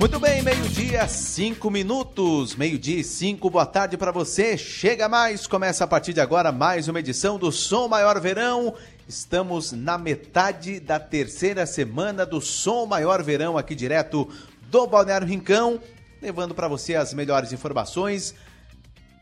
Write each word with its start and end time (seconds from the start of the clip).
Muito 0.00 0.18
bem, 0.18 0.40
meio-dia, 0.40 1.06
cinco 1.06 1.70
minutos. 1.70 2.56
Meio-dia 2.56 3.00
e 3.00 3.04
cinco, 3.04 3.50
boa 3.50 3.66
tarde 3.66 3.98
para 3.98 4.10
você. 4.10 4.56
Chega 4.56 5.10
mais, 5.10 5.46
começa 5.46 5.84
a 5.84 5.86
partir 5.86 6.14
de 6.14 6.22
agora 6.22 6.50
mais 6.50 6.88
uma 6.88 7.00
edição 7.00 7.38
do 7.38 7.52
Som 7.52 7.86
Maior 7.86 8.18
Verão. 8.18 8.74
Estamos 9.06 9.72
na 9.72 9.98
metade 9.98 10.80
da 10.80 10.98
terceira 10.98 11.66
semana 11.66 12.24
do 12.24 12.40
Som 12.40 12.86
Maior 12.86 13.22
Verão, 13.22 13.58
aqui 13.58 13.74
direto 13.74 14.26
do 14.70 14.86
Balneário 14.86 15.26
Rincão, 15.26 15.78
levando 16.22 16.54
para 16.54 16.66
você 16.66 16.94
as 16.94 17.12
melhores 17.12 17.52
informações, 17.52 18.34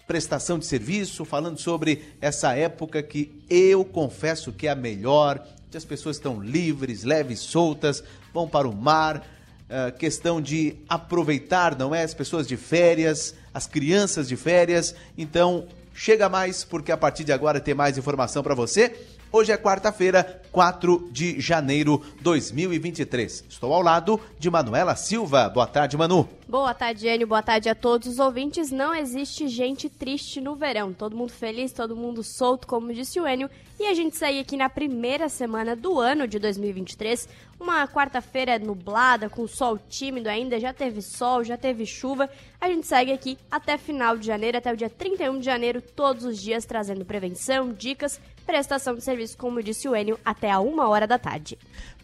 prestação 0.07 0.61
de 0.61 0.67
serviço, 0.67 1.25
falando 1.25 1.59
sobre 1.59 2.15
essa 2.21 2.55
época 2.55 3.03
que 3.03 3.43
eu 3.51 3.85
confesso 3.85 4.53
que 4.53 4.69
é 4.69 4.71
a 4.71 4.77
melhor, 4.77 5.45
que 5.69 5.77
as 5.77 5.85
pessoas 5.85 6.19
estão 6.19 6.41
livres, 6.41 7.03
leves, 7.03 7.41
soltas, 7.41 8.01
vão 8.33 8.49
para 8.49 8.69
o 8.69 8.73
mar 8.73 9.38
uh, 9.69 9.97
questão 9.97 10.41
de 10.41 10.77
aproveitar, 10.89 11.77
não 11.77 11.95
é? 11.95 12.03
As 12.03 12.15
pessoas 12.15 12.47
de 12.47 12.57
férias, 12.57 13.35
as 13.53 13.67
crianças 13.67 14.29
de 14.29 14.37
férias. 14.37 14.95
Então, 15.17 15.67
chega 15.95 16.29
mais, 16.29 16.65
porque 16.65 16.93
a 16.93 16.97
partir 16.97 17.25
de 17.25 17.33
agora 17.33 17.61
tem 17.61 17.75
mais 17.75 17.99
informação 17.99 18.43
para 18.43 18.55
você. 18.55 18.95
Hoje 19.31 19.53
é 19.53 19.57
quarta-feira, 19.59 20.43
4 20.51 21.11
de 21.13 21.39
janeiro 21.39 22.03
de 22.17 22.23
2023. 22.23 23.45
Estou 23.49 23.75
ao 23.75 23.83
lado 23.83 24.19
de 24.39 24.51
Manuela 24.51 24.97
Silva. 24.97 25.49
Boa 25.49 25.67
tarde, 25.67 25.97
Manu. 25.97 26.38
Boa 26.49 26.73
tarde, 26.73 27.07
Enio. 27.07 27.27
Boa 27.27 27.43
tarde 27.43 27.69
a 27.69 27.75
todos 27.75 28.09
os 28.09 28.19
ouvintes. 28.19 28.71
Não 28.71 28.95
existe 28.95 29.47
gente 29.49 29.91
triste 29.91 30.41
no 30.41 30.57
verão. 30.57 30.95
Todo 30.95 31.15
mundo 31.15 31.31
feliz, 31.31 31.73
todo 31.73 31.95
mundo 31.95 32.23
solto, 32.23 32.67
como 32.67 32.91
disse 32.91 33.21
o 33.21 33.29
Enio. 33.29 33.51
E 33.79 33.85
a 33.85 33.93
gente 33.93 34.17
sai 34.17 34.39
aqui 34.39 34.57
na 34.57 34.71
primeira 34.71 35.29
semana 35.29 35.77
do 35.77 36.01
ano 36.01 36.27
de 36.27 36.39
2023. 36.39 37.29
Uma 37.61 37.87
quarta-feira 37.87 38.59
nublada, 38.59 39.29
com 39.29 39.47
sol 39.47 39.79
tímido 39.91 40.31
ainda. 40.31 40.59
Já 40.59 40.73
teve 40.73 41.03
sol, 41.03 41.45
já 41.45 41.59
teve 41.59 41.85
chuva. 41.85 42.31
A 42.59 42.67
gente 42.67 42.87
segue 42.87 43.13
aqui 43.13 43.37
até 43.51 43.77
final 43.77 44.17
de 44.17 44.27
janeiro, 44.27 44.57
até 44.57 44.73
o 44.73 44.77
dia 44.77 44.89
31 44.89 45.41
de 45.41 45.45
janeiro, 45.45 45.83
todos 45.83 46.25
os 46.25 46.41
dias 46.41 46.65
trazendo 46.65 47.05
prevenção, 47.05 47.75
dicas, 47.75 48.19
prestação 48.47 48.95
de 48.95 49.05
serviço, 49.05 49.37
como 49.37 49.63
disse 49.63 49.87
o 49.87 49.95
Enio, 49.95 50.19
até 50.25 50.51
a 50.51 50.61
uma 50.61 50.89
hora 50.89 51.07
da 51.07 51.19
tarde. 51.19 51.59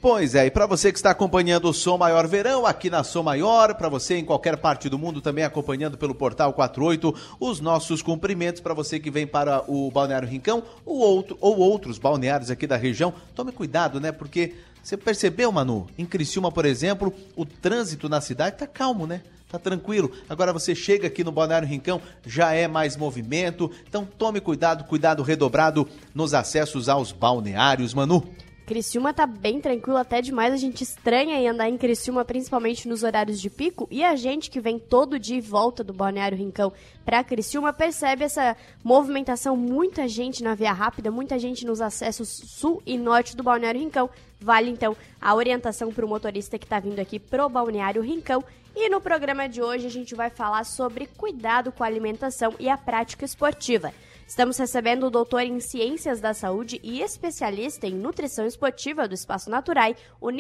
Pois 0.05 0.35
é, 0.35 0.45
e 0.45 0.51
para 0.51 0.67
você 0.67 0.93
que 0.93 0.99
está 0.99 1.13
acompanhando 1.13 1.67
o 1.67 1.73
Som 1.73 1.97
Maior 1.97 2.27
Verão 2.27 2.67
aqui 2.67 2.91
na 2.91 3.03
Som 3.03 3.23
Maior, 3.23 3.75
para 3.75 3.89
você 3.89 4.19
em 4.19 4.25
qualquer 4.25 4.59
parte 4.59 4.87
do 4.87 4.99
mundo 4.99 5.23
também 5.23 5.45
acompanhando 5.45 5.97
pelo 5.97 6.15
Portal 6.15 6.53
48, 6.53 7.15
os 7.41 7.59
nossos 7.59 8.03
cumprimentos 8.03 8.61
para 8.61 8.75
você 8.75 9.01
que 9.01 9.11
vem 9.11 9.27
para 9.27 9.65
o 9.67 9.91
Balneário 9.91 10.29
Rincão 10.29 10.63
ou, 10.85 10.99
outro, 10.99 11.39
ou 11.41 11.57
outros 11.57 11.97
balneários 11.97 12.51
aqui 12.51 12.67
da 12.67 12.77
região. 12.77 13.15
Tome 13.35 13.51
cuidado, 13.51 13.99
né? 13.99 14.13
Porque 14.13 14.53
você 14.83 14.95
percebeu, 14.95 15.51
Manu? 15.51 15.87
Em 15.97 16.05
Criciúma, 16.05 16.53
por 16.53 16.67
exemplo, 16.67 17.11
o 17.35 17.47
trânsito 17.47 18.07
na 18.07 18.21
cidade 18.21 18.57
está 18.57 18.67
calmo, 18.67 19.07
né? 19.07 19.23
Tá 19.51 19.59
tranquilo. 19.59 20.13
Agora 20.29 20.53
você 20.53 20.75
chega 20.75 21.07
aqui 21.07 21.25
no 21.25 21.33
Balneário 21.33 21.67
Rincão, 21.67 21.99
já 22.27 22.53
é 22.53 22.69
mais 22.69 22.95
movimento. 22.95 23.71
Então 23.89 24.07
tome 24.19 24.39
cuidado, 24.39 24.85
cuidado 24.85 25.23
redobrado 25.23 25.89
nos 26.15 26.35
acessos 26.35 26.91
aos 26.91 27.11
balneários, 27.11 27.95
Manu. 27.95 28.23
Criciúma 28.67 29.13
tá 29.13 29.27
bem 29.27 29.61
tranquilo, 29.61 29.99
até 29.99 30.23
demais. 30.23 30.53
A 30.53 30.57
gente 30.57 30.83
estranha 30.83 31.39
em 31.39 31.49
andar 31.49 31.69
em 31.69 31.77
Criciúma, 31.77 32.25
principalmente 32.25 32.89
nos 32.89 33.03
horários 33.03 33.39
de 33.39 33.51
pico. 33.51 33.87
E 33.91 34.03
a 34.03 34.17
gente 34.17 34.51
que 34.51 34.59
vem 34.59 34.79
todo 34.79 35.19
dia 35.19 35.37
e 35.37 35.41
volta 35.41 35.85
do 35.85 35.93
Balneário 35.93 36.39
Rincão 36.39 36.73
para 37.05 37.23
Criciúma 37.23 37.75
percebe 37.75 38.25
essa 38.25 38.57
movimentação. 38.83 39.55
Muita 39.55 40.09
gente 40.09 40.43
na 40.43 40.55
via 40.55 40.73
rápida, 40.73 41.11
muita 41.11 41.39
gente 41.39 41.67
nos 41.67 41.83
acessos 41.83 42.29
sul 42.29 42.83
e 42.87 42.97
norte 42.97 43.37
do 43.37 43.43
Balneário 43.43 43.81
Rincão. 43.81 44.09
Vale 44.41 44.71
então 44.71 44.97
a 45.21 45.35
orientação 45.35 45.93
para 45.93 46.05
o 46.05 46.09
motorista 46.09 46.59
que 46.59 46.65
está 46.65 46.81
vindo 46.81 46.99
aqui 46.99 47.19
pro 47.19 47.49
Balneário 47.49 48.03
Rincão. 48.03 48.43
E 48.75 48.89
no 48.89 49.01
programa 49.01 49.47
de 49.47 49.63
hoje 49.63 49.87
a 49.87 49.91
gente 49.91 50.15
vai 50.15 50.31
falar 50.31 50.65
sobre 50.65 51.07
cuidado 51.07 51.71
com 51.71 51.85
a 51.85 51.87
alimentação 51.87 52.55
e 52.59 52.69
a 52.69 52.79
prática 52.79 53.25
esportiva. 53.25 53.93
Estamos 54.27 54.57
recebendo 54.57 55.07
o 55.07 55.11
doutor 55.11 55.43
em 55.43 55.61
Ciências 55.61 56.19
da 56.19 56.33
Saúde 56.33 56.81
e 56.83 57.03
especialista 57.03 57.87
em 57.87 57.95
nutrição 57.95 58.47
esportiva 58.47 59.07
do 59.07 59.15
Espaço 59.15 59.51
Naturai, 59.51 59.95
o 60.19 60.31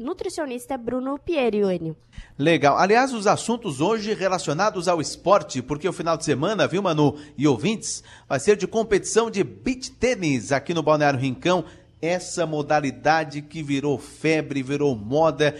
nutricionista 0.00 0.78
Bruno 0.78 1.18
Pierioni. 1.18 1.94
Legal. 2.38 2.78
Aliás, 2.78 3.12
os 3.12 3.26
assuntos 3.26 3.80
hoje 3.80 4.14
relacionados 4.14 4.88
ao 4.88 5.02
esporte, 5.02 5.60
porque 5.60 5.88
o 5.88 5.92
final 5.92 6.16
de 6.16 6.24
semana, 6.24 6.66
viu, 6.66 6.82
Manu 6.82 7.18
e 7.36 7.46
ouvintes, 7.46 8.02
vai 8.26 8.40
ser 8.40 8.56
de 8.56 8.66
competição 8.66 9.30
de 9.30 9.44
beach 9.44 9.90
tênis 9.92 10.50
aqui 10.50 10.72
no 10.72 10.82
Balneário 10.82 11.20
Rincão. 11.20 11.64
Essa 12.00 12.46
modalidade 12.46 13.42
que 13.42 13.62
virou 13.62 13.98
febre, 13.98 14.62
virou 14.62 14.96
moda 14.96 15.54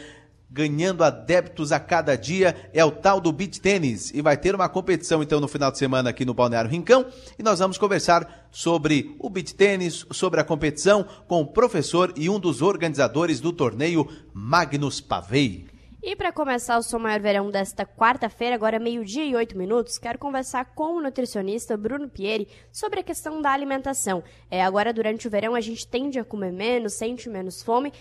ganhando 0.56 1.04
adeptos 1.04 1.70
a 1.70 1.78
cada 1.78 2.16
dia, 2.16 2.56
é 2.72 2.82
o 2.82 2.90
tal 2.90 3.20
do 3.20 3.30
beach 3.30 3.60
tênis. 3.60 4.10
E 4.14 4.22
vai 4.22 4.38
ter 4.38 4.54
uma 4.54 4.70
competição 4.70 5.22
então 5.22 5.38
no 5.38 5.46
final 5.46 5.70
de 5.70 5.76
semana 5.76 6.08
aqui 6.08 6.24
no 6.24 6.32
Balneário 6.32 6.70
Rincão. 6.70 7.04
E 7.38 7.42
nós 7.42 7.58
vamos 7.58 7.76
conversar 7.76 8.48
sobre 8.50 9.14
o 9.18 9.28
beach 9.28 9.54
tênis, 9.54 10.06
sobre 10.12 10.40
a 10.40 10.44
competição, 10.44 11.06
com 11.28 11.42
o 11.42 11.46
professor 11.46 12.10
e 12.16 12.30
um 12.30 12.40
dos 12.40 12.62
organizadores 12.62 13.38
do 13.38 13.52
torneio, 13.52 14.08
Magnus 14.32 14.98
Pavei. 14.98 15.66
E 16.08 16.14
para 16.14 16.30
começar 16.30 16.78
o 16.78 16.84
Som 16.84 17.00
Maior 17.00 17.18
Verão 17.18 17.50
desta 17.50 17.84
quarta-feira, 17.84 18.54
agora 18.54 18.78
meio-dia 18.78 19.24
e 19.24 19.34
oito 19.34 19.58
minutos, 19.58 19.98
quero 19.98 20.20
conversar 20.20 20.66
com 20.66 20.96
o 20.96 21.02
nutricionista 21.02 21.76
Bruno 21.76 22.08
Pieri 22.08 22.46
sobre 22.70 23.00
a 23.00 23.02
questão 23.02 23.42
da 23.42 23.50
alimentação. 23.50 24.22
É, 24.48 24.62
agora, 24.62 24.92
durante 24.92 25.26
o 25.26 25.30
verão, 25.32 25.56
a 25.56 25.60
gente 25.60 25.84
tende 25.84 26.16
a 26.20 26.24
comer 26.24 26.52
menos, 26.52 26.92
sente 26.92 27.28
menos 27.28 27.60
fome 27.60 27.92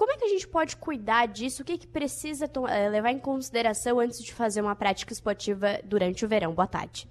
como 0.00 0.12
é 0.12 0.16
que 0.16 0.24
a 0.24 0.28
gente 0.28 0.48
pode 0.48 0.78
cuidar 0.78 1.26
disso? 1.26 1.60
O 1.60 1.64
que, 1.64 1.76
que 1.76 1.86
precisa 1.86 2.50
eh, 2.70 2.88
levar 2.88 3.10
em 3.10 3.18
consideração 3.18 4.00
antes 4.00 4.24
de 4.24 4.32
fazer 4.32 4.62
uma 4.62 4.74
prática 4.74 5.12
esportiva 5.12 5.78
durante 5.84 6.24
o 6.24 6.28
verão? 6.28 6.54
Boa 6.54 6.66
tarde. 6.66 7.06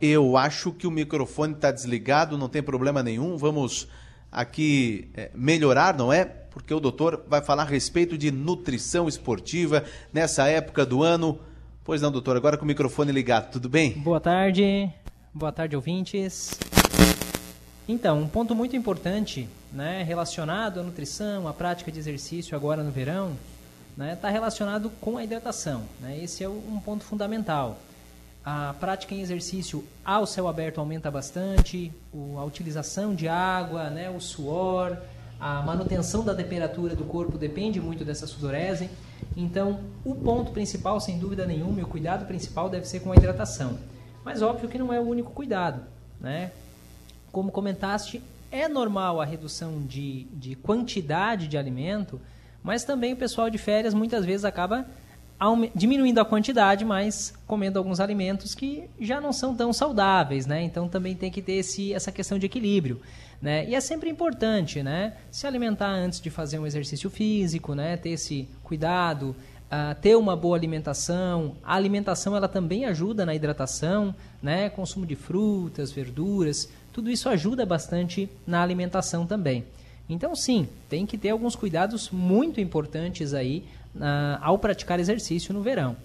Eu 0.00 0.36
acho 0.36 0.72
que 0.72 0.88
o 0.88 0.90
microfone 0.90 1.54
está 1.54 1.70
desligado, 1.70 2.36
não 2.36 2.48
tem 2.48 2.64
problema 2.64 3.00
nenhum. 3.00 3.36
Vamos 3.36 3.86
aqui 4.32 5.08
é, 5.14 5.30
melhorar, 5.36 5.96
não 5.96 6.12
é? 6.12 6.24
Porque 6.24 6.74
o 6.74 6.80
doutor 6.80 7.24
vai 7.28 7.40
falar 7.40 7.62
a 7.62 7.66
respeito 7.66 8.18
de 8.18 8.32
nutrição 8.32 9.06
esportiva 9.06 9.84
nessa 10.12 10.48
época 10.48 10.84
do 10.84 11.04
ano. 11.04 11.38
Pois 11.90 12.00
não, 12.00 12.12
doutor, 12.12 12.36
agora 12.36 12.56
com 12.56 12.62
o 12.62 12.68
microfone 12.68 13.10
ligado, 13.10 13.50
tudo 13.50 13.68
bem? 13.68 13.94
Boa 13.94 14.20
tarde, 14.20 14.88
boa 15.34 15.50
tarde, 15.50 15.74
ouvintes. 15.74 16.56
Então, 17.88 18.20
um 18.20 18.28
ponto 18.28 18.54
muito 18.54 18.76
importante, 18.76 19.48
né, 19.72 20.04
relacionado 20.04 20.78
à 20.78 20.84
nutrição, 20.84 21.48
à 21.48 21.52
prática 21.52 21.90
de 21.90 21.98
exercício 21.98 22.56
agora 22.56 22.84
no 22.84 22.92
verão, 22.92 23.32
está 23.90 24.04
né, 24.04 24.14
tá 24.14 24.30
relacionado 24.30 24.88
com 25.00 25.16
a 25.18 25.24
hidratação. 25.24 25.82
Né? 26.00 26.16
Esse 26.22 26.44
é 26.44 26.48
um 26.48 26.78
ponto 26.78 27.02
fundamental. 27.02 27.76
A 28.44 28.72
prática 28.78 29.12
em 29.12 29.20
exercício 29.20 29.84
ao 30.04 30.26
céu 30.26 30.46
aberto 30.46 30.78
aumenta 30.78 31.10
bastante, 31.10 31.92
a 32.38 32.44
utilização 32.44 33.16
de 33.16 33.26
água, 33.26 33.90
né, 33.90 34.08
o 34.08 34.20
suor, 34.20 34.96
a 35.40 35.60
manutenção 35.62 36.24
da 36.24 36.36
temperatura 36.36 36.94
do 36.94 37.02
corpo 37.02 37.36
depende 37.36 37.80
muito 37.80 38.04
dessa 38.04 38.28
sudorese. 38.28 38.88
Então, 39.36 39.80
o 40.04 40.14
ponto 40.14 40.52
principal, 40.52 41.00
sem 41.00 41.18
dúvida 41.18 41.46
nenhuma, 41.46 41.80
e 41.80 41.82
o 41.82 41.86
cuidado 41.86 42.26
principal 42.26 42.68
deve 42.68 42.86
ser 42.86 43.00
com 43.00 43.12
a 43.12 43.16
hidratação. 43.16 43.78
Mas 44.24 44.42
óbvio 44.42 44.68
que 44.68 44.78
não 44.78 44.92
é 44.92 45.00
o 45.00 45.04
único 45.04 45.32
cuidado, 45.32 45.82
né? 46.20 46.52
Como 47.32 47.50
comentaste, 47.50 48.22
é 48.50 48.68
normal 48.68 49.20
a 49.20 49.24
redução 49.24 49.80
de, 49.86 50.24
de 50.32 50.56
quantidade 50.56 51.46
de 51.46 51.56
alimento, 51.56 52.20
mas 52.62 52.84
também 52.84 53.12
o 53.12 53.16
pessoal 53.16 53.48
de 53.48 53.58
férias 53.58 53.94
muitas 53.94 54.24
vezes 54.24 54.44
acaba 54.44 54.86
diminuindo 55.74 56.20
a 56.20 56.24
quantidade, 56.24 56.84
mas 56.84 57.32
comendo 57.46 57.78
alguns 57.78 57.98
alimentos 57.98 58.54
que 58.54 58.84
já 59.00 59.20
não 59.20 59.32
são 59.32 59.54
tão 59.54 59.72
saudáveis, 59.72 60.46
né? 60.46 60.62
Então 60.62 60.88
também 60.88 61.14
tem 61.14 61.30
que 61.30 61.40
ter 61.40 61.54
esse, 61.54 61.94
essa 61.94 62.12
questão 62.12 62.38
de 62.38 62.44
equilíbrio, 62.44 63.00
né? 63.40 63.66
E 63.66 63.74
é 63.74 63.80
sempre 63.80 64.10
importante, 64.10 64.82
né? 64.82 65.14
Se 65.30 65.46
alimentar 65.46 65.88
antes 65.88 66.20
de 66.20 66.28
fazer 66.28 66.58
um 66.58 66.66
exercício 66.66 67.08
físico, 67.08 67.74
né? 67.74 67.96
Ter 67.96 68.10
esse 68.10 68.46
cuidado, 68.62 69.34
uh, 69.70 69.94
ter 70.02 70.14
uma 70.14 70.36
boa 70.36 70.56
alimentação. 70.56 71.56
A 71.64 71.74
alimentação 71.74 72.36
ela 72.36 72.48
também 72.48 72.84
ajuda 72.84 73.24
na 73.24 73.34
hidratação, 73.34 74.14
né? 74.42 74.68
Consumo 74.68 75.06
de 75.06 75.16
frutas, 75.16 75.90
verduras, 75.90 76.68
tudo 76.92 77.10
isso 77.10 77.30
ajuda 77.30 77.64
bastante 77.64 78.28
na 78.46 78.62
alimentação 78.62 79.26
também. 79.26 79.64
Então 80.06 80.34
sim, 80.34 80.68
tem 80.88 81.06
que 81.06 81.16
ter 81.16 81.30
alguns 81.30 81.54
cuidados 81.54 82.10
muito 82.10 82.60
importantes 82.60 83.32
aí 83.32 83.64
uh, 83.94 84.38
ao 84.40 84.58
praticar 84.58 84.98
exercício 85.00 85.52
no 85.52 85.62
verão. 85.62 85.96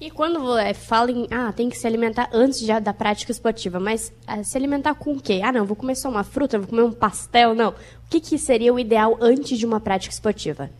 E 0.00 0.12
quando 0.12 0.56
é, 0.56 0.72
fala 0.72 1.10
em, 1.10 1.26
ah, 1.28 1.52
tem 1.52 1.68
que 1.68 1.76
se 1.76 1.84
alimentar 1.84 2.30
antes 2.32 2.60
de, 2.60 2.80
da 2.80 2.94
prática 2.94 3.32
esportiva, 3.32 3.80
mas 3.80 4.12
ah, 4.28 4.44
se 4.44 4.56
alimentar 4.56 4.94
com 4.94 5.12
o 5.14 5.20
quê? 5.20 5.40
Ah, 5.42 5.50
não, 5.50 5.66
vou 5.66 5.74
comer 5.74 5.96
só 5.96 6.08
uma 6.08 6.22
fruta, 6.22 6.56
vou 6.56 6.68
comer 6.68 6.82
um 6.82 6.92
pastel, 6.92 7.52
não. 7.52 7.70
O 7.70 7.74
que, 8.08 8.20
que 8.20 8.38
seria 8.38 8.72
o 8.72 8.78
ideal 8.78 9.18
antes 9.20 9.58
de 9.58 9.66
uma 9.66 9.80
prática 9.80 10.14
esportiva? 10.14 10.70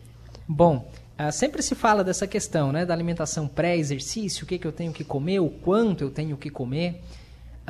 Bom, 0.47 0.89
ah, 1.17 1.33
sempre 1.33 1.61
se 1.61 1.75
fala 1.75 2.01
dessa 2.01 2.25
questão, 2.25 2.71
né, 2.71 2.85
da 2.85 2.93
alimentação 2.93 3.45
pré-exercício, 3.45 4.45
o 4.45 4.47
que, 4.47 4.57
que 4.57 4.65
eu 4.65 4.71
tenho 4.71 4.93
que 4.93 5.03
comer, 5.03 5.41
o 5.41 5.49
quanto 5.49 6.05
eu 6.05 6.09
tenho 6.09 6.37
que 6.37 6.49
comer. 6.49 7.01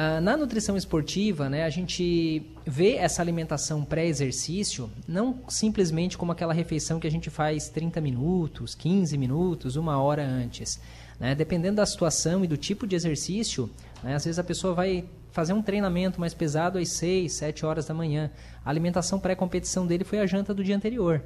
Ah, 0.02 0.22
na 0.22 0.38
nutrição 0.38 0.78
esportiva, 0.78 1.50
né, 1.50 1.66
a 1.66 1.70
gente 1.70 2.42
vê 2.66 2.94
essa 2.94 3.22
alimentação 3.22 3.84
pré-exercício 3.84 4.90
não 5.06 5.42
simplesmente 5.50 6.18
como 6.18 6.32
aquela 6.32 6.54
refeição 6.54 7.02
que 7.02 7.08
a 7.08 7.12
gente 7.12 7.30
faz 7.30 7.68
30 7.68 8.00
minutos, 8.00 8.74
15 8.76 9.18
minutos, 9.18 9.76
uma 9.76 10.02
hora 10.02 10.26
antes. 10.26 10.80
Né? 11.20 11.36
Dependendo 11.36 11.76
da 11.76 11.86
situação 11.86 12.46
e 12.46 12.48
do 12.48 12.56
tipo 12.56 12.88
de 12.88 12.96
exercício, 12.96 13.70
né, 14.02 14.16
às 14.16 14.24
vezes 14.24 14.40
a 14.40 14.44
pessoa 14.44 14.74
vai 14.74 15.04
fazer 15.34 15.52
um 15.52 15.62
treinamento 15.62 16.18
mais 16.18 16.34
pesado 16.34 16.78
às 16.78 16.88
6, 16.92 17.34
7 17.34 17.66
horas 17.66 17.86
da 17.86 17.94
manhã. 17.94 18.32
A 18.64 18.70
alimentação 18.70 19.20
pré-competição 19.20 19.86
dele 19.86 20.06
foi 20.06 20.20
a 20.20 20.26
janta 20.26 20.54
do 20.54 20.64
dia 20.64 20.78
anterior. 20.78 21.22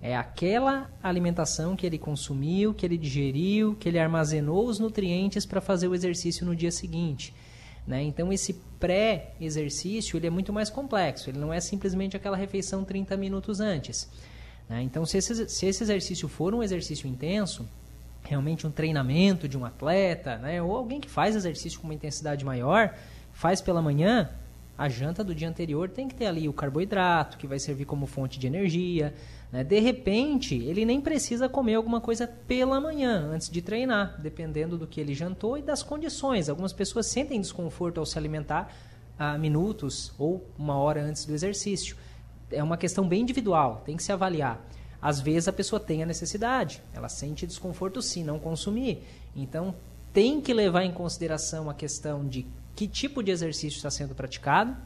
É 0.00 0.16
aquela 0.16 0.90
alimentação 1.02 1.76
que 1.76 1.84
ele 1.84 1.98
consumiu, 1.98 2.72
que 2.72 2.86
ele 2.86 2.96
digeriu, 2.96 3.76
que 3.78 3.86
ele 3.86 3.98
armazenou 3.98 4.66
os 4.66 4.78
nutrientes 4.78 5.44
para 5.44 5.60
fazer 5.60 5.88
o 5.88 5.94
exercício 5.94 6.46
no 6.46 6.56
dia 6.56 6.70
seguinte. 6.70 7.34
Né? 7.88 8.02
Então, 8.02 8.30
esse 8.30 8.52
pré-exercício 8.78 10.18
ele 10.18 10.26
é 10.26 10.30
muito 10.30 10.52
mais 10.52 10.68
complexo. 10.68 11.30
Ele 11.30 11.38
não 11.38 11.52
é 11.52 11.58
simplesmente 11.58 12.14
aquela 12.14 12.36
refeição 12.36 12.84
30 12.84 13.16
minutos 13.16 13.60
antes. 13.60 14.06
Né? 14.68 14.82
Então, 14.82 15.06
se 15.06 15.16
esse, 15.16 15.48
se 15.48 15.66
esse 15.66 15.82
exercício 15.82 16.28
for 16.28 16.54
um 16.54 16.62
exercício 16.62 17.08
intenso, 17.08 17.66
realmente 18.22 18.66
um 18.66 18.70
treinamento 18.70 19.48
de 19.48 19.56
um 19.56 19.64
atleta, 19.64 20.36
né? 20.36 20.62
ou 20.62 20.76
alguém 20.76 21.00
que 21.00 21.08
faz 21.08 21.34
exercício 21.34 21.80
com 21.80 21.86
uma 21.86 21.94
intensidade 21.94 22.44
maior, 22.44 22.94
faz 23.32 23.62
pela 23.62 23.80
manhã, 23.80 24.28
a 24.78 24.88
janta 24.88 25.24
do 25.24 25.34
dia 25.34 25.48
anterior 25.48 25.88
tem 25.88 26.06
que 26.06 26.14
ter 26.14 26.26
ali 26.26 26.48
o 26.48 26.52
carboidrato, 26.52 27.36
que 27.36 27.48
vai 27.48 27.58
servir 27.58 27.84
como 27.84 28.06
fonte 28.06 28.38
de 28.38 28.46
energia. 28.46 29.12
Né? 29.50 29.64
De 29.64 29.80
repente, 29.80 30.54
ele 30.54 30.84
nem 30.84 31.00
precisa 31.00 31.48
comer 31.48 31.74
alguma 31.74 32.00
coisa 32.00 32.28
pela 32.28 32.80
manhã, 32.80 33.28
antes 33.32 33.50
de 33.50 33.60
treinar, 33.60 34.16
dependendo 34.22 34.78
do 34.78 34.86
que 34.86 35.00
ele 35.00 35.14
jantou 35.14 35.58
e 35.58 35.62
das 35.62 35.82
condições. 35.82 36.48
Algumas 36.48 36.72
pessoas 36.72 37.06
sentem 37.06 37.40
desconforto 37.40 37.98
ao 37.98 38.06
se 38.06 38.16
alimentar 38.16 38.72
a 39.18 39.36
minutos 39.36 40.12
ou 40.16 40.46
uma 40.56 40.76
hora 40.76 41.02
antes 41.02 41.24
do 41.26 41.34
exercício. 41.34 41.96
É 42.48 42.62
uma 42.62 42.76
questão 42.76 43.06
bem 43.06 43.22
individual, 43.22 43.82
tem 43.84 43.96
que 43.96 44.02
se 44.04 44.12
avaliar. 44.12 44.64
Às 45.02 45.20
vezes 45.20 45.48
a 45.48 45.52
pessoa 45.52 45.80
tem 45.80 46.04
a 46.04 46.06
necessidade, 46.06 46.80
ela 46.94 47.08
sente 47.08 47.48
desconforto 47.48 48.00
se 48.00 48.22
não 48.22 48.38
consumir. 48.38 49.02
Então, 49.34 49.74
tem 50.12 50.40
que 50.40 50.54
levar 50.54 50.84
em 50.84 50.92
consideração 50.92 51.68
a 51.68 51.74
questão 51.74 52.24
de 52.24 52.46
que 52.78 52.86
tipo 52.86 53.24
de 53.24 53.32
exercício 53.32 53.76
está 53.76 53.90
sendo 53.90 54.14
praticado 54.14 54.76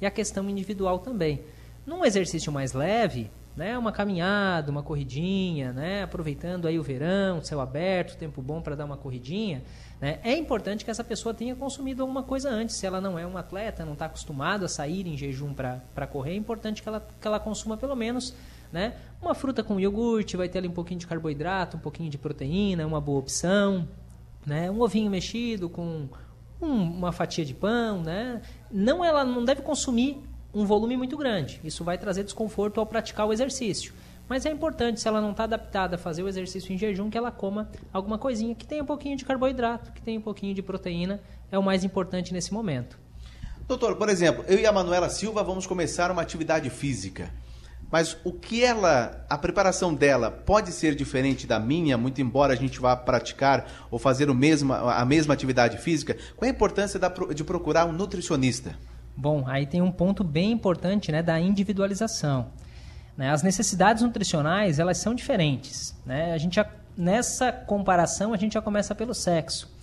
e 0.00 0.04
a 0.04 0.10
questão 0.10 0.50
individual 0.50 0.98
também. 0.98 1.44
Num 1.86 2.04
exercício 2.04 2.50
mais 2.50 2.72
leve, 2.72 3.30
né, 3.56 3.78
uma 3.78 3.92
caminhada, 3.92 4.68
uma 4.68 4.82
corridinha, 4.82 5.72
né, 5.72 6.02
aproveitando 6.02 6.66
aí 6.66 6.76
o 6.76 6.82
verão, 6.82 7.40
céu 7.40 7.60
aberto, 7.60 8.16
tempo 8.16 8.42
bom 8.42 8.60
para 8.60 8.74
dar 8.74 8.84
uma 8.84 8.96
corridinha, 8.96 9.62
né, 10.00 10.18
é 10.24 10.36
importante 10.36 10.84
que 10.84 10.90
essa 10.90 11.04
pessoa 11.04 11.32
tenha 11.32 11.54
consumido 11.54 12.02
alguma 12.02 12.24
coisa 12.24 12.50
antes. 12.50 12.74
Se 12.74 12.84
ela 12.84 13.00
não 13.00 13.16
é 13.16 13.24
um 13.24 13.38
atleta, 13.38 13.84
não 13.84 13.92
está 13.92 14.06
acostumado 14.06 14.64
a 14.64 14.68
sair 14.68 15.06
em 15.06 15.16
jejum 15.16 15.54
para 15.54 16.06
correr, 16.08 16.32
é 16.32 16.36
importante 16.36 16.82
que 16.82 16.88
ela, 16.88 17.06
que 17.20 17.28
ela 17.28 17.38
consuma 17.38 17.76
pelo 17.76 17.94
menos 17.94 18.34
né, 18.72 18.96
uma 19.22 19.36
fruta 19.36 19.62
com 19.62 19.78
iogurte, 19.78 20.36
vai 20.36 20.48
ter 20.48 20.58
ali 20.58 20.66
um 20.66 20.72
pouquinho 20.72 20.98
de 20.98 21.06
carboidrato, 21.06 21.76
um 21.76 21.80
pouquinho 21.80 22.10
de 22.10 22.18
proteína, 22.18 22.84
uma 22.84 23.00
boa 23.00 23.20
opção, 23.20 23.88
né, 24.44 24.68
um 24.68 24.80
ovinho 24.80 25.08
mexido 25.08 25.70
com 25.70 26.08
um, 26.60 26.82
uma 26.82 27.12
fatia 27.12 27.44
de 27.44 27.54
pão, 27.54 28.02
né? 28.02 28.42
Não 28.70 29.04
ela 29.04 29.24
não 29.24 29.44
deve 29.44 29.62
consumir 29.62 30.22
um 30.54 30.64
volume 30.64 30.96
muito 30.96 31.16
grande. 31.16 31.60
Isso 31.62 31.84
vai 31.84 31.98
trazer 31.98 32.24
desconforto 32.24 32.80
ao 32.80 32.86
praticar 32.86 33.26
o 33.26 33.32
exercício. 33.32 33.92
Mas 34.28 34.44
é 34.44 34.50
importante, 34.50 35.00
se 35.00 35.06
ela 35.06 35.20
não 35.20 35.30
está 35.30 35.44
adaptada 35.44 35.94
a 35.94 35.98
fazer 35.98 36.22
o 36.22 36.28
exercício 36.28 36.72
em 36.72 36.78
jejum, 36.78 37.08
que 37.08 37.16
ela 37.16 37.30
coma 37.30 37.70
alguma 37.92 38.18
coisinha 38.18 38.54
que 38.54 38.66
tenha 38.66 38.82
um 38.82 38.86
pouquinho 38.86 39.16
de 39.16 39.24
carboidrato, 39.24 39.92
que 39.92 40.02
tenha 40.02 40.18
um 40.18 40.22
pouquinho 40.22 40.54
de 40.54 40.62
proteína. 40.62 41.20
É 41.52 41.58
o 41.58 41.62
mais 41.62 41.84
importante 41.84 42.32
nesse 42.32 42.52
momento. 42.52 42.98
Doutor, 43.68 43.96
por 43.96 44.08
exemplo, 44.08 44.44
eu 44.48 44.58
e 44.58 44.66
a 44.66 44.72
Manuela 44.72 45.08
Silva 45.08 45.44
vamos 45.44 45.66
começar 45.66 46.10
uma 46.10 46.22
atividade 46.22 46.70
física. 46.70 47.30
Mas 47.90 48.16
o 48.24 48.32
que 48.32 48.64
ela, 48.64 49.24
a 49.30 49.38
preparação 49.38 49.94
dela 49.94 50.30
pode 50.30 50.72
ser 50.72 50.94
diferente 50.94 51.46
da 51.46 51.58
minha, 51.58 51.96
muito 51.96 52.20
embora 52.20 52.52
a 52.52 52.56
gente 52.56 52.80
vá 52.80 52.96
praticar 52.96 53.66
ou 53.90 53.98
fazer 53.98 54.28
o 54.28 54.34
mesmo, 54.34 54.72
a 54.72 55.04
mesma 55.04 55.32
atividade 55.32 55.78
física? 55.78 56.16
Qual 56.36 56.46
é 56.46 56.50
a 56.50 56.54
importância 56.54 57.00
de 57.34 57.44
procurar 57.44 57.86
um 57.86 57.92
nutricionista? 57.92 58.74
Bom, 59.16 59.44
aí 59.46 59.66
tem 59.66 59.80
um 59.80 59.92
ponto 59.92 60.24
bem 60.24 60.50
importante 60.50 61.10
né, 61.12 61.22
da 61.22 61.40
individualização. 61.40 62.48
Né? 63.16 63.30
As 63.30 63.42
necessidades 63.42 64.02
nutricionais 64.02 64.78
elas 64.78 64.98
são 64.98 65.14
diferentes. 65.14 65.94
Né? 66.04 66.32
A 66.32 66.38
gente 66.38 66.56
já, 66.56 66.68
nessa 66.96 67.50
comparação 67.52 68.34
a 68.34 68.36
gente 68.36 68.54
já 68.54 68.62
começa 68.62 68.94
pelo 68.94 69.14
sexo. 69.14 69.74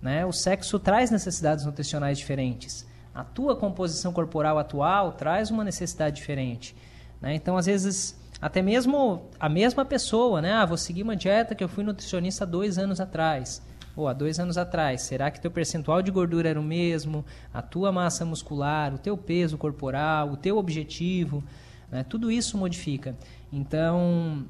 Né? 0.00 0.24
O 0.24 0.32
sexo 0.32 0.78
traz 0.78 1.10
necessidades 1.10 1.64
nutricionais 1.64 2.18
diferentes. 2.18 2.86
A 3.14 3.24
tua 3.24 3.56
composição 3.56 4.12
corporal 4.12 4.58
atual 4.58 5.12
traz 5.12 5.50
uma 5.50 5.64
necessidade 5.64 6.16
diferente. 6.16 6.74
Né? 7.20 7.34
Então, 7.34 7.56
às 7.56 7.66
vezes, 7.66 8.18
até 8.40 8.62
mesmo 8.62 9.28
a 9.38 9.48
mesma 9.48 9.84
pessoa, 9.84 10.40
né? 10.40 10.52
Ah, 10.52 10.64
vou 10.64 10.76
seguir 10.76 11.02
uma 11.02 11.16
dieta 11.16 11.54
que 11.54 11.62
eu 11.62 11.68
fui 11.68 11.84
nutricionista 11.84 12.46
dois 12.46 12.78
anos 12.78 13.00
atrás 13.00 13.62
ou 13.98 14.06
há 14.06 14.12
dois 14.12 14.38
anos 14.38 14.56
atrás, 14.56 15.02
será 15.02 15.28
que 15.28 15.40
teu 15.40 15.50
percentual 15.50 16.00
de 16.00 16.12
gordura 16.12 16.48
era 16.48 16.60
o 16.60 16.62
mesmo? 16.62 17.24
A 17.52 17.60
tua 17.60 17.90
massa 17.90 18.24
muscular, 18.24 18.94
o 18.94 18.98
teu 18.98 19.16
peso 19.16 19.58
corporal, 19.58 20.30
o 20.30 20.36
teu 20.36 20.56
objetivo, 20.56 21.42
né? 21.90 22.04
tudo 22.04 22.30
isso 22.30 22.56
modifica. 22.56 23.16
Então, 23.52 24.44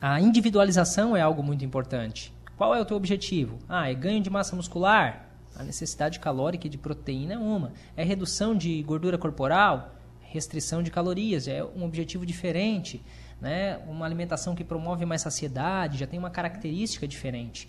a 0.00 0.20
individualização 0.20 1.16
é 1.16 1.20
algo 1.20 1.42
muito 1.42 1.64
importante. 1.64 2.32
Qual 2.56 2.72
é 2.72 2.80
o 2.80 2.84
teu 2.84 2.96
objetivo? 2.96 3.58
Ah, 3.68 3.90
é 3.90 3.94
ganho 3.94 4.22
de 4.22 4.30
massa 4.30 4.54
muscular? 4.54 5.28
A 5.56 5.64
necessidade 5.64 6.20
calórica 6.20 6.68
e 6.68 6.70
de 6.70 6.78
proteína 6.78 7.34
é 7.34 7.38
uma. 7.38 7.72
É 7.96 8.04
redução 8.04 8.54
de 8.54 8.80
gordura 8.84 9.18
corporal? 9.18 9.96
Restrição 10.30 10.82
de 10.82 10.90
calorias, 10.90 11.48
é 11.48 11.62
um 11.64 11.84
objetivo 11.84 12.24
diferente. 12.24 13.02
Né? 13.40 13.78
Uma 13.88 14.06
alimentação 14.06 14.54
que 14.54 14.62
promove 14.62 15.04
mais 15.04 15.22
saciedade, 15.22 15.98
já 15.98 16.06
tem 16.06 16.18
uma 16.18 16.30
característica 16.30 17.06
diferente. 17.06 17.68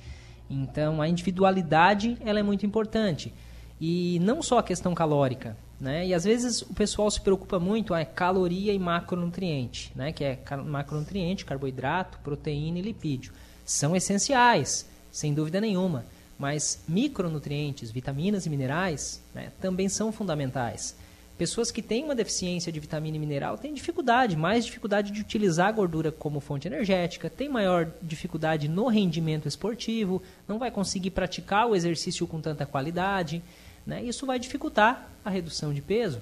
Então, 0.49 1.01
a 1.01 1.07
individualidade 1.07 2.17
ela 2.21 2.39
é 2.39 2.43
muito 2.43 2.65
importante. 2.65 3.33
E 3.79 4.19
não 4.21 4.41
só 4.41 4.59
a 4.59 4.63
questão 4.63 4.93
calórica. 4.93 5.57
Né? 5.79 6.07
E 6.07 6.13
às 6.13 6.23
vezes 6.23 6.61
o 6.61 6.73
pessoal 6.75 7.09
se 7.09 7.19
preocupa 7.19 7.59
muito 7.59 7.93
com 7.93 8.05
caloria 8.13 8.71
e 8.71 8.77
macronutriente, 8.77 9.91
né? 9.95 10.11
que 10.11 10.23
é 10.23 10.39
macronutriente, 10.63 11.43
carboidrato, 11.43 12.19
proteína 12.19 12.77
e 12.77 12.81
lipídio. 12.83 13.33
São 13.65 13.95
essenciais, 13.95 14.87
sem 15.11 15.33
dúvida 15.33 15.59
nenhuma. 15.59 16.05
Mas 16.37 16.83
micronutrientes, 16.87 17.91
vitaminas 17.91 18.45
e 18.45 18.49
minerais 18.49 19.23
né, 19.33 19.51
também 19.61 19.87
são 19.87 20.11
fundamentais. 20.11 20.95
Pessoas 21.41 21.71
que 21.71 21.81
têm 21.81 22.03
uma 22.03 22.13
deficiência 22.13 22.71
de 22.71 22.79
vitamina 22.79 23.17
e 23.17 23.19
mineral 23.19 23.57
têm 23.57 23.73
dificuldade, 23.73 24.37
mais 24.37 24.63
dificuldade 24.63 25.11
de 25.11 25.21
utilizar 25.21 25.69
a 25.69 25.71
gordura 25.71 26.11
como 26.11 26.39
fonte 26.39 26.67
energética, 26.67 27.31
tem 27.31 27.49
maior 27.49 27.91
dificuldade 27.99 28.67
no 28.67 28.87
rendimento 28.87 29.47
esportivo, 29.47 30.21
não 30.47 30.59
vai 30.59 30.69
conseguir 30.69 31.09
praticar 31.09 31.67
o 31.67 31.75
exercício 31.75 32.27
com 32.27 32.39
tanta 32.39 32.63
qualidade. 32.63 33.41
Né? 33.87 34.03
Isso 34.03 34.27
vai 34.27 34.37
dificultar 34.37 35.09
a 35.25 35.31
redução 35.31 35.73
de 35.73 35.81
peso, 35.81 36.21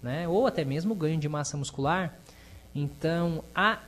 né? 0.00 0.28
ou 0.28 0.46
até 0.46 0.64
mesmo 0.64 0.92
o 0.92 0.96
ganho 0.96 1.18
de 1.18 1.28
massa 1.28 1.56
muscular. 1.56 2.16
Então, 2.72 3.42
a 3.52 3.80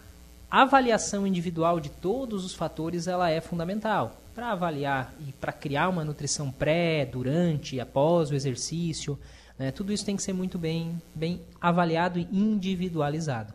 avaliação 0.50 1.25
individual 1.25 1.78
de 1.78 1.88
todos 1.88 2.45
os 2.45 2.52
fatores 2.52 3.07
ela 3.07 3.31
é 3.31 3.40
fundamental 3.40 4.21
para 4.35 4.50
avaliar 4.50 5.14
e 5.25 5.31
para 5.35 5.52
criar 5.52 5.88
uma 5.88 6.04
nutrição 6.04 6.50
pré, 6.50 7.07
durante, 7.07 7.78
após 7.78 8.33
o 8.33 8.35
exercício. 8.35 9.16
Né? 9.59 9.71
Tudo 9.71 9.93
isso 9.93 10.05
tem 10.05 10.17
que 10.17 10.23
ser 10.23 10.33
muito 10.33 10.59
bem, 10.59 11.01
bem 11.15 11.41
avaliado 11.61 12.19
e 12.19 12.29
individualizado. 12.33 13.53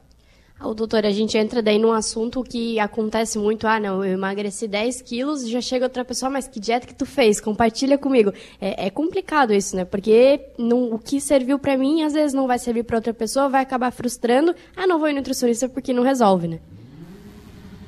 O 0.62 0.74
doutor, 0.74 1.06
a 1.06 1.12
gente 1.12 1.38
entra 1.38 1.62
daí 1.62 1.80
num 1.80 1.94
assunto 1.94 2.44
que 2.44 2.78
acontece 2.82 3.40
muito. 3.40 3.66
Ah, 3.66 3.80
não, 3.80 4.04
eu 4.04 4.14
emagreci 4.14 4.68
10 4.68 5.02
quilos 5.04 5.44
e 5.44 5.50
já 5.50 5.62
chega 5.62 5.86
outra 5.86 6.04
pessoa, 6.04 6.30
mas 6.30 6.50
que 6.50 6.60
dieta 6.60 6.86
que 6.86 6.94
tu 6.94 7.06
fez? 7.06 7.40
Compartilha 7.40 7.98
comigo. 7.98 8.34
É, 8.60 8.88
é 8.88 8.90
complicado 8.90 9.54
isso, 9.54 9.78
né? 9.78 9.86
Porque 9.86 10.48
não, 10.58 10.94
o 10.94 11.00
que 11.00 11.22
serviu 11.22 11.58
para 11.58 11.78
mim, 11.78 12.04
às 12.04 12.12
vezes 12.12 12.34
não 12.34 12.46
vai 12.46 12.60
servir 12.60 12.84
para 12.84 12.98
outra 12.98 13.14
pessoa, 13.14 13.48
vai 13.48 13.62
acabar 13.62 13.90
frustrando. 13.90 14.54
Ah, 14.76 14.86
não 14.86 15.00
vou 15.00 15.08
em 15.08 15.16
nutricionista 15.16 15.70
porque 15.70 15.94
não 15.94 16.04
resolve, 16.04 16.50
né? 16.50 16.60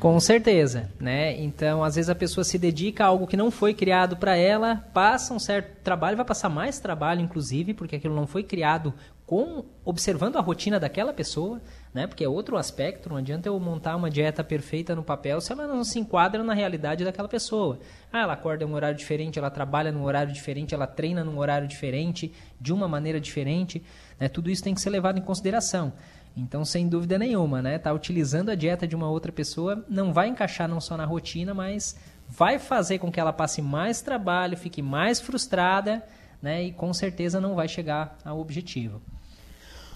Com 0.01 0.19
certeza, 0.19 0.89
né? 0.99 1.39
Então, 1.39 1.83
às 1.83 1.93
vezes 1.93 2.09
a 2.09 2.15
pessoa 2.15 2.43
se 2.43 2.57
dedica 2.57 3.03
a 3.03 3.07
algo 3.07 3.27
que 3.27 3.37
não 3.37 3.51
foi 3.51 3.71
criado 3.71 4.17
para 4.17 4.35
ela, 4.35 4.77
passa 4.91 5.31
um 5.31 5.37
certo 5.37 5.79
trabalho, 5.83 6.17
vai 6.17 6.25
passar 6.25 6.49
mais 6.49 6.79
trabalho, 6.79 7.21
inclusive, 7.21 7.75
porque 7.75 7.97
aquilo 7.97 8.15
não 8.15 8.25
foi 8.25 8.41
criado 8.41 8.95
com 9.27 9.63
observando 9.85 10.37
a 10.37 10.41
rotina 10.41 10.79
daquela 10.79 11.13
pessoa, 11.13 11.61
né? 11.93 12.07
Porque 12.07 12.23
é 12.23 12.27
outro 12.27 12.57
aspecto. 12.57 13.09
Não 13.09 13.17
adianta 13.17 13.47
eu 13.47 13.59
montar 13.59 13.95
uma 13.95 14.09
dieta 14.09 14.43
perfeita 14.43 14.95
no 14.95 15.03
papel 15.03 15.39
se 15.39 15.51
ela 15.51 15.67
não 15.67 15.83
se 15.83 15.99
enquadra 15.99 16.43
na 16.43 16.55
realidade 16.55 17.05
daquela 17.05 17.27
pessoa. 17.27 17.77
Ah, 18.11 18.21
ela 18.23 18.33
acorda 18.33 18.63
em 18.63 18.67
um 18.67 18.73
horário 18.73 18.97
diferente, 18.97 19.37
ela 19.37 19.51
trabalha 19.51 19.91
num 19.91 20.03
horário 20.03 20.33
diferente, 20.33 20.73
ela 20.73 20.87
treina 20.87 21.23
num 21.23 21.37
horário 21.37 21.67
diferente, 21.67 22.33
de 22.59 22.73
uma 22.73 22.87
maneira 22.87 23.21
diferente. 23.21 23.83
Né? 24.19 24.27
Tudo 24.27 24.49
isso 24.49 24.63
tem 24.63 24.73
que 24.73 24.81
ser 24.81 24.89
levado 24.89 25.19
em 25.19 25.21
consideração. 25.21 25.93
Então, 26.35 26.63
sem 26.63 26.87
dúvida 26.87 27.17
nenhuma, 27.17 27.61
né? 27.61 27.77
Tá 27.77 27.91
utilizando 27.91 28.49
a 28.49 28.55
dieta 28.55 28.87
de 28.87 28.95
uma 28.95 29.09
outra 29.09 29.31
pessoa 29.31 29.85
não 29.89 30.13
vai 30.13 30.29
encaixar 30.29 30.67
não 30.67 30.79
só 30.79 30.95
na 30.95 31.05
rotina, 31.05 31.53
mas 31.53 31.95
vai 32.27 32.57
fazer 32.57 32.99
com 32.99 33.11
que 33.11 33.19
ela 33.19 33.33
passe 33.33 33.61
mais 33.61 34.01
trabalho, 34.01 34.57
fique 34.57 34.81
mais 34.81 35.19
frustrada, 35.19 36.01
né, 36.41 36.63
e 36.63 36.71
com 36.71 36.93
certeza 36.93 37.41
não 37.41 37.55
vai 37.55 37.67
chegar 37.67 38.17
ao 38.23 38.39
objetivo. 38.39 39.01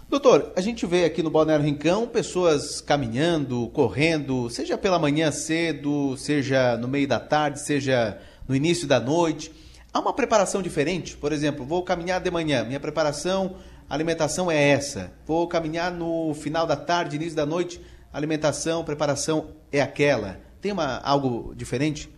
Doutor, 0.08 0.51
a 0.56 0.62
gente 0.62 0.86
vê 0.86 1.06
aqui 1.06 1.24
no 1.24 1.32
Balneário 1.32 1.65
Rincão 1.65 2.08
pessoas 2.08 2.80
caminhando, 2.80 3.68
correndo, 3.70 4.50
seja 4.51 4.77
pela 4.77 5.00
manhã 5.00 5.32
cedo, 5.32 6.15
seja 6.18 6.77
no 6.77 6.88
meio 6.88 7.08
da 7.08 7.20
tarde, 7.20 7.60
seja 7.60 8.20
no 8.48 8.56
início 8.56 8.88
da 8.88 9.00
noite. 9.00 9.51
Há 9.92 10.00
uma 10.00 10.13
preparação 10.13 10.62
diferente? 10.62 11.18
Por 11.18 11.32
exemplo, 11.32 11.65
vou 11.65 11.82
caminhar 11.82 12.22
de 12.22 12.30
manhã, 12.30 12.63
minha 12.63 12.80
preparação, 12.80 13.56
alimentação 13.89 14.51
é 14.51 14.70
essa. 14.70 15.12
Vou 15.25 15.48
caminhar 15.48 15.92
no 15.92 16.34
final 16.34 16.65
da 16.65 16.75
tarde, 16.75 17.15
início 17.15 17.36
da 17.36 17.46
noite, 17.46 17.82
alimentação, 18.12 18.84
preparação 18.84 19.50
é 19.72 19.82
aquela. 19.82 20.39
Tem 20.62 20.72
uma, 20.72 20.98
algo 21.00 21.54
diferente? 21.56 22.10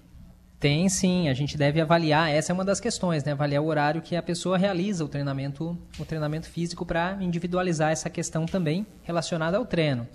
Tem 0.60 0.90
sim, 0.90 1.30
a 1.30 1.34
gente 1.34 1.56
deve 1.56 1.80
avaliar, 1.80 2.32
essa 2.32 2.52
é 2.52 2.54
uma 2.54 2.66
das 2.66 2.80
questões, 2.80 3.24
né? 3.24 3.32
Avaliar 3.32 3.62
o 3.62 3.68
horário 3.68 4.02
que 4.02 4.16
a 4.16 4.24
pessoa 4.24 4.58
realiza 4.58 5.06
o 5.06 5.08
treinamento, 5.08 5.78
o 6.00 6.06
treinamento 6.06 6.50
físico 6.50 6.84
para 6.84 7.16
individualizar 7.22 7.92
essa 7.92 8.10
questão 8.10 8.48
também 8.48 8.86
relacionada 9.04 9.58
ao 9.58 9.66
treino. 9.68 10.08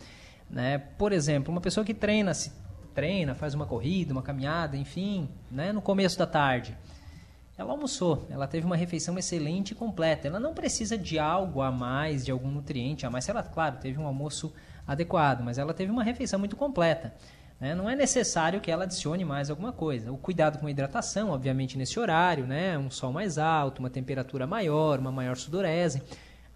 Né? 0.51 0.79
Por 0.99 1.13
exemplo, 1.13 1.53
uma 1.53 1.61
pessoa 1.61 1.85
que 1.85 1.95
treina, 1.95 2.35
se 2.35 2.53
treina, 2.93 3.35
faz 3.35 3.55
uma 3.55 3.67
corrida, 3.67 4.13
uma 4.13 4.23
caminhada, 4.23 4.77
enfim, 4.77 5.29
né? 5.49 5.73
no 5.73 5.81
começo 5.81 6.19
da 6.19 6.27
tarde. 6.27 6.77
Ela 7.57 7.73
almoçou, 7.73 8.27
ela 8.31 8.47
teve 8.47 8.65
uma 8.65 8.77
refeição 8.77 9.19
excelente 9.19 9.73
e 9.73 9.75
completa. 9.75 10.27
Ela 10.27 10.41
não 10.41 10.55
precisa 10.55 10.97
de 10.97 11.19
algo 11.19 11.61
a 11.61 11.71
mais, 11.71 12.25
de 12.25 12.31
algum 12.31 12.51
nutriente 12.51 13.05
a 13.05 13.11
mais. 13.11 13.29
Ela, 13.29 13.43
claro, 13.43 13.77
teve 13.77 13.99
um 13.99 14.07
almoço 14.07 14.53
adequado, 14.87 15.43
mas 15.43 15.59
ela 15.59 15.75
teve 15.75 15.93
uma 15.93 16.03
refeição 16.03 16.39
muito 16.39 16.57
completa. 16.57 17.15
Né? 17.61 17.75
Não 17.75 17.89
é 17.89 17.95
necessário 17.95 18.61
que 18.61 18.71
ela 18.71 18.85
adicione 18.85 19.25
mais 19.25 19.51
alguma 19.51 19.73
coisa. 19.73 20.11
O 20.11 20.17
cuidado 20.17 20.59
com 20.59 20.67
a 20.67 20.71
hidratação, 20.71 21.31
obviamente, 21.31 21.77
nesse 21.77 22.01
horário, 22.01 22.47
né? 22.47 22.77
um 22.79 22.91
sol 22.91 23.13
mais 23.13 23.39
alto, 23.39 23.81
uma 23.81 23.91
temperatura 23.91 24.47
maior, 24.47 24.99
uma 24.99 25.13
maior 25.13 25.37
sudorese. 25.37 26.03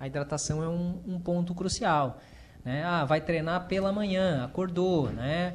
A 0.00 0.06
hidratação 0.06 0.62
é 0.62 0.68
um, 0.68 1.00
um 1.06 1.20
ponto 1.20 1.54
crucial. 1.54 2.18
Né? 2.64 2.82
Ah, 2.84 3.04
vai 3.04 3.20
treinar 3.20 3.68
pela 3.68 3.92
manhã, 3.92 4.44
acordou, 4.44 5.10
né? 5.10 5.54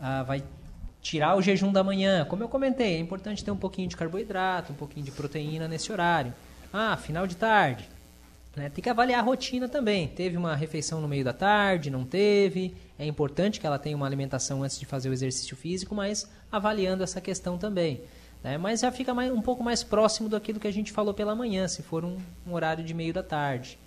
Ah, 0.00 0.22
vai 0.22 0.42
tirar 1.00 1.36
o 1.36 1.42
jejum 1.42 1.72
da 1.72 1.84
manhã. 1.84 2.24
Como 2.24 2.42
eu 2.42 2.48
comentei, 2.48 2.96
é 2.96 2.98
importante 2.98 3.44
ter 3.44 3.50
um 3.50 3.56
pouquinho 3.56 3.88
de 3.88 3.96
carboidrato, 3.96 4.72
um 4.72 4.76
pouquinho 4.76 5.04
de 5.04 5.12
proteína 5.12 5.68
nesse 5.68 5.92
horário. 5.92 6.34
Ah, 6.72 6.96
final 6.96 7.26
de 7.26 7.36
tarde. 7.36 7.88
Né? 8.56 8.70
Tem 8.70 8.82
que 8.82 8.88
avaliar 8.88 9.20
a 9.20 9.22
rotina 9.22 9.68
também. 9.68 10.08
Teve 10.08 10.36
uma 10.36 10.56
refeição 10.56 11.00
no 11.00 11.06
meio 11.06 11.24
da 11.24 11.32
tarde, 11.32 11.90
não 11.90 12.04
teve. 12.04 12.74
É 12.98 13.06
importante 13.06 13.60
que 13.60 13.66
ela 13.66 13.78
tenha 13.78 13.96
uma 13.96 14.06
alimentação 14.06 14.62
antes 14.62 14.78
de 14.78 14.86
fazer 14.86 15.10
o 15.10 15.12
exercício 15.12 15.56
físico, 15.56 15.94
mas 15.94 16.28
avaliando 16.50 17.04
essa 17.04 17.20
questão 17.20 17.58
também. 17.58 18.00
Né? 18.42 18.56
Mas 18.56 18.80
já 18.80 18.90
fica 18.90 19.12
mais, 19.12 19.30
um 19.30 19.42
pouco 19.42 19.62
mais 19.62 19.82
próximo 19.82 20.28
daquilo 20.28 20.58
que 20.58 20.66
a 20.66 20.72
gente 20.72 20.90
falou 20.90 21.12
pela 21.12 21.34
manhã, 21.34 21.68
se 21.68 21.82
for 21.82 22.04
um, 22.04 22.16
um 22.46 22.54
horário 22.54 22.82
de 22.82 22.94
meio 22.94 23.12
da 23.12 23.22
tarde. 23.22 23.78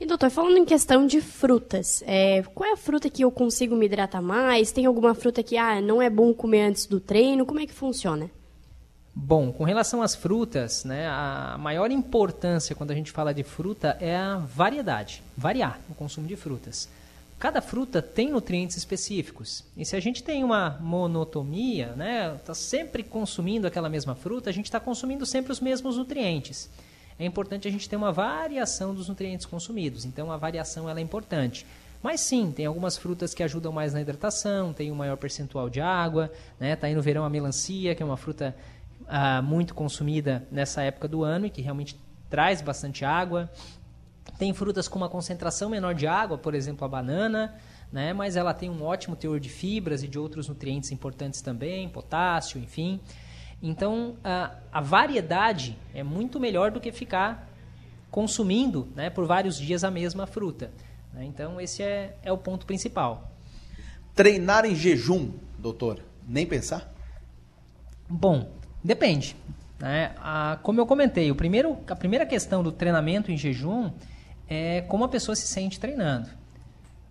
E 0.00 0.06
doutor, 0.06 0.30
falando 0.30 0.58
em 0.58 0.64
questão 0.64 1.06
de 1.06 1.20
frutas, 1.20 2.04
é, 2.06 2.42
qual 2.54 2.70
é 2.70 2.72
a 2.72 2.76
fruta 2.76 3.10
que 3.10 3.24
eu 3.24 3.32
consigo 3.32 3.74
me 3.74 3.86
hidratar 3.86 4.22
mais? 4.22 4.70
Tem 4.70 4.86
alguma 4.86 5.12
fruta 5.12 5.42
que 5.42 5.56
ah, 5.56 5.80
não 5.80 6.00
é 6.00 6.08
bom 6.08 6.32
comer 6.32 6.62
antes 6.62 6.86
do 6.86 7.00
treino? 7.00 7.44
Como 7.44 7.58
é 7.58 7.66
que 7.66 7.72
funciona? 7.72 8.30
Bom, 9.12 9.50
com 9.50 9.64
relação 9.64 10.00
às 10.00 10.14
frutas, 10.14 10.84
né, 10.84 11.08
a 11.08 11.56
maior 11.58 11.90
importância 11.90 12.76
quando 12.76 12.92
a 12.92 12.94
gente 12.94 13.10
fala 13.10 13.34
de 13.34 13.42
fruta 13.42 13.96
é 14.00 14.16
a 14.16 14.36
variedade, 14.36 15.24
variar 15.36 15.80
o 15.90 15.94
consumo 15.96 16.28
de 16.28 16.36
frutas. 16.36 16.88
Cada 17.36 17.60
fruta 17.60 18.00
tem 18.00 18.30
nutrientes 18.30 18.76
específicos. 18.76 19.64
E 19.76 19.84
se 19.84 19.96
a 19.96 20.00
gente 20.00 20.22
tem 20.22 20.44
uma 20.44 20.78
monotomia, 20.80 21.94
né, 21.96 22.36
está 22.36 22.54
sempre 22.54 23.02
consumindo 23.02 23.66
aquela 23.66 23.88
mesma 23.88 24.14
fruta, 24.14 24.50
a 24.50 24.52
gente 24.52 24.66
está 24.66 24.78
consumindo 24.78 25.26
sempre 25.26 25.50
os 25.50 25.58
mesmos 25.58 25.96
nutrientes. 25.96 26.70
É 27.18 27.24
importante 27.24 27.66
a 27.66 27.70
gente 27.70 27.88
ter 27.88 27.96
uma 27.96 28.12
variação 28.12 28.94
dos 28.94 29.08
nutrientes 29.08 29.44
consumidos. 29.44 30.04
Então 30.04 30.30
a 30.30 30.36
variação 30.36 30.88
ela 30.88 31.00
é 31.00 31.02
importante. 31.02 31.66
Mas 32.02 32.20
sim, 32.20 32.52
tem 32.52 32.64
algumas 32.64 32.96
frutas 32.96 33.34
que 33.34 33.42
ajudam 33.42 33.72
mais 33.72 33.92
na 33.92 34.00
hidratação, 34.00 34.72
tem 34.72 34.92
um 34.92 34.94
maior 34.94 35.16
percentual 35.16 35.68
de 35.68 35.80
água, 35.80 36.30
né? 36.60 36.76
Tá 36.76 36.86
aí 36.86 36.94
no 36.94 37.02
verão 37.02 37.24
a 37.24 37.30
melancia, 37.30 37.94
que 37.94 38.02
é 38.02 38.06
uma 38.06 38.16
fruta 38.16 38.54
ah, 39.08 39.42
muito 39.42 39.74
consumida 39.74 40.46
nessa 40.50 40.82
época 40.82 41.08
do 41.08 41.24
ano 41.24 41.46
e 41.46 41.50
que 41.50 41.60
realmente 41.60 41.98
traz 42.30 42.62
bastante 42.62 43.04
água. 43.04 43.50
Tem 44.38 44.52
frutas 44.54 44.86
com 44.86 44.96
uma 44.96 45.08
concentração 45.08 45.68
menor 45.68 45.94
de 45.94 46.06
água, 46.06 46.38
por 46.38 46.54
exemplo, 46.54 46.84
a 46.84 46.88
banana, 46.88 47.54
né? 47.90 48.12
mas 48.12 48.36
ela 48.36 48.54
tem 48.54 48.70
um 48.70 48.84
ótimo 48.84 49.16
teor 49.16 49.40
de 49.40 49.48
fibras 49.48 50.02
e 50.04 50.08
de 50.08 50.18
outros 50.18 50.46
nutrientes 50.46 50.92
importantes 50.92 51.40
também, 51.40 51.88
potássio, 51.88 52.60
enfim. 52.60 53.00
Então, 53.62 54.16
a, 54.22 54.52
a 54.72 54.80
variedade 54.80 55.76
é 55.92 56.02
muito 56.02 56.38
melhor 56.38 56.70
do 56.70 56.80
que 56.80 56.92
ficar 56.92 57.48
consumindo 58.10 58.88
né, 58.94 59.10
por 59.10 59.26
vários 59.26 59.58
dias 59.58 59.84
a 59.84 59.90
mesma 59.90 60.26
fruta. 60.26 60.70
Né? 61.12 61.24
Então, 61.24 61.60
esse 61.60 61.82
é, 61.82 62.16
é 62.22 62.32
o 62.32 62.38
ponto 62.38 62.66
principal. 62.66 63.32
Treinar 64.14 64.64
em 64.64 64.74
jejum, 64.74 65.32
doutor, 65.58 66.02
nem 66.26 66.46
pensar? 66.46 66.92
Bom, 68.08 68.50
depende. 68.82 69.36
Né? 69.78 70.14
A, 70.18 70.58
como 70.62 70.80
eu 70.80 70.86
comentei, 70.86 71.30
o 71.30 71.34
primeiro, 71.34 71.78
a 71.86 71.96
primeira 71.96 72.24
questão 72.24 72.62
do 72.62 72.72
treinamento 72.72 73.30
em 73.30 73.36
jejum 73.36 73.90
é 74.48 74.80
como 74.82 75.04
a 75.04 75.08
pessoa 75.08 75.36
se 75.36 75.46
sente 75.46 75.78
treinando. 75.78 76.28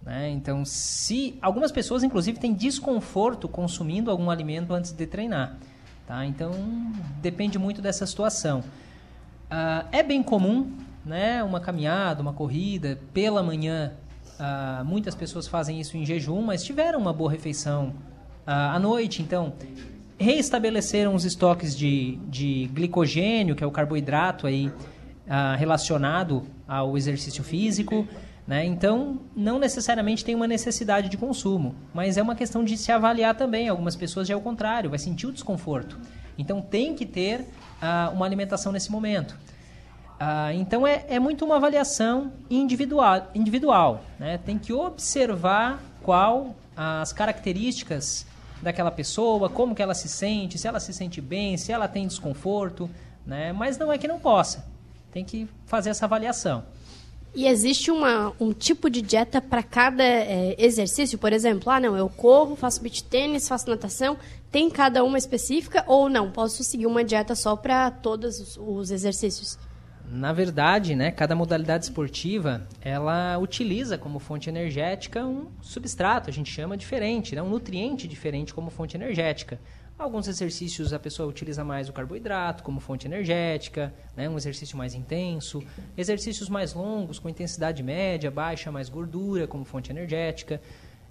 Né? 0.01 0.30
Então, 0.30 0.63
se 0.66 1.38
algumas 1.42 1.72
pessoas, 1.72 2.04
inclusive, 2.04 2.39
têm 2.39 2.54
desconforto 2.54 3.48
consumindo 3.48 4.10
algum 4.10 4.30
alimento 4.30 4.74
antes 4.74 4.92
de 4.92 5.06
treinar. 5.06 5.58
Tá? 6.08 6.26
Então, 6.26 6.52
depende 7.22 7.60
muito 7.60 7.82
dessa 7.82 8.06
situação. 8.06 8.62
Uh, 9.52 9.86
é 9.92 10.02
bem 10.02 10.24
comum 10.24 10.72
né, 11.06 11.44
uma 11.44 11.60
caminhada, 11.60 12.22
uma 12.22 12.32
corrida 12.32 12.98
pela 13.14 13.44
manhã. 13.44 13.92
Uh, 14.40 14.86
muitas 14.86 15.14
pessoas 15.14 15.48
fazem 15.48 15.82
isso 15.82 15.98
em 15.98 16.06
jejum, 16.06 16.42
mas 16.42 16.64
tiveram 16.64 16.98
uma 16.98 17.12
boa 17.12 17.30
refeição 17.30 17.88
uh, 18.48 18.74
à 18.76 18.80
noite. 18.80 19.22
Então, 19.22 19.52
reestabeleceram 20.18 21.14
os 21.14 21.26
estoques 21.26 21.76
de, 21.76 22.18
de 22.30 22.70
glicogênio, 22.74 23.54
que 23.54 23.64
é 23.64 23.68
o 23.68 23.72
carboidrato 23.72 24.48
aí, 24.48 24.72
relacionado 25.58 26.48
ao 26.66 26.98
exercício 26.98 27.44
físico. 27.44 28.08
Né? 28.48 28.66
Então, 28.66 29.20
não 29.36 29.60
necessariamente 29.60 30.24
tem 30.24 30.34
uma 30.34 30.48
necessidade 30.48 31.10
de 31.10 31.18
consumo, 31.18 31.75
mas 31.94 32.18
é 32.18 32.22
uma 32.22 32.34
questão 32.34 32.63
de 32.63 32.77
se 32.77 32.92
avaliar 32.92 33.36
também. 33.36 33.68
Algumas 33.68 33.96
pessoas 33.96 34.27
já 34.27 34.34
é 34.34 34.38
o 34.38 34.42
contrário, 34.42 34.89
vai 34.89 35.00
sentir 35.00 35.27
o 35.27 35.34
desconforto. 35.34 36.00
Então, 36.38 36.62
tem 36.62 36.96
que 36.96 37.06
ter 37.06 37.42
uh, 37.42 38.13
uma 38.13 38.25
alimentação 38.25 38.72
nesse 38.72 38.89
momento. 38.89 39.38
Uh, 40.13 40.54
então, 40.56 40.88
é, 40.88 41.06
é 41.10 41.20
muito 41.20 41.44
uma 41.44 41.58
avaliação 41.58 42.32
individual. 42.50 43.30
individual 43.36 44.01
né? 44.18 44.38
Tem 44.38 44.58
que 44.58 44.72
observar 44.72 45.84
qual 46.01 46.56
as 46.75 47.12
características 47.12 48.25
daquela 48.62 48.92
pessoa, 48.92 49.50
como 49.50 49.75
que 49.75 49.82
ela 49.82 49.94
se 49.94 50.08
sente, 50.08 50.58
se 50.58 50.68
ela 50.68 50.80
se 50.80 50.94
sente 50.94 51.20
bem, 51.20 51.58
se 51.58 51.72
ela 51.72 51.88
tem 51.88 52.08
desconforto, 52.08 52.89
né? 53.25 53.51
mas 53.51 53.77
não 53.77 53.92
é 53.92 53.98
que 53.98 54.08
não 54.08 54.20
possa. 54.20 54.66
Tem 55.12 55.25
que 55.25 55.50
fazer 55.66 55.89
essa 55.89 56.06
avaliação. 56.06 56.63
E 57.38 57.46
existe 57.46 57.91
uma, 57.91 58.34
um 58.39 58.51
tipo 58.51 58.89
de 58.89 59.00
dieta 59.00 59.39
para 59.39 59.62
cada 59.62 60.03
é, 60.03 60.56
exercício? 60.58 61.20
Por 61.20 61.32
exemplo, 61.32 61.70
ah, 61.70 61.79
não, 61.79 61.96
eu 61.96 62.10
corro, 62.10 62.56
faço 62.56 62.82
beach 62.82 63.03
tênis, 63.03 63.48
faço 63.48 63.70
natação. 63.70 64.17
Tem 64.51 64.67
cada 64.72 65.03
uma 65.03 65.20
específica 65.20 65.84
ou 65.86 66.10
não? 66.10 66.32
Posso 66.32 66.63
seguir 66.63 66.88
uma 66.88 67.03
dieta 67.03 67.36
só 67.36 67.56
para 67.56 67.91
todos 67.91 68.39
os, 68.39 68.58
os 68.58 68.89
exercícios? 68.89 69.56
Na 70.10 70.32
verdade, 70.32 70.96
né, 70.96 71.12
cada 71.12 71.36
modalidade 71.36 71.84
esportiva, 71.84 72.66
ela 72.80 73.38
utiliza 73.38 73.98
como 73.98 74.20
fonte 74.20 74.50
energética 74.50 75.26
um 75.26 75.48
substrato, 75.62 76.30
a 76.30 76.34
gente 76.34 76.50
chama 76.50 76.78
diferente, 76.78 77.36
né, 77.36 77.42
um 77.42 77.50
nutriente 77.50 78.08
diferente 78.08 78.54
como 78.54 78.70
fonte 78.70 78.96
energética. 78.96 79.60
Alguns 80.00 80.30
exercícios 80.30 80.94
a 80.94 81.00
pessoa 81.00 81.28
utiliza 81.28 81.62
mais 81.66 81.90
o 81.90 81.94
carboidrato 81.94 82.64
como 82.64 82.80
fonte 82.80 83.06
energética, 83.06 83.94
né, 84.16 84.30
um 84.30 84.38
exercício 84.38 84.78
mais 84.78 84.94
intenso. 84.94 85.62
Exercícios 85.98 86.48
mais 86.48 86.74
longos, 86.74 87.20
com 87.20 87.28
intensidade 87.28 87.84
média, 87.84 88.32
baixa, 88.32 88.72
mais 88.72 88.88
gordura 88.88 89.46
como 89.46 89.66
fonte 89.66 89.92
energética. 89.92 90.62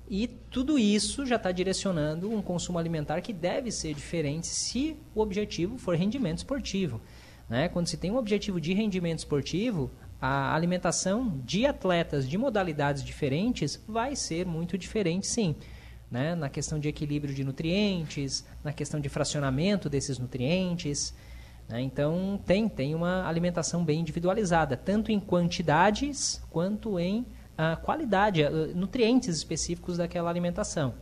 E 0.08 0.26
tudo 0.26 0.78
isso 0.78 1.26
já 1.26 1.36
está 1.36 1.52
direcionando 1.52 2.30
um 2.30 2.40
consumo 2.40 2.78
alimentar 2.78 3.20
que 3.20 3.32
deve 3.32 3.70
ser 3.70 3.92
diferente 3.92 4.46
se 4.46 4.96
o 5.14 5.20
objetivo 5.20 5.76
for 5.76 5.96
rendimento 5.96 6.38
esportivo. 6.38 7.00
Né? 7.48 7.68
Quando 7.68 7.86
se 7.86 7.96
tem 7.96 8.10
um 8.10 8.16
objetivo 8.16 8.60
de 8.60 8.72
rendimento 8.72 9.20
esportivo, 9.20 9.90
a 10.20 10.54
alimentação 10.54 11.40
de 11.44 11.66
atletas 11.66 12.28
de 12.28 12.36
modalidades 12.36 13.04
diferentes 13.04 13.82
vai 13.86 14.16
ser 14.16 14.46
muito 14.46 14.76
diferente, 14.76 15.26
sim 15.26 15.54
né? 16.10 16.34
na 16.34 16.48
questão 16.48 16.78
de 16.78 16.88
equilíbrio 16.88 17.34
de 17.34 17.44
nutrientes, 17.44 18.44
na 18.62 18.72
questão 18.72 19.00
de 19.00 19.08
fracionamento 19.08 19.88
desses 19.88 20.18
nutrientes. 20.18 21.14
Né? 21.68 21.80
Então, 21.80 22.40
tem, 22.44 22.68
tem 22.68 22.94
uma 22.94 23.26
alimentação 23.26 23.84
bem 23.84 24.00
individualizada, 24.00 24.76
tanto 24.76 25.10
em 25.10 25.20
quantidades 25.20 26.42
quanto 26.50 26.98
em 26.98 27.20
uh, 27.20 27.80
qualidade, 27.82 28.42
uh, 28.42 28.74
nutrientes 28.74 29.36
específicos 29.36 29.98
daquela 29.98 30.30
alimentação. 30.30 30.94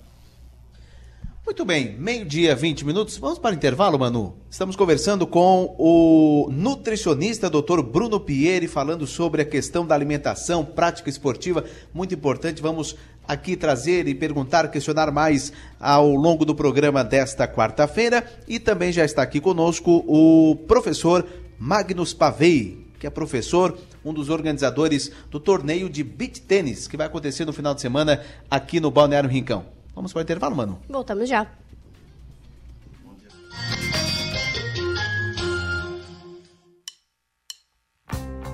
Muito 1.47 1.63
bem, 1.63 1.95
meio-dia, 1.99 2.57
20 2.57 2.87
minutos. 2.87 3.19
Vamos 3.19 3.39
para 3.39 3.51
o 3.51 3.55
intervalo, 3.55 3.99
Manu. 3.99 4.35
Estamos 4.49 4.75
conversando 4.77 5.27
com 5.27 5.77
o 5.79 6.49
nutricionista 6.51 7.51
Dr. 7.51 7.83
Bruno 7.83 8.19
Pieri, 8.19 8.67
falando 8.67 9.07
sobre 9.07 9.43
a 9.43 9.45
questão 9.45 9.87
da 9.87 9.95
alimentação, 9.95 10.65
prática 10.65 11.11
esportiva, 11.11 11.63
muito 11.93 12.15
importante. 12.15 12.63
Vamos 12.63 12.97
aqui 13.29 13.59
trazer 13.59 14.09
e 14.09 14.15
perguntar, 14.15 14.71
questionar 14.71 15.13
mais 15.13 15.53
ao 15.79 16.15
longo 16.15 16.47
do 16.47 16.55
programa 16.55 17.05
desta 17.05 17.47
quarta-feira. 17.47 18.27
E 18.49 18.59
também 18.59 18.91
já 18.91 19.05
está 19.05 19.21
aqui 19.21 19.39
conosco 19.39 20.03
o 20.09 20.57
professor 20.67 21.27
Magnus 21.59 22.15
Pavei, 22.15 22.87
que 22.99 23.07
é 23.07 23.11
professor, 23.11 23.77
um 24.03 24.15
dos 24.15 24.31
organizadores 24.31 25.13
do 25.31 25.39
torneio 25.39 25.91
de 25.91 26.03
beach 26.03 26.41
tênis, 26.41 26.89
que 26.89 26.97
vai 26.97 27.07
acontecer 27.07 27.45
no 27.45 27.53
final 27.53 27.75
de 27.75 27.83
semana 27.83 28.23
aqui 28.51 28.81
no 28.81 28.91
Balneário 28.91 29.29
Rincão. 29.29 29.74
Vamos 29.95 30.13
para 30.13 30.21
o 30.21 30.23
intervalo, 30.23 30.57
Manu? 30.57 30.79
Voltamos 30.89 31.29
já. 31.29 31.47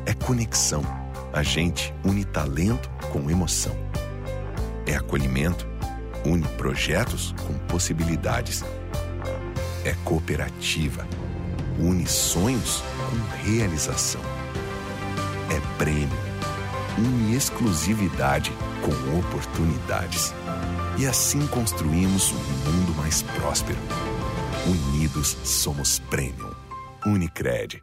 É 0.06 0.14
conexão. 0.14 0.82
A 1.32 1.42
gente 1.42 1.94
une 2.04 2.25
talento 2.25 2.90
com 3.12 3.30
emoção. 3.30 3.75
É 4.87 4.97
acolhimento. 4.97 5.66
Une 6.26 6.47
projetos 6.56 7.35
com 7.47 7.54
possibilidades. 7.66 8.62
É 9.85 9.94
cooperativa. 10.04 11.06
Une 11.78 12.06
sonhos 12.06 12.82
com 13.09 13.47
realização. 13.47 14.20
É 15.49 15.78
prêmio. 15.78 16.09
Une 16.99 17.35
exclusividade 17.35 18.52
com 18.82 19.18
oportunidades. 19.18 20.35
E 20.99 21.06
assim 21.06 21.47
construímos 21.47 22.32
um 22.32 22.70
mundo 22.70 22.94
mais 22.97 23.23
próspero. 23.23 23.78
Unidos 24.66 25.37
somos 25.44 25.99
Premium. 26.11 26.52
Unicred. 27.06 27.82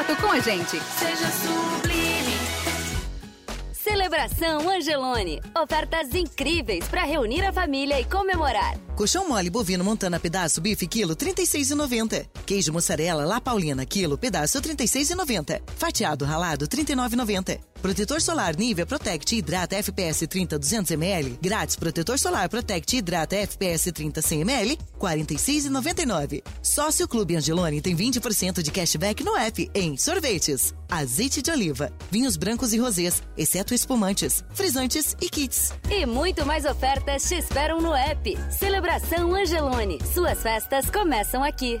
contato 0.00 0.16
com 0.20 0.32
a 0.32 0.40
gente. 0.40 0.80
Seja 0.80 1.26
sublime. 1.30 2.38
Celebração 3.72 4.68
Angelone. 4.68 5.40
Ofertas 5.60 6.14
incríveis 6.14 6.86
para 6.88 7.04
reunir 7.04 7.44
a 7.44 7.52
família 7.52 8.00
e 8.00 8.04
comemorar. 8.04 8.74
Colchão 9.00 9.26
mole 9.26 9.48
bovino 9.48 9.82
montana 9.82 10.20
pedaço 10.20 10.60
bife 10.60 10.86
quilo 10.86 11.16
36,90. 11.16 12.26
Queijo 12.44 12.70
mussarela 12.70 13.24
La 13.24 13.40
Paulina 13.40 13.86
quilo 13.86 14.18
pedaço 14.18 14.60
36,90. 14.60 15.62
Fatiado 15.74 16.26
ralado 16.26 16.68
39,90. 16.68 17.60
Protetor 17.80 18.20
solar 18.20 18.54
Nivea 18.58 18.84
Protect 18.84 19.36
Hidrata 19.36 19.76
FPS 19.76 20.26
30 20.26 20.58
200 20.58 20.90
ml. 20.90 21.38
Grátis 21.40 21.76
protetor 21.76 22.18
solar 22.18 22.46
Protect 22.50 22.92
Hidrata 22.94 23.36
FPS 23.36 23.90
30 23.90 24.20
100 24.20 24.40
ml. 24.42 24.78
46,99. 24.98 26.42
Sócio 26.62 27.08
Clube 27.08 27.36
Angelone 27.36 27.80
tem 27.80 27.96
20% 27.96 28.62
de 28.62 28.70
cashback 28.70 29.24
no 29.24 29.34
app 29.34 29.70
em 29.74 29.96
sorvetes, 29.96 30.74
azeite 30.90 31.40
de 31.40 31.50
oliva, 31.50 31.90
vinhos 32.10 32.36
brancos 32.36 32.74
e 32.74 32.78
rosés, 32.78 33.22
exceto 33.34 33.72
espumantes, 33.72 34.44
frisantes 34.52 35.16
e 35.22 35.30
kits. 35.30 35.72
E 35.90 36.04
muito 36.04 36.44
mais 36.44 36.66
ofertas 36.66 37.26
te 37.26 37.36
esperam 37.36 37.80
no 37.80 37.94
app. 37.94 38.36
Celebração 38.90 39.34
Angelone. 39.36 39.98
Suas 40.04 40.42
festas 40.42 40.90
começam 40.90 41.44
aqui. 41.44 41.80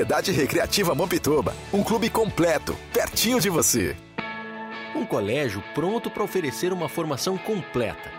Sociedade 0.00 0.32
Recreativa 0.32 0.94
Mampituba, 0.94 1.54
um 1.70 1.82
clube 1.82 2.08
completo, 2.08 2.74
pertinho 2.90 3.38
de 3.38 3.50
você. 3.50 3.94
Um 4.96 5.04
colégio 5.04 5.62
pronto 5.74 6.08
para 6.10 6.24
oferecer 6.24 6.72
uma 6.72 6.88
formação 6.88 7.36
completa, 7.36 8.10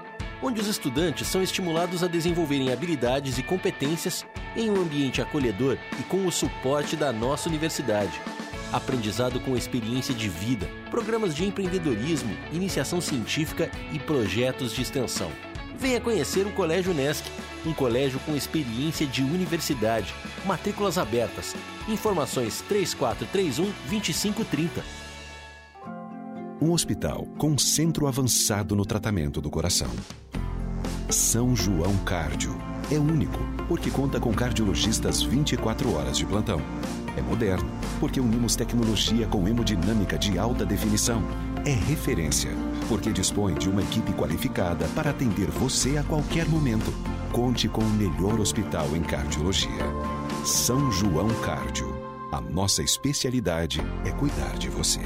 onde 0.44 0.62
os 0.62 0.68
estudantes 0.68 1.28
são 1.28 1.42
estimulados 1.42 2.04
a 2.04 2.08
desenvolverem 2.08 2.72
habilidades 2.72 3.40
e 3.40 3.44
competências 3.44 4.24
em 4.56 4.70
um 4.70 4.80
ambiente 4.80 5.24
acolhedor 5.24 5.76
e 6.00 6.04
com 6.04 6.28
o 6.28 6.32
suporte 6.32 6.96
da 6.96 7.12
nossa 7.12 7.50
universidade. 7.50 8.22
aprendizado 8.72 9.40
com 9.40 9.58
experiência 9.58 10.14
de 10.14 10.30
vida, 10.30 10.70
programas 10.92 11.36
de 11.36 11.46
empreendedorismo, 11.46 12.38
iniciação 12.54 13.02
científica 13.02 13.72
e 13.92 13.98
projetos 13.98 14.72
de 14.72 14.84
extensão. 14.84 15.32
Venha 15.82 16.00
conhecer 16.00 16.46
o 16.46 16.52
Colégio 16.52 16.94
Nesc, 16.94 17.28
um 17.66 17.74
colégio 17.74 18.20
com 18.20 18.36
experiência 18.36 19.04
de 19.08 19.24
universidade. 19.24 20.14
Matrículas 20.46 21.00
abertas. 21.00 21.56
Informações 21.90 22.62
3431 22.70 23.66
2530. 23.90 24.84
Um 26.62 26.72
hospital 26.72 27.26
com 27.36 27.58
centro 27.58 28.06
avançado 28.06 28.76
no 28.76 28.86
tratamento 28.86 29.42
do 29.42 29.50
coração. 29.50 29.90
São 31.10 31.56
João 31.56 31.98
Cárdio. 32.06 32.56
É 32.92 33.00
único, 33.00 33.40
porque 33.68 33.90
conta 33.90 34.20
com 34.20 34.32
cardiologistas 34.32 35.24
24 35.24 35.96
horas 35.96 36.16
de 36.16 36.28
plantão. 36.28 36.62
É 37.18 37.24
moderno, 37.24 37.68
porque 38.00 38.20
unimos 38.20 38.56
tecnologia 38.56 39.26
com 39.26 39.48
hemodinâmica 39.48 40.16
de 40.16 40.38
alta 40.38 40.64
definição. 40.64 41.24
É 41.66 41.72
referência, 41.72 42.52
porque 42.92 43.10
dispõe 43.14 43.54
de 43.54 43.70
uma 43.70 43.82
equipe 43.82 44.12
qualificada 44.12 44.86
para 44.90 45.12
atender 45.12 45.50
você 45.50 45.98
a 45.98 46.04
qualquer 46.04 46.46
momento. 46.46 46.94
Conte 47.32 47.70
com 47.70 47.80
o 47.80 47.90
melhor 47.92 48.38
hospital 48.38 48.86
em 48.98 49.02
cardiologia. 49.02 49.86
São 50.44 50.92
João 50.92 51.30
Cárdio. 51.36 51.90
A 52.34 52.42
nossa 52.42 52.84
especialidade 52.84 53.80
é 54.04 54.12
cuidar 54.12 54.58
de 54.58 54.68
você. 54.68 55.00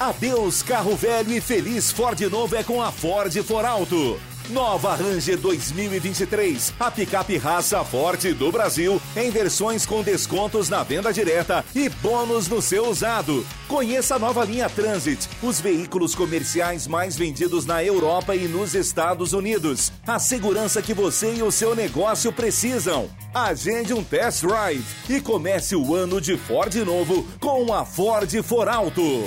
Adeus 0.00 0.64
carro 0.64 0.96
velho 0.96 1.32
e 1.32 1.40
feliz 1.40 1.92
Ford 1.92 2.20
novo 2.22 2.56
é 2.56 2.64
com 2.64 2.82
a 2.82 2.90
Ford 2.90 3.32
For 3.44 3.64
Alto. 3.64 4.18
Nova 4.50 4.94
Ranger 4.94 5.36
2023, 5.38 6.74
a 6.78 6.88
picape 6.88 7.36
raça 7.36 7.82
forte 7.84 8.32
do 8.32 8.52
Brasil, 8.52 9.02
em 9.16 9.28
versões 9.28 9.84
com 9.84 10.02
descontos 10.02 10.68
na 10.68 10.84
venda 10.84 11.12
direta 11.12 11.64
e 11.74 11.88
bônus 11.88 12.46
no 12.46 12.62
seu 12.62 12.86
usado. 12.88 13.44
Conheça 13.66 14.14
a 14.14 14.18
nova 14.20 14.44
linha 14.44 14.68
Transit, 14.68 15.28
os 15.42 15.60
veículos 15.60 16.14
comerciais 16.14 16.86
mais 16.86 17.16
vendidos 17.16 17.66
na 17.66 17.82
Europa 17.82 18.36
e 18.36 18.46
nos 18.46 18.74
Estados 18.74 19.32
Unidos. 19.32 19.92
A 20.06 20.20
segurança 20.20 20.80
que 20.80 20.94
você 20.94 21.34
e 21.34 21.42
o 21.42 21.50
seu 21.50 21.74
negócio 21.74 22.32
precisam. 22.32 23.10
Agende 23.34 23.92
um 23.92 24.04
test 24.04 24.42
drive 24.42 24.84
e 25.08 25.20
comece 25.20 25.74
o 25.74 25.92
ano 25.92 26.20
de 26.20 26.36
Ford 26.36 26.72
novo 26.84 27.26
com 27.40 27.74
a 27.74 27.84
Ford 27.84 28.30
For 28.44 28.68
Alto. 28.68 29.24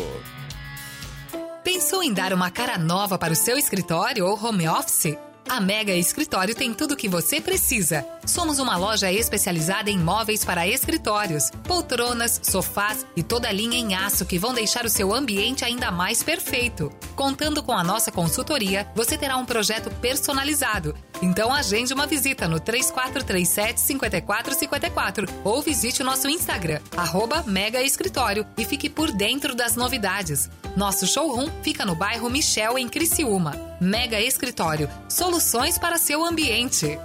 Pensou 1.71 2.01
em 2.01 2.11
dar 2.11 2.33
uma 2.33 2.49
cara 2.49 2.79
nova 2.79 3.15
para 3.15 3.31
o 3.31 3.35
seu 3.35 3.55
escritório 3.55 4.25
ou 4.25 4.43
home 4.43 4.67
office? 4.67 5.28
A 5.49 5.59
Mega 5.59 5.95
Escritório 5.95 6.53
tem 6.53 6.75
tudo 6.75 6.93
o 6.93 6.95
que 6.95 7.09
você 7.09 7.41
precisa. 7.41 8.05
Somos 8.23 8.59
uma 8.59 8.77
loja 8.77 9.11
especializada 9.11 9.89
em 9.89 9.97
móveis 9.97 10.45
para 10.45 10.67
escritórios, 10.67 11.49
poltronas, 11.63 12.39
sofás 12.43 13.03
e 13.15 13.23
toda 13.23 13.49
a 13.49 13.51
linha 13.51 13.75
em 13.75 13.95
aço 13.95 14.27
que 14.27 14.37
vão 14.37 14.53
deixar 14.53 14.85
o 14.85 14.89
seu 14.89 15.11
ambiente 15.11 15.65
ainda 15.65 15.89
mais 15.89 16.21
perfeito. 16.21 16.91
Contando 17.15 17.63
com 17.63 17.71
a 17.71 17.83
nossa 17.83 18.11
consultoria, 18.11 18.87
você 18.93 19.17
terá 19.17 19.37
um 19.37 19.45
projeto 19.45 19.89
personalizado. 19.95 20.93
Então 21.19 21.51
agende 21.51 21.95
uma 21.95 22.05
visita 22.05 22.47
no 22.47 22.59
3437 22.59 23.81
5454 23.81 25.25
ou 25.43 25.63
visite 25.63 26.03
o 26.03 26.05
nosso 26.05 26.29
Instagram, 26.29 26.79
arroba 26.95 27.43
Mega 27.47 27.81
Escritório 27.81 28.45
e 28.55 28.63
fique 28.63 28.87
por 28.87 29.11
dentro 29.11 29.55
das 29.55 29.75
novidades. 29.75 30.47
Nosso 30.77 31.07
showroom 31.07 31.49
fica 31.63 31.87
no 31.87 31.95
bairro 31.95 32.29
Michel, 32.29 32.77
em 32.77 32.87
Criciúma. 32.87 33.68
Mega 33.81 34.19
Escritório, 34.19 34.89
soluções 35.09 35.77
para 35.77 35.97
seu 35.97 36.25
ambiente. 36.25 36.99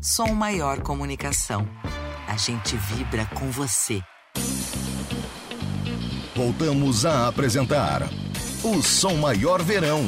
Som 0.00 0.32
Maior 0.32 0.80
Comunicação. 0.80 1.68
A 2.26 2.38
gente 2.38 2.74
vibra 2.74 3.26
com 3.26 3.50
você. 3.50 4.00
Voltamos 6.34 7.04
a 7.04 7.28
apresentar 7.28 8.00
o 8.64 8.82
Som 8.82 9.16
Maior 9.16 9.62
Verão. 9.62 10.00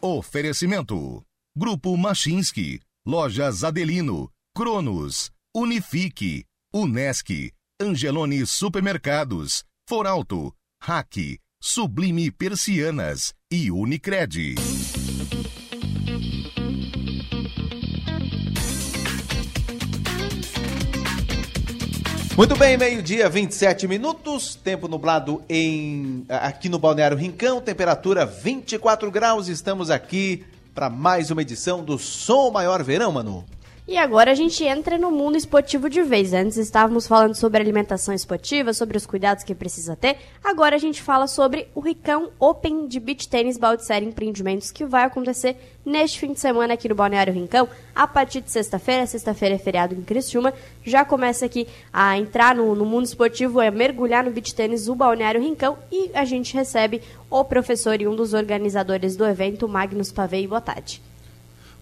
Oferecimento: 0.00 1.24
Grupo 1.56 1.96
Machinski, 1.96 2.80
Lojas 3.06 3.62
Adelino, 3.62 4.28
Cronos, 4.52 5.30
Unifique, 5.54 6.44
Unesc, 6.74 7.52
Angelone 7.80 8.44
Supermercados, 8.44 9.62
Foralto, 9.88 10.52
Hack, 10.82 11.38
Sublime 11.60 12.30
Persianas 12.30 13.34
e 13.50 13.68
Unicred. 13.68 14.54
Muito 22.36 22.54
bem, 22.54 22.78
meio-dia, 22.78 23.28
27 23.28 23.88
minutos, 23.88 24.54
tempo 24.54 24.86
nublado 24.86 25.42
em 25.48 26.24
aqui 26.28 26.68
no 26.68 26.78
Balneário 26.78 27.16
Rincão, 27.16 27.60
temperatura 27.60 28.24
24 28.24 29.10
graus. 29.10 29.48
Estamos 29.48 29.90
aqui 29.90 30.44
para 30.72 30.88
mais 30.88 31.32
uma 31.32 31.42
edição 31.42 31.82
do 31.84 31.98
Som 31.98 32.52
Maior 32.52 32.84
Verão, 32.84 33.10
Manu. 33.10 33.44
E 33.90 33.96
agora 33.96 34.32
a 34.32 34.34
gente 34.34 34.62
entra 34.64 34.98
no 34.98 35.10
mundo 35.10 35.38
esportivo 35.38 35.88
de 35.88 36.02
vez. 36.02 36.34
Antes 36.34 36.58
estávamos 36.58 37.06
falando 37.06 37.34
sobre 37.34 37.58
alimentação 37.58 38.12
esportiva, 38.12 38.74
sobre 38.74 38.98
os 38.98 39.06
cuidados 39.06 39.42
que 39.42 39.54
precisa 39.54 39.96
ter. 39.96 40.18
Agora 40.44 40.76
a 40.76 40.78
gente 40.78 41.00
fala 41.00 41.26
sobre 41.26 41.68
o 41.74 41.80
Ricão 41.80 42.28
Open 42.38 42.86
de 42.86 43.00
Beach 43.00 43.26
Tênis 43.26 43.56
Baldiceira 43.56 44.04
Empreendimentos, 44.04 44.70
que 44.70 44.84
vai 44.84 45.04
acontecer 45.04 45.56
neste 45.86 46.20
fim 46.20 46.34
de 46.34 46.38
semana 46.38 46.74
aqui 46.74 46.86
no 46.86 46.94
Balneário 46.94 47.32
Rincão, 47.32 47.66
a 47.94 48.06
partir 48.06 48.42
de 48.42 48.50
sexta-feira. 48.50 49.06
Sexta-feira 49.06 49.54
é 49.54 49.58
feriado 49.58 49.94
em 49.94 50.02
Criciúma. 50.02 50.52
Já 50.84 51.02
começa 51.02 51.46
aqui 51.46 51.66
a 51.90 52.18
entrar 52.18 52.54
no, 52.54 52.74
no 52.74 52.84
mundo 52.84 53.06
esportivo, 53.06 53.58
é 53.58 53.70
mergulhar 53.70 54.22
no 54.22 54.30
beach 54.30 54.54
tênis, 54.54 54.86
o 54.86 54.94
Balneário 54.94 55.40
Rincão. 55.40 55.78
E 55.90 56.10
a 56.12 56.26
gente 56.26 56.52
recebe 56.52 57.00
o 57.30 57.42
professor 57.42 57.98
e 57.98 58.06
um 58.06 58.14
dos 58.14 58.34
organizadores 58.34 59.16
do 59.16 59.24
evento, 59.24 59.66
Magnus 59.66 60.12
Pavei. 60.12 60.46
Boa 60.46 60.60
tarde. 60.60 61.07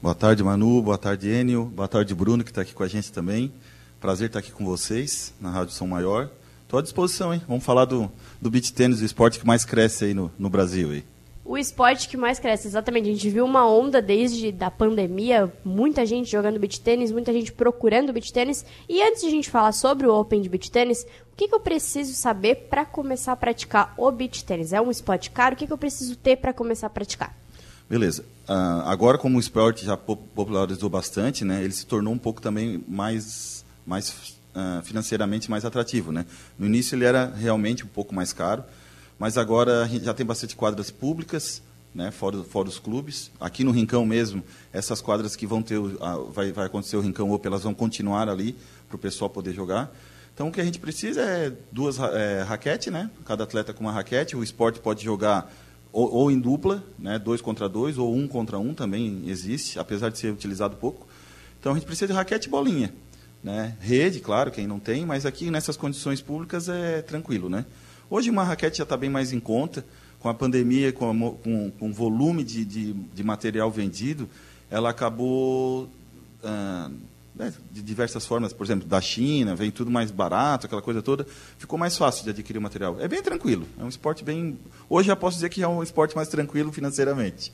Boa 0.01 0.15
tarde, 0.15 0.45
Manu. 0.45 0.83
Boa 0.83 0.99
tarde, 0.99 1.31
Enio. 1.31 1.65
Boa 1.65 1.89
tarde, 1.89 2.15
Bruno, 2.15 2.45
que 2.45 2.51
está 2.51 2.61
aqui 2.61 2.75
com 2.75 2.83
a 2.83 2.89
gente 2.89 3.11
também. 3.11 3.53
Prazer 3.99 4.27
estar 4.27 4.41
aqui 4.41 4.53
com 4.53 4.65
vocês 4.65 5.33
na 5.41 5.51
Rádio 5.51 5.73
São 5.73 5.87
Maior. 5.89 6.31
Estou 6.63 6.79
à 6.79 6.83
disposição, 6.83 7.33
hein? 7.33 7.41
Vamos 7.49 7.65
falar 7.65 7.87
do, 7.87 8.11
do 8.41 8.51
beat 8.51 8.73
tênis, 8.73 9.01
o 9.01 9.05
esporte 9.05 9.41
que 9.41 9.47
mais 9.47 9.65
cresce 9.65 10.05
aí 10.05 10.15
no, 10.15 10.31
no 10.39 10.51
Brasil. 10.51 10.91
Aí. 10.91 11.05
O 11.43 11.57
esporte 11.57 12.09
que 12.09 12.17
mais 12.17 12.39
cresce, 12.39 12.67
exatamente. 12.69 13.09
A 13.09 13.13
gente 13.13 13.31
viu 13.31 13.45
uma 13.45 13.67
onda 13.67 14.03
desde 14.03 14.53
da 14.53 14.71
pandemia, 14.71 15.51
muita 15.65 16.05
gente 16.05 16.31
jogando 16.31 16.61
beat 16.61 16.79
tênis, 16.81 17.11
muita 17.11 17.33
gente 17.33 17.51
procurando 17.51 18.13
beat 18.13 18.31
tênis. 18.31 18.67
E 18.87 19.03
antes 19.03 19.23
de 19.23 19.29
a 19.29 19.31
gente 19.31 19.49
falar 19.49 19.73
sobre 19.73 20.07
o 20.07 20.15
Open 20.15 20.43
de 20.43 20.49
beat 20.49 20.69
tênis, 20.69 21.07
o 21.33 21.37
que, 21.37 21.49
que 21.49 21.55
eu 21.55 21.61
preciso 21.61 22.13
saber 22.13 22.67
para 22.69 22.85
começar 22.85 23.33
a 23.33 23.37
praticar 23.37 23.95
o 23.97 24.11
beat 24.11 24.43
tênis? 24.43 24.75
É 24.75 24.81
um 24.81 24.91
esporte 24.91 25.31
caro? 25.31 25.55
O 25.55 25.59
que, 25.59 25.67
que 25.67 25.73
eu 25.73 25.79
preciso 25.79 26.17
ter 26.17 26.37
para 26.37 26.53
começar 26.53 26.89
a 26.89 26.91
praticar? 26.91 27.35
Beleza. 27.89 28.25
Uh, 28.49 28.83
agora, 28.87 29.17
como 29.17 29.37
o 29.37 29.41
esporte 29.41 29.85
já 29.85 29.97
popularizou 29.97 30.89
bastante, 30.89 31.45
né, 31.45 31.63
ele 31.63 31.73
se 31.73 31.87
tornou 31.87 32.13
um 32.13 32.19
pouco 32.19 32.41
também 32.41 32.85
mais, 32.87 33.65
mais 33.87 34.37
uh, 34.55 34.83
financeiramente 34.83 35.51
mais 35.51 35.65
atrativo. 35.65 36.11
Né? 36.11 36.27
No 36.59 36.67
início 36.67 36.97
ele 36.97 37.05
era 37.05 37.27
realmente 37.27 37.85
um 37.85 37.89
pouco 37.89 38.15
mais 38.15 38.33
caro, 38.33 38.65
mas 39.19 39.39
agora 39.39 39.83
a 39.85 39.87
gente 39.87 40.05
já 40.05 40.15
tem 40.15 40.27
bastante 40.27 40.57
quadras 40.57 40.91
públicas, 40.91 41.63
né, 41.95 42.11
fora, 42.11 42.43
fora 42.45 42.69
os 42.69 42.79
clubes. 42.79 43.31
Aqui 43.41 43.65
no 43.65 43.71
Rincão 43.71 44.05
mesmo, 44.05 44.43
essas 44.73 45.01
quadras 45.01 45.35
que 45.35 45.47
vão 45.47 45.63
ter, 45.63 45.79
vai, 46.33 46.53
vai 46.53 46.67
acontecer 46.67 46.97
o 46.97 47.01
Rincão 47.01 47.31
Open, 47.33 47.49
elas 47.49 47.63
vão 47.63 47.73
continuar 47.73 48.29
ali 48.29 48.55
para 48.89 48.97
o 48.97 48.99
pessoal 48.99 49.31
poder 49.31 49.55
jogar. 49.55 49.91
Então, 50.35 50.49
o 50.49 50.53
que 50.53 50.61
a 50.61 50.65
gente 50.65 50.79
precisa 50.79 51.23
é 51.23 51.51
duas 51.73 51.99
é, 51.99 52.43
raquetes, 52.43 52.93
né? 52.93 53.11
Cada 53.25 53.45
atleta 53.45 53.73
com 53.73 53.83
uma 53.85 53.91
raquete. 53.91 54.37
O 54.37 54.45
esporte 54.45 54.79
pode 54.79 55.03
jogar 55.03 55.51
ou, 55.97 56.13
ou, 56.13 56.31
em 56.31 56.39
dupla, 56.39 56.85
né, 56.99 57.19
dois 57.19 57.41
contra 57.41 57.71
dois, 57.71 57.97
ou 57.97 58.15
um 58.15 58.29
contra 58.29 58.59
um 58.59 58.75
também 58.75 59.23
existe, 59.27 59.79
apesar 59.79 60.11
de 60.11 60.19
ser 60.19 60.31
utilizado 60.31 60.77
pouco. 60.77 61.07
Então 61.59 61.73
a 61.73 61.75
gente 61.75 61.87
precisa 61.87 62.09
de 62.09 62.13
raquete 62.13 62.49
e 62.49 62.51
bolinha. 62.51 62.93
Né? 63.43 63.75
Rede, 63.81 64.21
claro, 64.21 64.51
quem 64.51 64.67
não 64.67 64.79
tem, 64.79 65.07
mas 65.07 65.25
aqui 65.25 65.51
nessas 65.51 65.75
condições 65.75 66.21
públicas 66.21 66.69
é 66.69 67.01
tranquilo. 67.01 67.49
Né? 67.49 67.65
Hoje 68.11 68.29
uma 68.29 68.45
raquete 68.45 68.77
já 68.77 68.83
está 68.83 68.95
bem 68.95 69.09
mais 69.09 69.33
em 69.33 69.41
conta, 69.41 69.87
com 70.21 70.29
a 70.29 70.35
pandemia, 70.35 70.93
com, 70.93 71.09
a, 71.09 71.15
com, 71.15 71.71
com 71.71 71.89
o 71.89 71.95
volume 71.95 72.45
de, 72.45 72.63
de, 72.67 72.93
de, 72.93 73.25
material 73.25 73.71
vendido, 73.71 74.29
ela 74.71 74.91
acabou 74.91 75.89
ah, 76.45 76.91
né, 77.37 77.53
de 77.71 77.83
diversas 77.83 78.25
formas, 78.25 78.53
por 78.53 78.65
exemplo, 78.65 78.89
da 78.89 79.01
China, 79.01 79.55
vem 79.55 79.71
tudo 79.71 79.91
mais 79.91 80.11
barato, 80.11 80.67
aquela 80.67 80.81
coisa 80.81 81.03
toda, 81.03 81.27
ficou 81.59 81.79
mais 81.79 81.97
fácil 81.97 82.25
de 82.25 82.31
adquirir 82.31 82.59
o 82.59 82.63
material. 82.63 82.99
É 82.99 83.07
bem 83.07 83.23
tranquilo, 83.23 83.67
é 83.79 83.85
um 83.85 83.89
esporte 83.89 84.25
bem. 84.25 84.59
Hoje 84.89 85.09
já 85.09 85.17
posso 85.17 85.37
dizer 85.37 85.51
que 85.51 85.63
é 85.63 85.69
um 85.69 85.83
esporte 85.83 86.17
mais 86.17 86.29
tranquilo 86.29 86.73
financeiramente. 86.73 87.53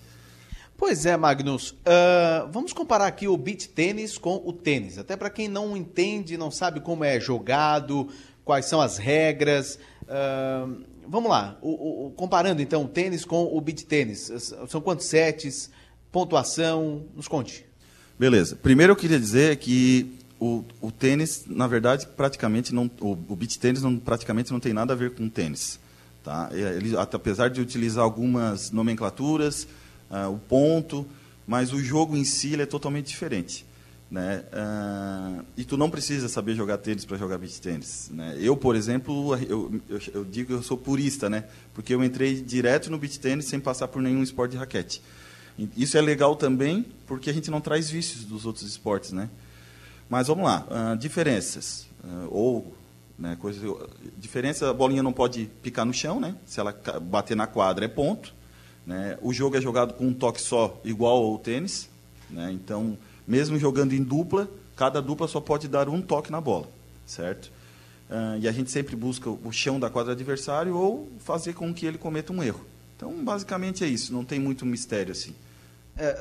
Pois 0.76 1.04
é, 1.04 1.16
Magnus. 1.16 1.72
Uh, 1.72 2.48
vamos 2.50 2.72
comparar 2.72 3.06
aqui 3.06 3.28
o 3.28 3.36
beach 3.36 3.68
tênis 3.68 4.18
com 4.18 4.40
o 4.44 4.52
tênis. 4.52 4.98
Até 4.98 5.16
para 5.16 5.30
quem 5.30 5.48
não 5.48 5.76
entende, 5.76 6.36
não 6.36 6.50
sabe 6.50 6.80
como 6.80 7.04
é 7.04 7.20
jogado, 7.20 8.08
quais 8.44 8.66
são 8.66 8.80
as 8.80 8.98
regras. 8.98 9.78
Uh, 10.02 10.84
vamos 11.06 11.30
lá, 11.30 11.58
o, 11.60 12.06
o, 12.06 12.10
comparando 12.12 12.62
então 12.62 12.84
o 12.84 12.88
tênis 12.88 13.24
com 13.24 13.44
o 13.44 13.60
beach 13.60 13.84
tênis. 13.84 14.30
São 14.68 14.80
quantos 14.80 15.06
sets? 15.06 15.70
Pontuação? 16.10 17.06
Nos 17.14 17.28
conte. 17.28 17.71
Beleza. 18.18 18.56
Primeiro 18.56 18.92
eu 18.92 18.96
queria 18.96 19.18
dizer 19.18 19.56
que 19.56 20.18
o, 20.38 20.64
o 20.80 20.90
tênis, 20.90 21.44
na 21.46 21.66
verdade, 21.66 22.06
praticamente 22.16 22.74
não, 22.74 22.90
o, 23.00 23.12
o 23.28 23.36
beach 23.36 23.58
tênis 23.58 23.82
não, 23.82 23.96
praticamente 23.96 24.50
não 24.50 24.58
tem 24.58 24.72
nada 24.72 24.92
a 24.92 24.96
ver 24.96 25.12
com 25.12 25.28
tênis. 25.28 25.78
Tá? 26.22 26.50
Ele, 26.52 26.96
apesar 26.96 27.48
de 27.48 27.60
utilizar 27.60 28.02
algumas 28.02 28.70
nomenclaturas, 28.70 29.66
uh, 30.10 30.30
o 30.30 30.38
ponto, 30.38 31.06
mas 31.46 31.72
o 31.72 31.80
jogo 31.80 32.16
em 32.16 32.24
si 32.24 32.60
é 32.60 32.66
totalmente 32.66 33.06
diferente. 33.06 33.66
Né? 34.10 34.44
Uh, 34.52 35.44
e 35.56 35.64
tu 35.64 35.76
não 35.76 35.88
precisa 35.88 36.28
saber 36.28 36.54
jogar 36.54 36.78
tênis 36.78 37.04
para 37.04 37.16
jogar 37.16 37.38
beach 37.38 37.60
tênis. 37.60 38.10
Né? 38.12 38.36
Eu, 38.38 38.56
por 38.56 38.76
exemplo, 38.76 39.34
eu, 39.36 39.80
eu, 39.88 40.00
eu, 40.12 40.24
digo 40.24 40.48
que 40.48 40.54
eu 40.54 40.62
sou 40.62 40.76
purista, 40.76 41.30
né? 41.30 41.44
porque 41.72 41.94
eu 41.94 42.04
entrei 42.04 42.34
direto 42.34 42.90
no 42.90 42.98
beach 42.98 43.18
tênis 43.18 43.46
sem 43.46 43.58
passar 43.58 43.88
por 43.88 44.02
nenhum 44.02 44.22
esporte 44.22 44.52
de 44.52 44.58
raquete. 44.58 45.00
Isso 45.76 45.96
é 45.96 46.00
legal 46.00 46.34
também, 46.34 46.86
porque 47.06 47.30
a 47.30 47.32
gente 47.32 47.50
não 47.50 47.60
traz 47.60 47.90
vícios 47.90 48.24
dos 48.24 48.46
outros 48.46 48.64
esportes, 48.64 49.12
né? 49.12 49.28
Mas 50.08 50.26
vamos 50.26 50.44
lá, 50.44 50.66
uh, 50.70 50.96
diferenças. 50.96 51.86
Uh, 52.04 52.28
ou, 52.30 52.74
né, 53.18 53.36
coisa, 53.40 53.60
diferença, 54.18 54.68
a 54.68 54.72
bolinha 54.72 55.02
não 55.02 55.12
pode 55.12 55.48
picar 55.62 55.84
no 55.84 55.92
chão, 55.92 56.18
né? 56.20 56.34
Se 56.46 56.60
ela 56.60 56.76
bater 57.02 57.36
na 57.36 57.46
quadra 57.46 57.84
é 57.84 57.88
ponto. 57.88 58.34
Né? 58.86 59.16
O 59.22 59.32
jogo 59.32 59.56
é 59.56 59.60
jogado 59.60 59.94
com 59.94 60.08
um 60.08 60.14
toque 60.14 60.40
só, 60.40 60.80
igual 60.84 61.24
ao 61.24 61.38
tênis. 61.38 61.88
Né? 62.28 62.50
Então, 62.52 62.98
mesmo 63.26 63.58
jogando 63.58 63.92
em 63.92 64.02
dupla, 64.02 64.50
cada 64.76 65.00
dupla 65.00 65.28
só 65.28 65.40
pode 65.40 65.68
dar 65.68 65.88
um 65.88 66.00
toque 66.00 66.32
na 66.32 66.40
bola, 66.40 66.68
certo? 67.06 67.50
Uh, 68.10 68.38
e 68.40 68.48
a 68.48 68.52
gente 68.52 68.70
sempre 68.70 68.96
busca 68.96 69.30
o 69.30 69.52
chão 69.52 69.80
da 69.80 69.88
quadra 69.88 70.12
adversário 70.12 70.76
ou 70.76 71.10
fazer 71.20 71.54
com 71.54 71.72
que 71.72 71.86
ele 71.86 71.96
cometa 71.96 72.32
um 72.32 72.42
erro. 72.42 72.66
Então, 72.96 73.24
basicamente 73.24 73.84
é 73.84 73.86
isso, 73.86 74.12
não 74.12 74.24
tem 74.24 74.38
muito 74.38 74.66
mistério 74.66 75.12
assim. 75.12 75.34
É, 75.96 76.20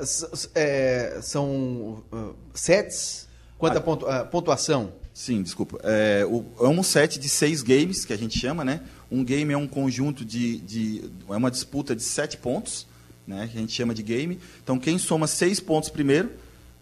é, 0.54 1.20
são 1.22 2.02
uh, 2.12 2.34
sets? 2.54 3.28
Quanto 3.58 3.78
ah, 3.78 3.80
pontu, 3.80 4.06
uh, 4.06 4.26
pontuação? 4.26 4.92
Sim, 5.14 5.42
desculpa. 5.42 5.78
É, 5.82 6.26
o, 6.26 6.44
é 6.60 6.68
um 6.68 6.82
set 6.82 7.18
de 7.18 7.28
seis 7.28 7.62
games, 7.62 8.04
que 8.04 8.12
a 8.12 8.18
gente 8.18 8.38
chama, 8.38 8.64
né? 8.64 8.80
Um 9.10 9.22
game 9.22 9.52
é 9.52 9.56
um 9.56 9.68
conjunto 9.68 10.24
de, 10.24 10.58
de 10.58 11.10
é 11.28 11.36
uma 11.36 11.50
disputa 11.50 11.94
de 11.94 12.02
sete 12.02 12.36
pontos, 12.36 12.86
né? 13.26 13.48
Que 13.50 13.58
a 13.58 13.60
gente 13.60 13.72
chama 13.72 13.94
de 13.94 14.02
game. 14.02 14.38
Então, 14.62 14.78
quem 14.78 14.98
soma 14.98 15.26
seis 15.26 15.60
pontos 15.60 15.90
primeiro 15.90 16.30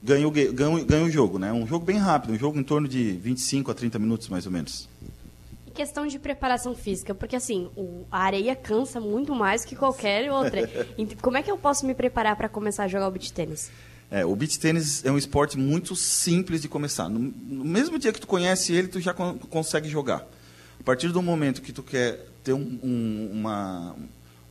ganha 0.03 0.26
o, 0.26 0.31
ganha, 0.31 0.85
ganha 0.85 1.05
o 1.05 1.11
jogo, 1.11 1.38
né? 1.38 1.53
Um 1.53 1.66
jogo 1.66 1.85
bem 1.85 1.98
rápido, 1.98 2.33
um 2.33 2.38
jogo 2.38 2.59
em 2.59 2.62
torno 2.62 2.88
de 2.88 3.12
25 3.12 3.70
a 3.70 3.74
30 3.74 3.98
minutos, 3.98 4.29
mais 4.29 4.46
ou 4.46 4.53
menos 4.53 4.88
questão 5.74 6.06
de 6.06 6.18
preparação 6.18 6.74
física, 6.74 7.14
porque 7.14 7.37
assim, 7.37 7.70
o, 7.76 8.06
a 8.11 8.22
areia 8.22 8.54
cansa 8.54 9.00
muito 9.00 9.35
mais 9.35 9.64
que 9.64 9.76
qualquer 9.76 10.30
outra. 10.30 10.68
Como 11.20 11.37
é 11.37 11.42
que 11.42 11.50
eu 11.50 11.56
posso 11.56 11.87
me 11.87 11.94
preparar 11.94 12.37
para 12.37 12.48
começar 12.48 12.85
a 12.85 12.88
jogar 12.88 13.09
o 13.09 13.11
beach 13.11 13.33
tênis? 13.33 13.70
É, 14.11 14.24
o 14.24 14.35
beach 14.35 14.59
tênis 14.59 15.04
é 15.04 15.11
um 15.11 15.16
esporte 15.16 15.56
muito 15.56 15.94
simples 15.94 16.61
de 16.61 16.68
começar. 16.68 17.09
No, 17.09 17.18
no 17.18 17.64
mesmo 17.64 17.98
dia 17.98 18.12
que 18.12 18.20
tu 18.20 18.26
conhece 18.26 18.72
ele, 18.72 18.88
tu 18.88 19.00
já 19.00 19.14
con 19.14 19.38
consegue 19.38 19.88
jogar. 19.88 20.26
A 20.80 20.83
partir 20.83 21.09
do 21.09 21.22
momento 21.22 21.62
que 21.62 21.72
tu 21.72 21.83
quer 21.83 22.26
ter 22.42 22.52
um, 22.52 22.78
um, 22.83 23.30
uma, 23.33 23.96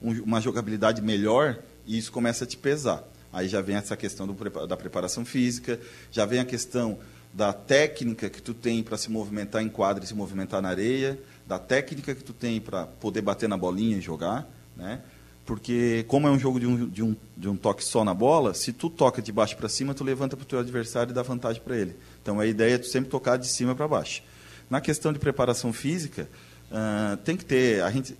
um, 0.01 0.23
uma 0.23 0.39
jogabilidade 0.39 1.01
melhor, 1.01 1.59
isso 1.85 2.11
começa 2.11 2.45
a 2.45 2.47
te 2.47 2.55
pesar. 2.55 3.03
Aí 3.33 3.47
já 3.47 3.61
vem 3.61 3.75
essa 3.75 3.97
questão 3.97 4.25
do, 4.25 4.67
da 4.67 4.77
preparação 4.77 5.25
física, 5.25 5.79
já 6.11 6.25
vem 6.25 6.39
a 6.39 6.45
questão 6.45 6.97
da 7.33 7.53
técnica 7.53 8.29
que 8.29 8.41
tu 8.41 8.53
tem 8.53 8.81
para 8.83 8.97
se 8.97 9.09
movimentar 9.09 9.61
em 9.61 9.69
quadra 9.69 10.03
e 10.03 10.07
se 10.07 10.13
movimentar 10.13 10.61
na 10.61 10.69
areia, 10.69 11.19
da 11.47 11.59
técnica 11.59 12.13
que 12.15 12.23
tu 12.23 12.33
tem 12.33 12.59
para 12.59 12.85
poder 12.85 13.21
bater 13.21 13.47
na 13.47 13.57
bolinha 13.57 13.97
e 13.97 14.01
jogar, 14.01 14.47
né? 14.75 15.01
Porque 15.45 16.05
como 16.07 16.27
é 16.27 16.31
um 16.31 16.37
jogo 16.37 16.59
de 16.59 16.67
um, 16.67 16.87
de 16.87 17.01
um, 17.01 17.15
de 17.35 17.49
um 17.49 17.55
toque 17.55 17.83
só 17.83 18.03
na 18.03 18.13
bola, 18.13 18.53
se 18.53 18.71
tu 18.71 18.87
toca 18.87 19.19
de 19.19 19.31
baixo 19.31 19.57
para 19.57 19.67
cima, 19.67 19.95
tu 19.95 20.03
levanta 20.03 20.37
para 20.37 20.43
o 20.43 20.45
teu 20.45 20.59
adversário 20.59 21.11
e 21.11 21.13
dá 21.13 21.23
vantagem 21.23 21.59
para 21.61 21.75
ele. 21.75 21.95
Então 22.21 22.39
a 22.39 22.45
ideia 22.45 22.75
é 22.75 22.77
tu 22.77 22.85
sempre 22.85 23.09
tocar 23.09 23.37
de 23.37 23.47
cima 23.47 23.73
para 23.73 23.87
baixo. 23.87 24.21
Na 24.69 24.79
questão 24.79 25.11
de 25.11 25.17
preparação 25.17 25.73
física, 25.73 26.29
uh, 26.71 27.17
tem 27.17 27.35
que 27.35 27.43
ter 27.43 27.81
a 27.81 27.89
gente 27.89 28.15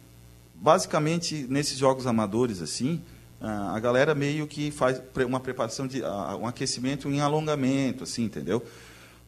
basicamente 0.56 1.46
nesses 1.48 1.78
jogos 1.78 2.08
amadores 2.08 2.62
assim, 2.62 3.02
a 3.42 3.80
galera 3.80 4.14
meio 4.14 4.46
que 4.46 4.70
faz 4.70 5.02
uma 5.26 5.40
preparação 5.40 5.88
de 5.88 6.02
um 6.04 6.46
aquecimento 6.46 7.10
em 7.10 7.22
alongamento, 7.22 8.04
assim, 8.04 8.26
entendeu? 8.26 8.62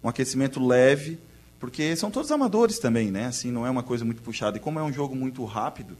Um 0.03 0.09
aquecimento 0.09 0.65
leve, 0.65 1.19
porque 1.59 1.95
são 1.95 2.09
todos 2.09 2.31
amadores 2.31 2.79
também, 2.79 3.11
né? 3.11 3.25
Assim, 3.25 3.51
não 3.51 3.65
é 3.65 3.69
uma 3.69 3.83
coisa 3.83 4.03
muito 4.03 4.21
puxada. 4.21 4.57
E 4.57 4.59
como 4.59 4.79
é 4.79 4.83
um 4.83 4.91
jogo 4.91 5.15
muito 5.15 5.43
rápido, 5.45 5.97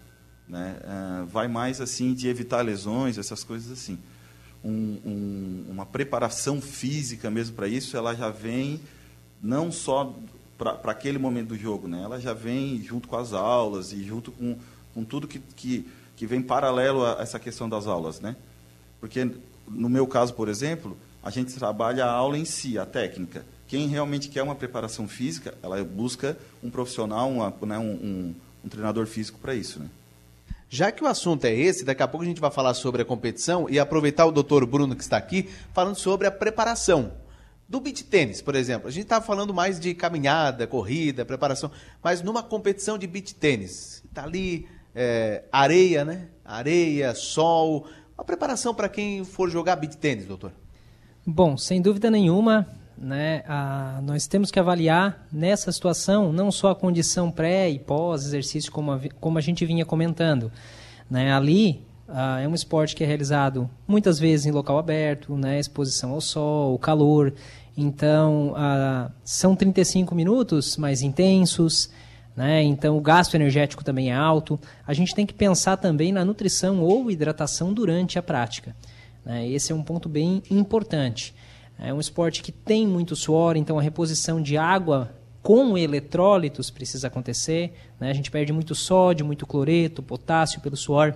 né? 0.48 0.76
Uh, 0.84 1.26
vai 1.28 1.48
mais 1.48 1.80
assim 1.80 2.14
de 2.14 2.28
evitar 2.28 2.62
lesões, 2.62 3.18
essas 3.18 3.44
coisas 3.44 3.72
assim. 3.72 3.98
Um, 4.64 5.00
um, 5.06 5.66
uma 5.70 5.86
preparação 5.86 6.62
física 6.62 7.30
mesmo 7.32 7.56
para 7.56 7.68
isso, 7.68 7.96
ela 7.96 8.14
já 8.14 8.30
vem 8.30 8.80
não 9.42 9.72
só 9.72 10.16
para 10.58 10.92
aquele 10.92 11.18
momento 11.18 11.50
do 11.50 11.58
jogo, 11.58 11.88
né? 11.88 12.02
Ela 12.04 12.20
já 12.20 12.34
vem 12.34 12.82
junto 12.84 13.08
com 13.08 13.18
as 13.18 13.34
aulas 13.34 13.92
e 13.92 14.04
junto 14.04 14.32
com, 14.32 14.58
com 14.94 15.04
tudo 15.04 15.28
que, 15.28 15.40
que, 15.56 15.88
que 16.16 16.28
vem 16.28 16.42
paralelo 16.42 17.04
a 17.06 17.18
essa 17.20 17.40
questão 17.40 17.68
das 17.68 17.88
aulas, 17.88 18.20
né? 18.20 18.36
Porque 19.00 19.28
no 19.68 19.90
meu 19.90 20.06
caso, 20.06 20.34
por 20.34 20.48
exemplo, 20.48 20.96
a 21.24 21.30
gente 21.30 21.54
trabalha 21.54 22.06
a 22.06 22.12
aula 22.12 22.38
em 22.38 22.46
si, 22.46 22.78
a 22.78 22.86
técnica. 22.86 23.46
Quem 23.72 23.88
realmente 23.88 24.28
quer 24.28 24.44
uma 24.44 24.54
preparação 24.54 25.08
física, 25.08 25.58
ela 25.64 25.82
busca 25.82 26.38
um 26.62 26.70
profissional, 26.70 27.32
uma, 27.32 27.54
né, 27.62 27.80
um, 27.80 27.94
um, 27.94 28.36
um 28.66 28.68
treinador 28.68 29.06
físico 29.06 29.40
para 29.40 29.56
isso. 29.56 29.80
Né? 29.80 29.86
Já 30.70 30.92
que 30.92 31.02
o 31.02 31.08
assunto 31.08 31.46
é 31.46 31.56
esse, 31.56 31.86
daqui 31.86 32.04
a 32.04 32.08
pouco 32.10 32.26
a 32.26 32.28
gente 32.28 32.42
vai 32.42 32.52
falar 32.52 32.74
sobre 32.74 33.02
a 33.02 33.06
competição 33.06 33.70
e 33.70 33.80
aproveitar 33.80 34.26
o 34.26 34.32
doutor 34.34 34.66
Bruno 34.66 34.94
que 34.94 35.02
está 35.02 35.16
aqui, 35.16 35.50
falando 35.74 35.96
sobre 35.96 36.28
a 36.28 36.32
preparação. 36.32 37.14
Do 37.66 37.80
beat 37.80 38.04
tênis, 38.04 38.42
por 38.42 38.56
exemplo, 38.56 38.90
a 38.90 38.92
gente 38.92 39.04
estava 39.04 39.24
falando 39.24 39.54
mais 39.54 39.80
de 39.80 39.94
caminhada, 39.94 40.68
corrida, 40.68 41.24
preparação, 41.24 41.72
mas 42.04 42.22
numa 42.22 42.44
competição 42.44 42.98
de 42.98 43.08
beat 43.08 43.32
tênis, 43.36 44.04
está 44.06 44.26
ali 44.26 44.68
é, 44.94 45.46
areia, 45.50 46.04
né? 46.04 46.28
Areia, 46.44 47.16
sol, 47.16 47.88
a 48.18 48.24
preparação 48.26 48.76
para 48.76 48.90
quem 48.90 49.24
for 49.24 49.50
jogar 49.50 49.78
beat 49.78 49.96
tênis, 49.96 50.26
doutor? 50.26 50.52
Bom, 51.26 51.56
sem 51.56 51.82
dúvida 51.82 52.12
nenhuma, 52.12 52.68
né, 52.98 53.44
a, 53.48 54.00
nós 54.04 54.28
temos 54.28 54.52
que 54.52 54.60
avaliar 54.60 55.26
nessa 55.32 55.72
situação 55.72 56.32
não 56.32 56.52
só 56.52 56.72
a 56.72 56.76
condição 56.76 57.32
pré 57.32 57.70
e 57.70 57.80
pós 57.80 58.26
exercício, 58.26 58.72
como 58.72 58.92
a, 58.92 59.00
como 59.20 59.38
a 59.38 59.42
gente 59.42 59.66
vinha 59.66 59.86
comentando. 59.86 60.52
Né, 61.10 61.34
ali 61.34 61.84
é 62.42 62.48
um 62.48 62.54
esporte 62.54 62.96
que 62.96 63.04
é 63.04 63.08
realizado 63.08 63.70
muitas 63.88 64.20
vezes 64.20 64.46
em 64.46 64.52
local 64.52 64.78
aberto, 64.78 65.36
né, 65.38 65.60
exposição 65.60 66.12
ao 66.12 66.22
sol, 66.22 66.78
calor. 66.78 67.34
Então, 67.78 68.54
são 69.24 69.56
35 69.56 70.14
minutos 70.14 70.76
mais 70.76 71.02
intensos. 71.02 71.90
Né? 72.36 72.64
Então, 72.64 72.98
o 72.98 73.02
gasto 73.02 73.36
energético 73.36 73.84
também 73.84 74.12
é 74.12 74.16
alto. 74.16 74.60
A 74.86 74.94
gente 74.94 75.16
tem 75.16 75.26
que 75.26 75.34
pensar 75.34 75.78
também 75.78 76.12
na 76.12 76.26
nutrição 76.26 76.82
ou 76.82 77.10
hidratação 77.10 77.74
durante 77.74 78.20
a 78.20 78.24
prática. 78.24 78.76
Né? 79.26 79.48
Esse 79.50 79.72
é 79.72 79.76
um 79.76 79.84
ponto 79.84 80.10
bem 80.10 80.44
importante. 80.50 81.34
É 81.80 81.94
um 81.94 82.00
esporte 82.00 82.44
que 82.44 82.52
tem 82.52 82.88
muito 82.88 83.16
suor, 83.16 83.56
então 83.58 83.80
a 83.80 83.82
reposição 83.82 84.42
de 84.42 84.58
água 84.58 85.12
com 85.42 85.78
eletrólitos 85.78 86.70
precisa 86.70 87.08
acontecer. 87.08 87.74
Né? 88.00 88.10
A 88.10 88.14
gente 88.14 88.30
perde 88.30 88.54
muito 88.54 88.76
sódio, 88.76 89.26
muito 89.26 89.46
cloreto, 89.46 90.04
potássio 90.04 90.62
pelo 90.62 90.78
suor. 90.78 91.16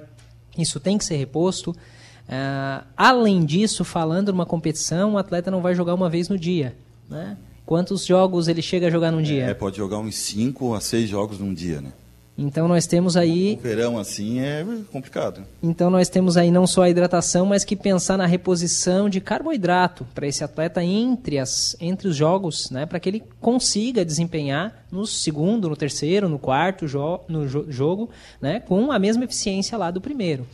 Isso 0.57 0.79
tem 0.79 0.97
que 0.97 1.05
ser 1.05 1.17
reposto. 1.17 1.71
Uh, 1.71 2.83
além 2.97 3.45
disso, 3.45 3.83
falando 3.83 4.31
numa 4.31 4.45
competição, 4.45 5.13
o 5.13 5.17
atleta 5.17 5.51
não 5.51 5.61
vai 5.61 5.75
jogar 5.75 5.93
uma 5.93 6.09
vez 6.09 6.27
no 6.27 6.37
dia. 6.37 6.75
Né? 7.07 7.37
Quantos 7.65 8.05
jogos 8.05 8.47
ele 8.47 8.61
chega 8.61 8.87
a 8.87 8.89
jogar 8.89 9.11
num 9.11 9.21
dia? 9.21 9.45
É, 9.45 9.53
pode 9.53 9.77
jogar 9.77 9.99
uns 9.99 10.15
5 10.15 10.73
a 10.73 10.81
6 10.81 11.09
jogos 11.09 11.39
num 11.39 11.53
dia, 11.53 11.81
né? 11.81 11.91
Então 12.37 12.67
nós 12.67 12.85
temos 12.85 13.15
aí. 13.15 13.57
O 13.59 13.63
verão 13.63 13.97
assim 13.97 14.39
é 14.39 14.65
complicado. 14.91 15.43
Então 15.63 15.89
nós 15.89 16.09
temos 16.09 16.35
aí 16.35 16.51
não 16.51 16.67
só 16.67 16.83
a 16.83 16.89
hidratação, 16.89 17.45
mas 17.45 17.63
que 17.63 17.75
pensar 17.75 18.17
na 18.17 18.25
reposição 18.25 19.09
de 19.09 19.21
carboidrato 19.21 20.05
para 20.13 20.27
esse 20.27 20.43
atleta 20.43 20.83
entre, 20.83 21.39
as, 21.39 21.75
entre 21.79 22.07
os 22.07 22.15
jogos, 22.15 22.69
né? 22.69 22.85
Para 22.85 22.99
que 22.99 23.07
ele 23.07 23.23
consiga 23.39 24.03
desempenhar 24.03 24.85
no 24.91 25.05
segundo, 25.05 25.69
no 25.69 25.77
terceiro, 25.77 26.27
no 26.27 26.37
quarto 26.37 26.87
jo 26.87 27.19
no 27.27 27.47
jo 27.47 27.65
jogo, 27.69 28.09
né? 28.41 28.59
Com 28.59 28.91
a 28.91 28.99
mesma 28.99 29.23
eficiência 29.23 29.77
lá 29.77 29.89
do 29.89 30.01
primeiro. 30.01 30.45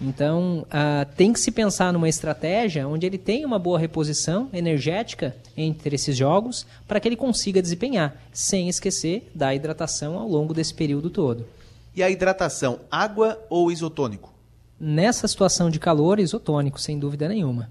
Então, 0.00 0.66
uh, 0.68 1.14
tem 1.14 1.30
que 1.30 1.38
se 1.38 1.50
pensar 1.50 1.92
numa 1.92 2.08
estratégia 2.08 2.88
onde 2.88 3.04
ele 3.04 3.18
tem 3.18 3.44
uma 3.44 3.58
boa 3.58 3.78
reposição 3.78 4.48
energética 4.52 5.36
entre 5.54 5.94
esses 5.94 6.16
jogos 6.16 6.66
para 6.88 6.98
que 6.98 7.06
ele 7.06 7.16
consiga 7.16 7.60
desempenhar, 7.60 8.16
sem 8.32 8.68
esquecer 8.68 9.30
da 9.34 9.54
hidratação 9.54 10.18
ao 10.18 10.26
longo 10.26 10.54
desse 10.54 10.72
período 10.72 11.10
todo. 11.10 11.46
E 11.94 12.02
a 12.02 12.08
hidratação, 12.08 12.80
água 12.90 13.38
ou 13.50 13.70
isotônico? 13.70 14.32
Nessa 14.78 15.28
situação 15.28 15.68
de 15.68 15.78
calor, 15.78 16.18
isotônico, 16.18 16.80
sem 16.80 16.98
dúvida 16.98 17.28
nenhuma. 17.28 17.68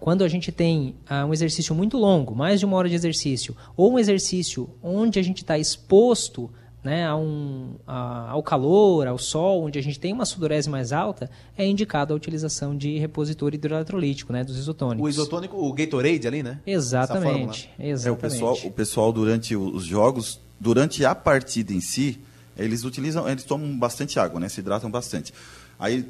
Quando 0.00 0.24
a 0.24 0.28
gente 0.28 0.50
tem 0.50 0.96
uh, 1.08 1.24
um 1.26 1.32
exercício 1.32 1.72
muito 1.72 1.96
longo, 1.96 2.34
mais 2.34 2.58
de 2.58 2.66
uma 2.66 2.76
hora 2.76 2.88
de 2.88 2.96
exercício, 2.96 3.56
ou 3.76 3.92
um 3.92 3.98
exercício 3.98 4.68
onde 4.82 5.20
a 5.20 5.22
gente 5.22 5.42
está 5.42 5.56
exposto 5.56 6.50
né, 6.84 7.06
a 7.06 7.16
um, 7.16 7.76
a, 7.86 8.30
ao 8.30 8.42
calor, 8.42 9.08
ao 9.08 9.16
sol, 9.16 9.64
onde 9.64 9.78
a 9.78 9.82
gente 9.82 9.98
tem 9.98 10.12
uma 10.12 10.26
sudorese 10.26 10.68
mais 10.68 10.92
alta, 10.92 11.30
é 11.56 11.66
indicado 11.66 12.12
a 12.12 12.16
utilização 12.16 12.76
de 12.76 12.98
repositor 12.98 13.54
hidroeletrolítico, 13.54 14.34
né, 14.34 14.44
dos 14.44 14.58
isotônicos. 14.58 15.02
O 15.02 15.08
isotônico, 15.08 15.56
o 15.56 15.72
Gatorade 15.72 16.28
ali, 16.28 16.42
né? 16.42 16.60
Exatamente. 16.66 17.70
exatamente. 17.78 18.06
É, 18.06 18.10
o, 18.10 18.16
pessoal, 18.16 18.58
o 18.64 18.70
pessoal, 18.70 19.12
durante 19.12 19.56
os 19.56 19.86
jogos, 19.86 20.38
durante 20.60 21.04
a 21.06 21.14
partida 21.14 21.72
em 21.72 21.80
si, 21.80 22.20
eles 22.56 22.84
utilizam, 22.84 23.26
eles 23.26 23.44
tomam 23.44 23.76
bastante 23.78 24.20
água, 24.20 24.38
né, 24.38 24.50
se 24.50 24.60
hidratam 24.60 24.90
bastante. 24.90 25.32
Aí, 25.78 26.06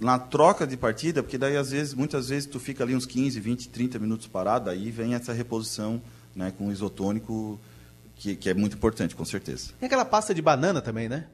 na 0.00 0.18
troca 0.18 0.66
de 0.66 0.76
partida, 0.76 1.22
porque 1.22 1.36
daí, 1.36 1.56
às 1.56 1.70
vezes, 1.70 1.92
muitas 1.92 2.30
vezes, 2.30 2.48
tu 2.48 2.58
fica 2.58 2.82
ali 2.82 2.96
uns 2.96 3.04
15, 3.04 3.38
20, 3.38 3.68
30 3.68 3.98
minutos 3.98 4.26
parado, 4.26 4.70
aí 4.70 4.90
vem 4.90 5.14
essa 5.14 5.34
reposição 5.34 6.00
né, 6.34 6.52
com 6.56 6.72
isotônico 6.72 7.60
que, 8.16 8.36
que 8.36 8.50
é 8.50 8.54
muito 8.54 8.76
importante, 8.76 9.14
com 9.14 9.24
certeza. 9.24 9.72
Tem 9.78 9.86
aquela 9.86 10.04
pasta 10.04 10.34
de 10.34 10.40
banana 10.40 10.80
também, 10.80 11.08
né? 11.08 11.26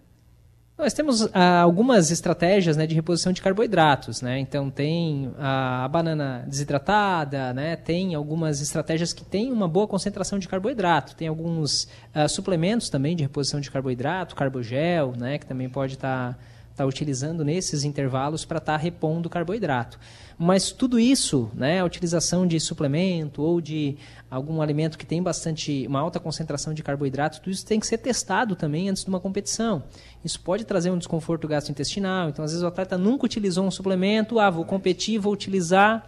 Nós 0.81 0.95
temos 0.95 1.29
ah, 1.35 1.61
algumas 1.61 2.11
estratégias 2.11 2.75
né, 2.75 2.87
de 2.87 2.95
reposição 2.95 3.35
de 3.35 3.43
carboidratos, 3.43 4.23
né? 4.23 4.38
Então 4.38 4.71
tem 4.71 5.31
a, 5.38 5.85
a, 5.85 5.88
banana 5.88 6.43
desidratada, 6.49 7.53
né? 7.53 7.77
Tem 7.77 8.14
algumas 8.14 8.62
estratégias 8.62 9.12
que 9.12 9.23
têm 9.23 9.53
uma 9.53 9.69
boa 9.69 9.87
concentração 9.87 10.38
de 10.38 10.49
carboidrato. 10.49 11.14
Tem 11.14 11.29
alguns 11.29 11.87
ah, 12.14 12.27
suplementos 12.27 12.88
também 12.88 13.14
de 13.14 13.23
reposição 13.23 13.61
de 13.61 13.71
carboidrato, 13.71 14.35
carbogel, 14.35 15.12
né? 15.19 15.37
Que 15.37 15.45
também 15.45 15.69
pode 15.69 15.95
estar 15.95 16.33
tá, 16.33 16.38
tá 16.83 16.87
utilizando 16.87 17.45
nesses 17.45 17.85
intervalos 17.85 18.45
para 18.45 18.59
estar 18.59 18.73
tá 18.73 18.79
repondo 18.79 19.29
carboidrato. 19.29 19.99
Mas 20.38 20.73
tudo 20.73 20.99
isso, 20.99 21.51
né, 21.55 21.81
a 21.81 21.85
utilização 21.85 22.47
de 22.47 22.59
suplemento 22.59 23.43
ou 23.43 23.61
de 23.61 23.97
algum 24.31 24.62
alimento 24.62 24.97
que 24.97 25.05
tem 25.05 25.23
bastante 25.23 25.87
uma 25.87 26.01
alta 26.01 26.19
concentração 26.19 26.73
de 26.73 26.83
carboidrato, 26.83 27.40
tudo 27.40 27.53
isso 27.53 27.66
tem 27.66 27.79
que 27.79 27.87
ser 27.87 27.99
testado 27.99 28.57
também 28.57 28.88
antes 28.88 29.05
de 29.05 29.11
uma 29.11 29.21
competição. 29.21 29.83
Isso 30.25 30.40
pode 30.40 30.64
trazer 30.64 30.90
um 30.90 30.99
desconforto 30.99 31.47
gastrointestinal. 31.47 32.31
Então, 32.31 32.45
às 32.45 32.53
vezes 32.53 32.64
o 32.64 32.66
atleta 32.66 32.97
nunca 32.97 33.27
utilizou 33.27 33.66
um 33.66 33.71
suplemento, 33.71 34.38
ah, 34.38 34.49
vou 34.49 34.64
competir, 34.64 35.19
vou 35.19 35.33
utilizar 35.33 36.07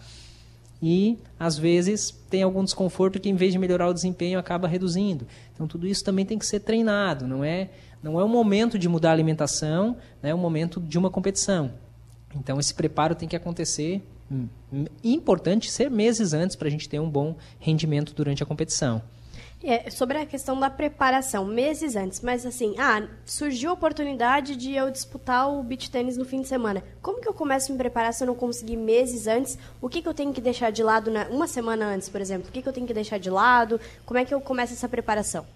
e 0.83 1.17
às 1.39 1.57
vezes 1.57 2.11
tem 2.29 2.43
algum 2.43 2.65
desconforto 2.65 3.21
que 3.21 3.29
em 3.29 3.37
vez 3.37 3.53
de 3.53 3.59
melhorar 3.59 3.89
o 3.89 3.95
desempenho 3.95 4.39
acaba 4.39 4.67
reduzindo. 4.67 5.27
Então 5.55 5.69
tudo 5.69 5.87
isso 5.87 6.03
também 6.03 6.25
tem 6.25 6.39
que 6.39 6.47
ser 6.47 6.61
treinado, 6.61 7.27
não 7.27 7.45
é 7.45 7.71
não 8.03 8.19
é 8.19 8.25
o 8.25 8.29
momento 8.29 8.79
de 8.79 8.88
mudar 8.88 9.11
a 9.11 9.12
alimentação, 9.12 9.97
né, 10.23 10.31
é 10.31 10.35
o 10.35 10.38
momento 10.38 10.81
de 10.81 10.99
uma 10.99 11.11
competição. 11.11 11.73
Então 12.35 12.59
esse 12.59 12.75
preparo 12.75 13.15
tem 13.15 13.29
que 13.29 13.37
acontecer 13.37 14.03
importante 15.05 15.71
ser 15.71 15.91
meses 15.91 16.33
antes 16.33 16.57
para 16.57 16.69
a 16.69 16.71
gente 16.71 16.88
ter 16.88 16.99
um 16.99 17.11
bom 17.11 17.37
rendimento 17.59 18.15
durante 18.15 18.43
a 18.43 18.47
competição. 18.47 19.03
É, 19.65 19.91
sobre 19.91 20.19
a 20.19 20.27
questão 20.27 20.59
da 20.59 20.69
preparação, 20.69 21.45
meses 21.45 21.95
antes, 21.95 22.21
mas 22.21 22.45
assim, 22.45 22.75
ah, 22.79 23.07
surgiu 23.25 23.71
a 23.71 23.75
oportunidade 23.75 24.57
de 24.57 24.75
eu 24.75 24.91
disputar 24.91 25.49
o 25.49 25.62
beach 25.62 25.88
tênis 25.88 26.17
no 26.17 26.25
fim 26.25 26.41
de 26.41 26.49
semana. 26.49 26.83
Como 27.01 27.21
que 27.21 27.29
eu 27.29 27.33
começo 27.33 27.71
a 27.71 27.73
me 27.73 27.79
preparar 27.79 28.12
se 28.12 28.25
eu 28.25 28.27
não 28.27 28.35
conseguir 28.35 28.77
meses 28.77 29.29
antes? 29.29 29.57
O 29.81 29.88
que, 29.88 30.03
que 30.03 30.09
eu 30.09 30.15
tenho 30.15 30.33
que 30.33 30.41
deixar 30.41 30.73
de 30.73 30.83
lado 30.83 31.12
na, 31.12 31.29
uma 31.29 31.47
semana 31.47 31.87
antes, 31.87 32.09
por 32.09 32.21
exemplo? 32.21 32.49
O 32.49 32.53
que, 32.53 32.61
que 32.61 32.69
eu 32.69 32.73
tenho 32.73 32.88
que 32.88 32.95
deixar 32.95 33.19
de 33.19 33.31
lado? 33.31 33.81
Como 34.05 34.19
é 34.19 34.25
que 34.25 34.35
eu 34.35 34.41
começo 34.41 34.73
essa 34.73 34.88
preparação? 34.88 35.47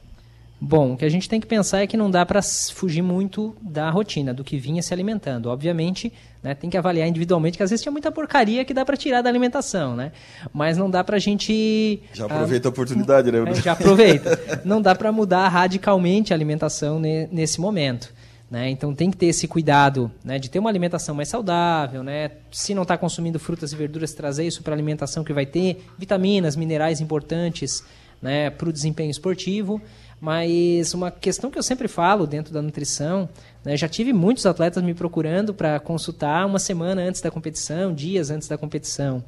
Bom, 0.59 0.95
o 0.95 0.97
que 0.97 1.05
a 1.05 1.09
gente 1.09 1.29
tem 1.29 1.39
que 1.39 1.47
pensar 1.47 1.83
é 1.83 1.87
que 1.87 1.99
não 1.99 2.11
dá 2.11 2.25
para 2.25 2.41
fugir 2.43 3.03
muito 3.03 3.55
da 3.61 3.91
rotina, 3.91 4.33
do 4.33 4.43
que 4.43 4.57
vinha 4.57 4.83
se 4.83 4.93
alimentando. 4.93 5.51
Obviamente, 5.51 6.11
né, 6.43 6.55
tem 6.55 6.71
que 6.71 6.79
avaliar 6.79 7.07
individualmente, 7.07 7.59
que 7.59 7.63
às 7.63 7.69
vezes 7.69 7.83
tinha 7.83 7.93
muita 7.93 8.11
porcaria 8.11 8.65
que 8.65 8.73
dá 8.73 8.83
para 8.83 8.97
tirar 8.97 9.21
da 9.21 9.29
alimentação, 9.29 9.95
né? 9.95 10.13
Mas 10.55 10.79
não 10.79 10.89
dá 10.89 11.05
para 11.05 11.17
a 11.17 11.19
gente... 11.19 12.01
Já 12.15 12.25
aproveita 12.25 12.69
ah, 12.69 12.71
a 12.71 12.73
oportunidade, 12.73 13.31
né? 13.31 13.45
É, 13.51 13.55
já 13.57 13.73
aproveita. 13.73 14.63
não 14.65 14.81
dá 14.81 14.95
para 14.95 15.13
mudar 15.13 15.47
radicalmente 15.49 16.33
a 16.33 16.37
alimentação 16.37 16.99
ne, 16.99 17.27
nesse 17.31 17.61
momento. 17.61 18.15
Né? 18.51 18.71
Então 18.71 18.95
tem 18.95 19.11
que 19.11 19.17
ter 19.17 19.27
esse 19.27 19.47
cuidado 19.47 20.11
né, 20.25 20.39
de 20.39 20.49
ter 20.49 20.59
uma 20.59 20.71
alimentação 20.71 21.15
mais 21.15 21.29
saudável, 21.29 22.03
né? 22.03 22.31
se 22.51 22.75
não 22.75 22.83
está 22.83 22.97
consumindo 22.97 23.41
frutas 23.41 23.73
e 23.73 23.77
verduras, 23.77 24.15
trazer 24.15 24.47
isso 24.47 24.63
para 24.63 24.73
a 24.73 24.77
alimentação 24.77 25.25
que 25.25 25.33
vai 25.33 25.45
ter 25.45 25.85
vitaminas, 25.99 26.55
minerais 26.55 27.01
importantes 27.01 27.85
né, 28.23 28.49
para 28.49 28.69
o 28.69 28.73
desempenho 28.73 29.11
esportivo. 29.11 29.83
Mas 30.21 30.95
uma 30.95 31.11
questão 31.11 31.51
que 31.51 31.59
eu 31.59 31.63
sempre 31.63 31.89
falo 31.89 32.27
dentro 32.27 32.53
da 32.53 32.63
nutrição, 32.63 33.29
né, 33.65 33.77
já 33.77 33.89
tive 33.89 34.13
muitos 34.13 34.47
atletas 34.47 34.83
me 34.83 34.95
procurando 34.95 35.53
para 35.53 35.79
consultar 35.79 36.47
uma 36.47 36.59
semana 36.59 37.03
antes 37.03 37.21
da 37.21 37.31
competição, 37.31 37.93
dias 37.93 38.31
antes 38.31 38.49
da 38.49 38.57
competição. 38.57 39.23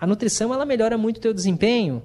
A 0.00 0.06
nutrição 0.06 0.52
ela 0.52 0.66
melhora 0.66 0.98
muito 0.98 1.18
o 1.18 1.20
teu 1.20 1.32
desempenho, 1.32 2.02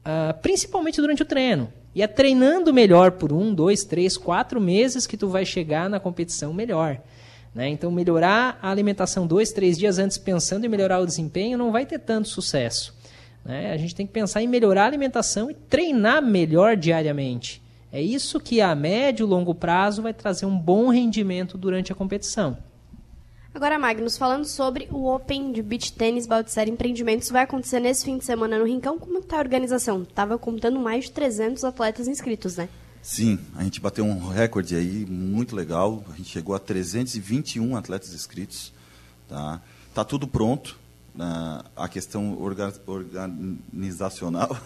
uh, 0.00 0.36
principalmente 0.40 1.00
durante 1.00 1.22
o 1.22 1.26
treino. 1.26 1.72
E 1.94 2.02
é 2.02 2.06
treinando 2.06 2.72
melhor 2.72 3.12
por 3.12 3.32
um, 3.32 3.54
dois, 3.54 3.84
três, 3.84 4.16
quatro 4.16 4.60
meses 4.60 5.06
que 5.06 5.16
tu 5.16 5.28
vai 5.28 5.44
chegar 5.44 5.88
na 5.90 6.00
competição 6.00 6.52
melhor. 6.52 7.00
Né? 7.54 7.68
Então, 7.68 7.90
melhorar 7.90 8.58
a 8.62 8.70
alimentação 8.70 9.26
dois, 9.26 9.52
três 9.52 9.78
dias 9.78 9.98
antes, 9.98 10.18
pensando 10.18 10.64
em 10.64 10.68
melhorar 10.68 11.00
o 11.00 11.06
desempenho, 11.06 11.58
não 11.58 11.72
vai 11.72 11.86
ter 11.86 11.98
tanto 11.98 12.28
sucesso. 12.28 12.96
Né? 13.48 13.72
A 13.72 13.78
gente 13.78 13.94
tem 13.94 14.06
que 14.06 14.12
pensar 14.12 14.42
em 14.42 14.46
melhorar 14.46 14.84
a 14.84 14.86
alimentação 14.86 15.50
e 15.50 15.54
treinar 15.54 16.22
melhor 16.22 16.76
diariamente. 16.76 17.62
É 17.90 18.02
isso 18.02 18.38
que 18.38 18.60
a 18.60 18.74
médio 18.74 19.24
e 19.24 19.28
longo 19.28 19.54
prazo 19.54 20.02
vai 20.02 20.12
trazer 20.12 20.44
um 20.44 20.56
bom 20.56 20.90
rendimento 20.90 21.56
durante 21.56 21.90
a 21.90 21.94
competição. 21.94 22.58
Agora, 23.54 23.78
Magnus, 23.78 24.18
falando 24.18 24.44
sobre 24.44 24.86
o 24.92 25.10
Open 25.10 25.50
de 25.50 25.62
Beach 25.62 25.94
Tênis 25.94 26.26
Baltzer 26.26 26.68
Empreendimentos, 26.68 27.30
vai 27.30 27.44
acontecer 27.44 27.80
nesse 27.80 28.04
fim 28.04 28.18
de 28.18 28.24
semana 28.26 28.58
no 28.58 28.66
Rincão. 28.66 28.98
Como 28.98 29.18
está 29.18 29.38
a 29.38 29.40
organização? 29.40 30.02
Estava 30.02 30.38
contando 30.38 30.78
mais 30.78 31.06
de 31.06 31.12
300 31.12 31.64
atletas 31.64 32.06
inscritos, 32.06 32.58
né? 32.58 32.68
Sim, 33.00 33.38
a 33.56 33.64
gente 33.64 33.80
bateu 33.80 34.04
um 34.04 34.28
recorde 34.28 34.76
aí 34.76 35.06
muito 35.06 35.56
legal. 35.56 36.04
A 36.12 36.16
gente 36.16 36.28
chegou 36.28 36.54
a 36.54 36.58
321 36.58 37.74
atletas 37.74 38.12
inscritos. 38.12 38.74
Tá, 39.26 39.62
tá 39.94 40.04
tudo 40.04 40.28
pronto 40.28 40.78
a 41.74 41.88
questão 41.88 42.40
orga, 42.40 42.72
organizacional. 42.86 44.56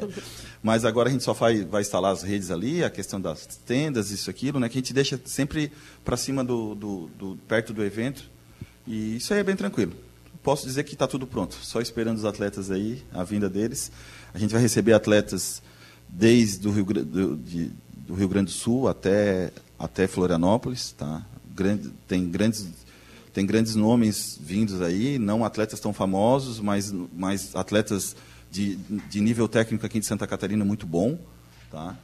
Mas 0.62 0.84
agora 0.84 1.08
a 1.08 1.12
gente 1.12 1.22
só 1.22 1.32
vai, 1.32 1.64
vai 1.64 1.82
instalar 1.82 2.12
as 2.12 2.22
redes 2.22 2.50
ali, 2.50 2.82
a 2.82 2.90
questão 2.90 3.20
das 3.20 3.46
tendas, 3.46 4.10
isso, 4.10 4.28
aquilo, 4.28 4.58
né, 4.58 4.68
que 4.68 4.78
a 4.78 4.80
gente 4.80 4.92
deixa 4.92 5.20
sempre 5.24 5.70
para 6.04 6.16
cima 6.16 6.42
do, 6.42 6.74
do, 6.74 7.10
do, 7.18 7.38
perto 7.48 7.72
do 7.72 7.84
evento. 7.84 8.28
E 8.86 9.16
isso 9.16 9.32
aí 9.32 9.40
é 9.40 9.44
bem 9.44 9.56
tranquilo. 9.56 9.92
Posso 10.42 10.66
dizer 10.66 10.84
que 10.84 10.94
está 10.94 11.06
tudo 11.06 11.26
pronto, 11.26 11.54
só 11.62 11.80
esperando 11.80 12.18
os 12.18 12.24
atletas 12.24 12.70
aí, 12.70 13.02
a 13.12 13.22
vinda 13.24 13.48
deles. 13.48 13.90
A 14.34 14.38
gente 14.38 14.52
vai 14.52 14.60
receber 14.60 14.92
atletas 14.92 15.62
desde 16.08 16.68
Rio, 16.68 16.84
do, 16.84 17.36
de, 17.36 17.70
do 17.94 18.14
Rio 18.14 18.28
Grande 18.28 18.52
do 18.52 18.56
Sul 18.56 18.88
até, 18.88 19.50
até 19.78 20.06
Florianópolis. 20.06 20.92
Tá? 20.92 21.24
Grande, 21.54 21.90
tem 22.06 22.28
grandes 22.28 22.83
tem 23.34 23.44
grandes 23.44 23.74
nomes 23.74 24.38
vindos 24.40 24.80
aí, 24.80 25.18
não 25.18 25.44
atletas 25.44 25.80
tão 25.80 25.92
famosos, 25.92 26.60
mas, 26.60 26.94
mas 27.12 27.54
atletas 27.54 28.14
de, 28.48 28.76
de 28.76 29.20
nível 29.20 29.48
técnico 29.48 29.84
aqui 29.84 29.98
de 29.98 30.06
Santa 30.06 30.24
Catarina 30.24 30.64
muito 30.64 30.86
bom. 30.86 31.18
Tá? 31.70 31.96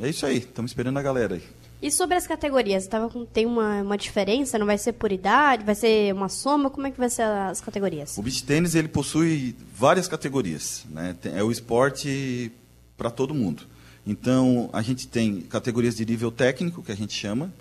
é 0.00 0.08
isso 0.08 0.26
aí, 0.26 0.38
estamos 0.38 0.72
esperando 0.72 0.98
a 0.98 1.02
galera 1.02 1.36
aí. 1.36 1.42
E 1.80 1.90
sobre 1.90 2.16
as 2.16 2.26
categorias, 2.26 2.86
tava 2.86 3.08
com, 3.08 3.24
tem 3.24 3.46
uma, 3.46 3.82
uma 3.82 3.96
diferença? 3.96 4.58
Não 4.58 4.66
vai 4.66 4.78
ser 4.78 4.92
por 4.92 5.12
idade? 5.12 5.64
Vai 5.64 5.74
ser 5.74 6.12
uma 6.12 6.28
soma? 6.28 6.70
Como 6.70 6.86
é 6.86 6.90
que 6.90 6.98
vai 6.98 7.10
ser 7.10 7.22
as 7.22 7.60
categorias? 7.60 8.16
O 8.18 8.22
beach 8.22 8.44
tênis 8.44 8.74
ele 8.74 8.88
possui 8.88 9.54
várias 9.76 10.08
categorias. 10.08 10.84
Né? 10.90 11.16
É 11.24 11.42
o 11.42 11.50
esporte 11.50 12.52
para 12.96 13.10
todo 13.10 13.34
mundo. 13.34 13.64
Então, 14.06 14.70
a 14.72 14.82
gente 14.82 15.06
tem 15.06 15.42
categorias 15.42 15.96
de 15.96 16.04
nível 16.04 16.30
técnico, 16.30 16.82
que 16.82 16.90
a 16.90 16.96
gente 16.96 17.12
chama, 17.14 17.52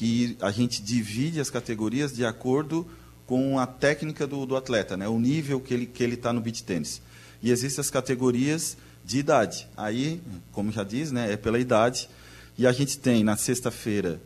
que 0.00 0.34
a 0.40 0.50
gente 0.50 0.80
divide 0.80 1.42
as 1.42 1.50
categorias 1.50 2.10
de 2.10 2.24
acordo 2.24 2.88
com 3.26 3.58
a 3.58 3.66
técnica 3.66 4.26
do, 4.26 4.46
do 4.46 4.56
atleta, 4.56 4.96
né? 4.96 5.06
o 5.06 5.20
nível 5.20 5.60
que 5.60 5.74
ele 5.74 5.84
está 5.84 5.94
que 5.94 6.02
ele 6.02 6.16
tá 6.16 6.32
no 6.32 6.40
beach 6.40 6.64
tênis. 6.64 7.02
E 7.42 7.50
existem 7.50 7.82
as 7.82 7.90
categorias 7.90 8.78
de 9.04 9.18
idade. 9.18 9.68
Aí, 9.76 10.22
como 10.52 10.72
já 10.72 10.84
diz, 10.84 11.12
né, 11.12 11.30
é 11.30 11.36
pela 11.36 11.58
idade. 11.58 12.08
E 12.56 12.66
a 12.66 12.72
gente 12.72 12.98
tem, 12.98 13.22
na 13.22 13.36
sexta-feira, 13.36 14.18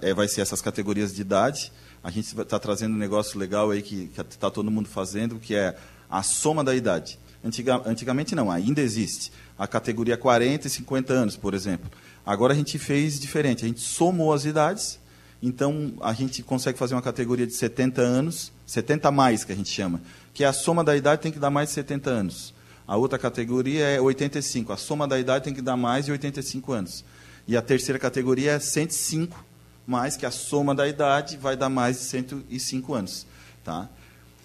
é, 0.00 0.14
vai 0.14 0.28
ser 0.28 0.42
essas 0.42 0.62
categorias 0.62 1.12
de 1.12 1.22
idade. 1.22 1.72
A 2.04 2.10
gente 2.12 2.32
está 2.40 2.60
trazendo 2.60 2.94
um 2.94 2.98
negócio 2.98 3.36
legal 3.36 3.72
aí 3.72 3.82
que 3.82 4.12
está 4.16 4.48
todo 4.48 4.70
mundo 4.70 4.88
fazendo, 4.88 5.40
que 5.40 5.56
é 5.56 5.76
a 6.08 6.22
soma 6.22 6.62
da 6.62 6.72
idade. 6.72 7.18
Antiga, 7.44 7.82
antigamente 7.84 8.36
não, 8.36 8.48
ainda 8.48 8.80
existe. 8.80 9.32
A 9.58 9.66
categoria 9.66 10.16
40 10.16 10.68
e 10.68 10.70
50 10.70 11.12
anos, 11.12 11.36
por 11.36 11.52
exemplo. 11.52 11.90
Agora 12.24 12.52
a 12.52 12.56
gente 12.56 12.78
fez 12.78 13.18
diferente, 13.18 13.64
a 13.64 13.68
gente 13.68 13.80
somou 13.80 14.32
as 14.32 14.44
idades, 14.44 14.99
então 15.42 15.92
a 16.00 16.12
gente 16.12 16.42
consegue 16.42 16.78
fazer 16.78 16.94
uma 16.94 17.02
categoria 17.02 17.46
de 17.46 17.54
70 17.54 18.00
anos, 18.00 18.52
70 18.66 19.08
a 19.08 19.10
mais 19.10 19.44
que 19.44 19.52
a 19.52 19.56
gente 19.56 19.70
chama, 19.70 20.00
que 20.34 20.44
é 20.44 20.46
a 20.46 20.52
soma 20.52 20.84
da 20.84 20.96
idade 20.96 21.22
tem 21.22 21.32
que 21.32 21.38
dar 21.38 21.50
mais 21.50 21.70
de 21.70 21.74
70 21.76 22.10
anos. 22.10 22.54
A 22.86 22.96
outra 22.96 23.18
categoria 23.18 23.84
é 23.86 24.00
85, 24.00 24.72
a 24.72 24.76
soma 24.76 25.06
da 25.06 25.18
idade 25.18 25.44
tem 25.44 25.54
que 25.54 25.62
dar 25.62 25.76
mais 25.76 26.06
de 26.06 26.12
85 26.12 26.72
anos. 26.72 27.04
E 27.46 27.56
a 27.56 27.62
terceira 27.62 27.98
categoria 27.98 28.52
é 28.52 28.58
105, 28.58 29.44
mais 29.86 30.16
que 30.16 30.26
a 30.26 30.30
soma 30.30 30.74
da 30.74 30.86
idade 30.86 31.36
vai 31.36 31.56
dar 31.56 31.68
mais 31.68 31.98
de 31.98 32.04
105 32.04 32.94
anos, 32.94 33.26
tá? 33.64 33.88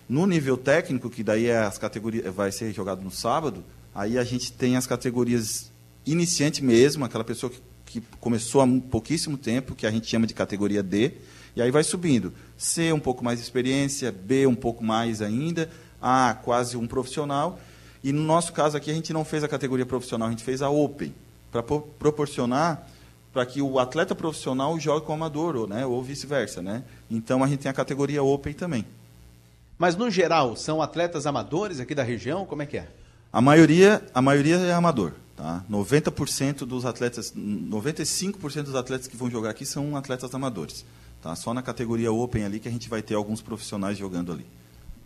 No 0.08 0.26
nível 0.28 0.58
técnico, 0.58 1.10
que 1.10 1.24
daí 1.24 1.48
é 1.48 1.58
as 1.58 1.78
categorias 1.78 2.34
vai 2.34 2.52
ser 2.52 2.72
jogado 2.72 3.02
no 3.02 3.12
sábado, 3.12 3.64
aí 3.94 4.18
a 4.18 4.24
gente 4.24 4.52
tem 4.52 4.78
as 4.78 4.86
categorias 4.86 5.72
iniciante 6.06 6.64
mesmo, 6.64 7.04
aquela 7.04 7.24
pessoa 7.24 7.52
que, 7.52 7.60
que 8.02 8.04
começou 8.20 8.62
há 8.62 8.68
pouquíssimo 8.90 9.38
tempo, 9.38 9.74
que 9.74 9.88
a 9.88 9.92
gente 9.92 10.08
chama 10.08 10.28
de 10.28 10.34
categoria 10.34 10.84
D, 10.84 11.14
e 11.56 11.62
aí 11.62 11.72
vai 11.72 11.84
subindo. 11.84 12.34
C, 12.58 12.92
um 12.92 13.00
pouco 13.00 13.24
mais 13.24 13.40
de 13.40 13.46
experiência, 13.46 14.12
B, 14.12 14.46
um 14.46 14.56
pouco 14.56 14.84
mais 14.84 15.22
ainda, 15.22 15.70
A, 16.02 16.38
quase 16.44 16.76
um 16.76 16.86
profissional. 16.86 17.58
E 18.04 18.12
no 18.12 18.22
nosso 18.22 18.52
caso 18.52 18.76
aqui, 18.76 18.92
a 18.92 18.94
gente 18.94 19.14
não 19.14 19.24
fez 19.24 19.44
a 19.44 19.48
categoria 19.48 19.86
profissional, 19.86 20.28
a 20.28 20.32
gente 20.32 20.44
fez 20.44 20.62
a 20.62 20.70
Open, 20.70 21.14
para 21.52 21.64
proporcionar 21.64 22.86
para 23.32 23.46
que 23.46 23.62
o 23.62 23.80
atleta 23.80 24.14
profissional 24.14 24.78
jogue 24.80 25.06
com 25.06 25.14
o 25.14 25.16
amador, 25.16 25.56
ou, 25.56 25.68
né, 25.68 25.86
ou 25.86 26.02
vice-versa. 26.04 26.62
Né? 26.62 26.84
Então, 27.10 27.44
a 27.44 27.48
gente 27.48 27.60
tem 27.60 27.70
a 27.70 27.74
categoria 27.74 28.24
Open 28.24 28.54
também. 28.54 28.86
Mas, 29.78 29.96
no 29.96 30.10
geral, 30.10 30.56
são 30.56 30.82
atletas 30.82 31.26
amadores 31.26 31.80
aqui 31.80 31.96
da 31.96 32.04
região? 32.04 32.46
Como 32.46 32.62
é 32.62 32.66
que 32.66 32.78
é? 32.78 32.88
A 33.32 33.42
maioria, 33.42 34.02
a 34.14 34.22
maioria 34.22 34.56
é 34.58 34.74
amador. 34.74 35.14
Tá? 35.46 35.64
90% 35.70 36.66
dos 36.66 36.88
atletas, 36.88 37.32
95% 37.32 38.64
dos 38.64 38.74
atletas 38.74 39.06
que 39.06 39.16
vão 39.16 39.30
jogar 39.30 39.52
aqui 39.52 39.64
são 39.64 39.96
atletas 39.96 40.34
amadores. 40.34 40.84
Tá? 41.22 41.36
Só 41.36 41.54
na 41.54 41.62
categoria 41.62 42.12
Open 42.12 42.44
ali 42.44 42.60
que 42.60 42.68
a 42.68 42.72
gente 42.72 42.90
vai 42.90 43.04
ter 43.04 43.14
alguns 43.14 43.44
profissionais 43.44 43.96
jogando 43.96 44.32
ali. 44.32 44.44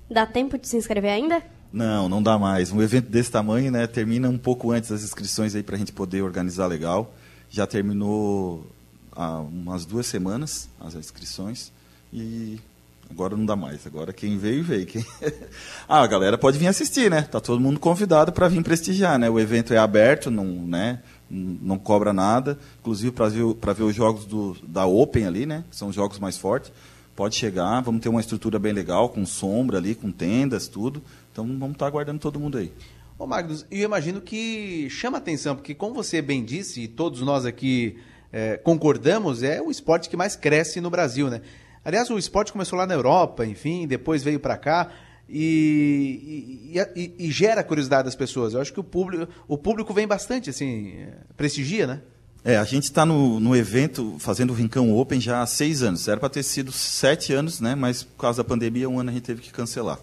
Dá 0.10 0.26
tempo 0.26 0.58
de 0.58 0.66
se 0.66 0.78
inscrever 0.78 1.12
ainda? 1.12 1.44
Não, 1.74 2.08
não 2.08 2.24
dá 2.24 2.40
mais. 2.40 2.72
Um 2.72 2.82
evento 2.82 3.10
desse 3.10 3.30
tamanho, 3.30 3.70
né, 3.70 3.86
termina 3.86 4.30
um 4.30 4.38
pouco 4.38 4.72
antes 4.72 4.90
das 4.92 5.04
inscrições 5.04 5.56
aí 5.56 5.62
para 5.62 5.76
a 5.76 5.78
gente 5.78 5.92
poder 5.92 6.22
organizar 6.22 6.68
legal. 6.68 7.14
Já 7.50 7.68
terminou 7.68 8.66
há 9.12 9.42
umas 9.42 9.84
duas 9.84 10.06
semanas 10.06 10.70
as 10.80 10.96
inscrições 10.96 11.70
e 12.14 12.62
Agora 13.10 13.36
não 13.36 13.46
dá 13.46 13.56
mais. 13.56 13.86
Agora 13.88 14.14
quem 14.14 14.38
veio, 14.38 14.64
veio. 14.64 14.86
Quem... 14.86 15.06
ah, 15.88 16.02
a 16.02 16.08
galera 16.08 16.38
pode 16.38 16.58
vir 16.58 16.68
assistir, 16.68 17.10
né? 17.10 17.24
Tá 17.24 17.40
todo 17.40 17.60
mundo 17.60 17.80
convidado 17.80 18.32
para 18.32 18.48
vir 18.48 18.64
prestigiar, 18.64 19.18
né? 19.18 19.30
O 19.30 19.40
evento 19.40 19.74
é 19.74 19.78
aberto, 19.78 20.30
não, 20.30 20.46
né? 20.46 21.00
não 21.30 21.78
cobra 21.78 22.12
nada. 22.14 22.58
Inclusive 22.80 23.12
para 23.12 23.30
ver, 23.30 23.44
ver 23.76 23.84
os 23.84 23.96
jogos 23.96 24.26
do, 24.26 24.56
da 24.64 24.86
Open 24.86 25.26
ali, 25.26 25.46
né? 25.46 25.64
Que 25.70 25.76
são 25.76 25.90
os 25.90 25.96
jogos 25.96 26.20
mais 26.20 26.38
fortes. 26.38 26.72
Pode 27.16 27.36
chegar, 27.36 27.82
vamos 27.82 28.02
ter 28.02 28.10
uma 28.10 28.22
estrutura 28.22 28.58
bem 28.58 28.72
legal, 28.72 29.10
com 29.10 29.26
sombra 29.26 29.78
ali, 29.78 29.94
com 29.94 30.12
tendas, 30.12 30.68
tudo. 30.68 31.04
Então 31.32 31.46
vamos 31.46 31.74
estar 31.74 31.80
tá 31.80 31.88
aguardando 31.88 32.20
todo 32.20 32.40
mundo 32.40 32.58
aí. 32.58 32.72
Ô 33.18 33.28
Magnus, 33.28 33.66
eu 33.70 33.84
imagino 33.84 34.22
que 34.22 34.90
chama 34.90 35.18
atenção, 35.18 35.54
porque 35.54 35.76
como 35.76 35.94
você 35.94 36.22
bem 36.22 36.46
disse, 36.46 36.84
e 36.84 36.88
todos 36.88 37.20
nós 37.20 37.46
aqui 37.46 37.98
é, 38.32 38.56
concordamos, 38.56 39.44
é 39.44 39.62
o 39.62 39.70
esporte 39.70 40.10
que 40.10 40.16
mais 40.16 40.38
cresce 40.38 40.80
no 40.80 40.90
Brasil, 40.90 41.30
né? 41.30 41.42
Aliás, 41.84 42.10
o 42.10 42.18
esporte 42.18 42.52
começou 42.52 42.78
lá 42.78 42.86
na 42.86 42.94
Europa, 42.94 43.46
enfim, 43.46 43.88
depois 43.88 44.24
veio 44.24 44.40
para 44.40 44.58
cá 44.58 44.92
e, 45.28 46.72
e, 46.74 46.80
e, 46.96 47.16
e, 47.28 47.32
gera 47.32 47.64
curiosidade 47.64 48.06
das 48.06 48.16
pessoas. 48.16 48.54
Eu 48.54 48.62
acho 48.62 48.74
que 48.74 48.80
o 48.80 48.84
público, 48.84 49.32
o 49.48 49.58
público 49.58 49.94
vem 49.94 50.08
bastante, 50.08 50.50
assim, 50.50 51.08
prestigia, 51.38 51.86
né? 51.86 52.02
É, 52.44 52.58
a 52.58 52.64
gente 52.64 52.84
está 52.84 53.06
no, 53.06 53.40
no 53.40 53.56
evento 53.56 54.16
fazendo 54.18 54.52
o 54.52 54.54
Rincão 54.54 54.96
Open 54.98 55.20
já 55.20 55.42
há 55.42 55.46
seis 55.46 55.84
anos. 55.84 56.08
Era 56.08 56.20
para 56.20 56.30
ter 56.30 56.44
sido 56.44 56.72
sete 56.72 57.34
anos, 57.34 57.60
né? 57.60 57.76
Mas 57.76 58.04
por 58.04 58.18
causa 58.18 58.42
da 58.42 58.48
pandemia, 58.48 58.90
um 58.90 59.00
ano 59.00 59.10
a 59.10 59.14
gente 59.14 59.24
teve 59.24 59.42
que 59.42 59.52
cancelar. 59.52 60.00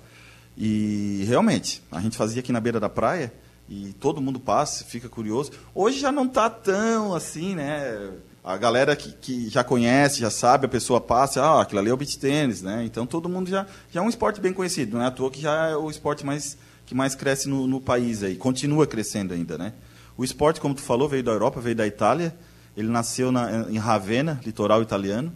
E 0.57 1.25
realmente, 1.27 1.83
a 1.91 2.01
gente 2.01 2.17
fazia 2.17 2.41
aqui 2.41 2.53
na 2.53 2.61
beira 2.61 2.79
da 2.79 2.89
praia 2.89 3.33
e 3.69 3.93
todo 3.99 4.21
mundo 4.21 4.39
passa, 4.39 4.85
fica 4.85 5.09
curioso. 5.09 5.51
Hoje 5.75 5.99
já 5.99 6.13
não 6.13 6.27
está 6.27 6.49
tão 6.49 7.15
assim, 7.15 7.55
né? 7.55 8.11
A 8.47 8.57
galera 8.57 8.95
que, 8.95 9.11
que, 9.11 9.49
já 9.49 9.65
conhece, 9.65 10.21
já 10.21 10.31
sabe, 10.31 10.67
a 10.67 10.69
pessoa 10.69 11.01
passa, 11.01 11.43
ah, 11.43 11.63
aquilo 11.63 11.81
ali 11.81 11.91
é 11.91 11.93
o 11.93 11.97
beach 11.97 12.17
tênis, 12.17 12.63
né? 12.63 12.85
Então 12.85 13.05
todo 13.05 13.29
mundo 13.29 13.51
já, 13.51 13.67
já 13.91 14.01
é 14.01 14.03
um 14.05 14.09
esporte 14.09 14.41
bem 14.41 14.53
conhecido, 14.53 14.97
não 14.97 15.03
é 15.03 15.07
à 15.07 15.11
toa 15.11 15.33
que 15.33 15.41
já 15.41 15.71
é 15.71 15.77
o 15.77 15.91
esporte 15.91 16.25
mais, 16.25 16.57
que 16.87 16.95
mais 16.95 17.17
cresce 17.17 17.49
no, 17.49 17.67
no 17.67 17.81
país 17.81 18.23
aí, 18.23 18.37
continua 18.37 18.87
crescendo 18.87 19.35
ainda, 19.35 19.59
né? 19.59 19.73
O 20.17 20.23
esporte, 20.23 20.61
como 20.61 20.77
tu 20.77 20.81
falou, 20.81 21.09
veio 21.09 21.25
da 21.25 21.33
Europa, 21.33 21.61
veio 21.61 21.75
da 21.75 21.89
Itália, 21.89 22.39
ele 22.77 22.87
nasceu 22.87 23.33
na, 23.33 23.69
em 23.69 23.79
Ravenna, 23.79 24.41
litoral 24.47 24.81
italiano, 24.81 25.33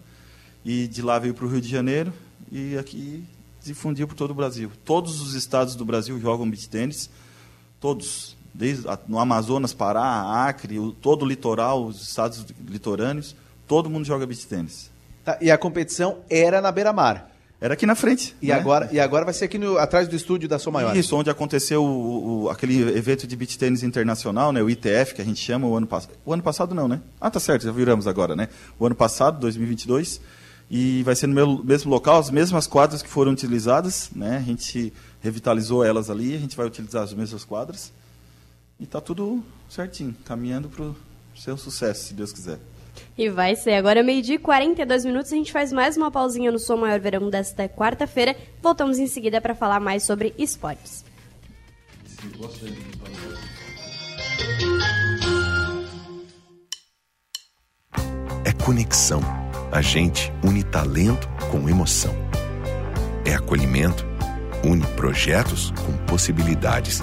e 0.65 0.87
de 0.87 1.03
lá 1.03 1.19
veio 1.19 1.35
para 1.35 1.45
o 1.45 1.49
Rio 1.49 1.61
de 1.61 1.69
Janeiro 1.69 2.13
e 2.49 2.79
aqui 2.79 3.25
difundiu 3.61 4.07
por 4.07 4.15
todo 4.15 4.31
o 4.31 4.35
Brasil. 4.35 4.71
Todos 4.85 5.21
os 5.21 5.35
estados 5.35 5.75
do 5.75 5.85
Brasil 5.85 6.21
jogam 6.21 6.49
beach 6.49 6.69
tênis, 6.69 7.11
todos, 7.81 8.37
desde 8.53 8.87
no 9.09 9.19
Amazonas, 9.19 9.73
Pará, 9.73 10.47
Acre, 10.47 10.79
o, 10.79 10.93
todo 10.93 11.25
o 11.25 11.29
litoral, 11.29 11.85
os 11.85 12.03
estados 12.03 12.47
litorâneos, 12.69 13.35
todo 13.67 13.91
mundo 13.91 14.05
joga 14.05 14.27
beach 14.27 14.47
tênis. 14.47 14.91
Tá, 15.25 15.39
e 15.41 15.51
a 15.51 15.59
competição 15.59 16.19
era 16.29 16.61
na 16.61 16.73
beira-mar? 16.73 17.31
Era 17.61 17.75
aqui 17.75 17.85
na 17.85 17.95
frente. 17.95 18.35
E, 18.41 18.49
né? 18.49 18.55
agora, 18.55 18.89
e 18.91 18.99
agora 18.99 19.25
vai 19.25 19.35
ser 19.35 19.45
aqui 19.45 19.59
no, 19.59 19.77
atrás 19.77 20.09
do 20.09 20.17
estúdio 20.17 20.49
da 20.49 20.59
Som 20.59 20.71
Maior? 20.71 20.97
Isso, 20.97 21.15
onde 21.15 21.29
aconteceu 21.29 21.85
o, 21.85 22.45
o, 22.45 22.51
aquele 22.51 22.81
evento 22.97 23.27
de 23.27 23.37
beach 23.37 23.59
tênis 23.59 23.83
internacional, 23.83 24.51
né, 24.51 24.63
o 24.63 24.71
ITF, 24.71 25.15
que 25.15 25.21
a 25.21 25.25
gente 25.25 25.39
chama 25.39 25.67
o 25.67 25.77
ano 25.77 25.87
passado. 25.87 26.15
O 26.25 26.33
ano 26.33 26.43
passado 26.43 26.75
não, 26.75 26.89
né? 26.89 27.03
Ah, 27.21 27.31
tá 27.31 27.39
certo, 27.39 27.65
já 27.65 27.73
viramos 27.73 28.07
agora, 28.07 28.35
né? 28.35 28.49
O 28.79 28.87
ano 28.87 28.95
passado, 28.95 29.39
2022. 29.41 30.23
E 30.71 31.03
vai 31.03 31.15
ser 31.15 31.27
no 31.27 31.63
mesmo 31.63 31.91
local, 31.91 32.19
as 32.19 32.31
mesmas 32.31 32.67
quadras 32.67 33.03
que 33.03 33.11
foram 33.11 33.33
utilizadas, 33.33 34.09
né? 34.15 34.39
A 34.39 34.43
gente 34.43 34.91
revitalizou 35.21 35.85
elas 35.85 36.09
ali, 36.09 36.35
a 36.35 36.39
gente 36.39 36.57
vai 36.57 36.67
utilizar 36.67 37.03
as 37.03 37.13
mesmas 37.13 37.45
quadras. 37.45 37.93
E 38.81 38.85
está 38.85 38.99
tudo 38.99 39.45
certinho, 39.69 40.17
caminhando 40.25 40.71
para 40.71 40.85
o 40.85 40.97
seu 41.37 41.55
sucesso, 41.59 42.05
se 42.05 42.15
Deus 42.15 42.33
quiser. 42.33 42.59
E 43.17 43.29
vai 43.29 43.55
ser. 43.55 43.75
Agora, 43.75 44.03
meio-dia 44.03 44.37
e 44.37 44.39
42 44.39 45.05
minutos, 45.05 45.31
a 45.31 45.37
gente 45.37 45.53
faz 45.53 45.71
mais 45.71 45.99
uma 45.99 46.11
pausinha 46.11 46.51
no 46.51 46.59
Som 46.59 46.79
Maior 46.79 46.99
Verão 46.99 47.29
desta 47.29 47.69
quarta-feira. 47.69 48.35
Voltamos 48.63 48.99
em 48.99 49.07
seguida 49.07 49.39
para 49.39 49.55
falar 49.55 49.81
mais 49.81 50.03
sobre 50.03 50.35
esportes. 50.39 51.05
É 58.45 58.65
conexão. 58.65 59.21
A 59.71 59.83
gente 59.83 60.33
une 60.43 60.63
talento 60.63 61.29
com 61.51 61.69
emoção. 61.69 62.15
É 63.27 63.35
acolhimento. 63.35 64.07
Une 64.65 64.87
projetos 64.97 65.71
com 65.71 65.97
possibilidades 66.07 67.03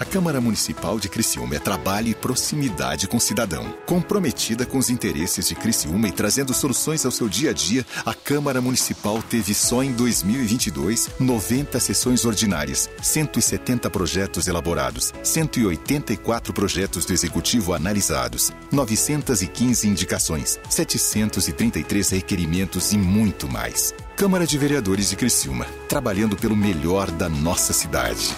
A 0.00 0.04
Câmara 0.06 0.40
Municipal 0.40 0.98
de 0.98 1.10
Criciúma 1.10 1.56
é 1.56 1.58
trabalho 1.58 2.08
e 2.08 2.14
proximidade 2.14 3.06
com 3.06 3.18
o 3.18 3.20
cidadão. 3.20 3.70
Comprometida 3.84 4.64
com 4.64 4.78
os 4.78 4.88
interesses 4.88 5.46
de 5.46 5.54
Criciúma 5.54 6.08
e 6.08 6.10
trazendo 6.10 6.54
soluções 6.54 7.04
ao 7.04 7.12
seu 7.12 7.28
dia 7.28 7.50
a 7.50 7.52
dia, 7.52 7.84
a 8.06 8.14
Câmara 8.14 8.62
Municipal 8.62 9.22
teve 9.22 9.52
só 9.52 9.82
em 9.82 9.92
2022 9.92 11.10
90 11.20 11.78
sessões 11.78 12.24
ordinárias, 12.24 12.88
170 13.02 13.90
projetos 13.90 14.48
elaborados, 14.48 15.12
184 15.22 16.54
projetos 16.54 17.04
do 17.04 17.12
Executivo 17.12 17.74
analisados, 17.74 18.50
915 18.72 19.86
indicações, 19.86 20.58
733 20.70 22.08
requerimentos 22.08 22.94
e 22.94 22.96
muito 22.96 23.46
mais. 23.46 23.94
Câmara 24.16 24.46
de 24.46 24.56
Vereadores 24.56 25.10
de 25.10 25.16
Criciúma, 25.16 25.66
trabalhando 25.90 26.36
pelo 26.36 26.56
melhor 26.56 27.10
da 27.10 27.28
nossa 27.28 27.74
cidade. 27.74 28.34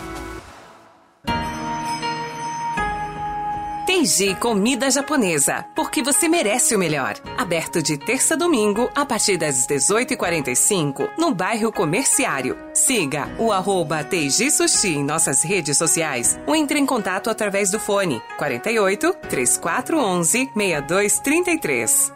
Meiji 3.94 4.34
Comida 4.36 4.90
Japonesa, 4.90 5.66
porque 5.76 6.02
você 6.02 6.26
merece 6.26 6.74
o 6.74 6.78
melhor. 6.78 7.12
Aberto 7.36 7.82
de 7.82 7.98
terça 7.98 8.32
a 8.32 8.36
domingo, 8.38 8.90
a 8.94 9.04
partir 9.04 9.36
das 9.36 9.66
18h45, 9.66 11.10
no 11.18 11.34
bairro 11.34 11.70
Comerciário. 11.70 12.56
Siga 12.72 13.28
o 13.38 13.52
arroba 13.52 14.02
Teiji 14.02 14.50
Sushi 14.50 14.94
em 14.94 15.04
nossas 15.04 15.42
redes 15.42 15.76
sociais 15.76 16.38
ou 16.46 16.56
entre 16.56 16.78
em 16.78 16.86
contato 16.86 17.28
através 17.28 17.70
do 17.70 17.78
fone 17.78 18.22
48 18.38 19.14
3411 19.28 20.50
6233. 20.56 22.14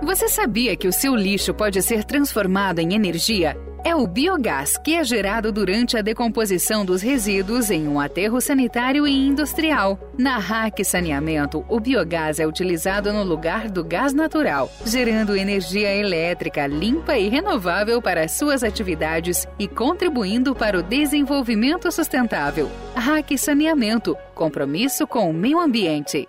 Você 0.00 0.28
sabia 0.28 0.76
que 0.76 0.86
o 0.86 0.92
seu 0.92 1.16
lixo 1.16 1.52
pode 1.52 1.82
ser 1.82 2.04
transformado 2.04 2.78
em 2.78 2.94
energia? 2.94 3.56
É 3.84 3.94
o 3.94 4.06
biogás 4.06 4.76
que 4.76 4.94
é 4.94 5.04
gerado 5.04 5.50
durante 5.50 5.96
a 5.96 6.02
decomposição 6.02 6.84
dos 6.84 7.02
resíduos 7.02 7.70
em 7.70 7.88
um 7.88 7.98
aterro 7.98 8.40
sanitário 8.40 9.06
e 9.06 9.26
industrial. 9.26 9.98
Na 10.16 10.38
RAC 10.38 10.84
Saneamento, 10.84 11.64
o 11.68 11.80
biogás 11.80 12.38
é 12.38 12.46
utilizado 12.46 13.12
no 13.12 13.22
lugar 13.22 13.68
do 13.70 13.84
gás 13.84 14.12
natural, 14.12 14.70
gerando 14.84 15.36
energia 15.36 15.94
elétrica 15.94 16.66
limpa 16.66 17.18
e 17.18 17.28
renovável 17.28 18.00
para 18.00 18.28
suas 18.28 18.62
atividades 18.62 19.46
e 19.58 19.66
contribuindo 19.66 20.54
para 20.54 20.78
o 20.78 20.82
desenvolvimento 20.82 21.90
sustentável. 21.90 22.70
RAC 22.94 23.36
Saneamento 23.36 24.16
compromisso 24.34 25.06
com 25.06 25.28
o 25.28 25.34
meio 25.34 25.58
ambiente. 25.58 26.28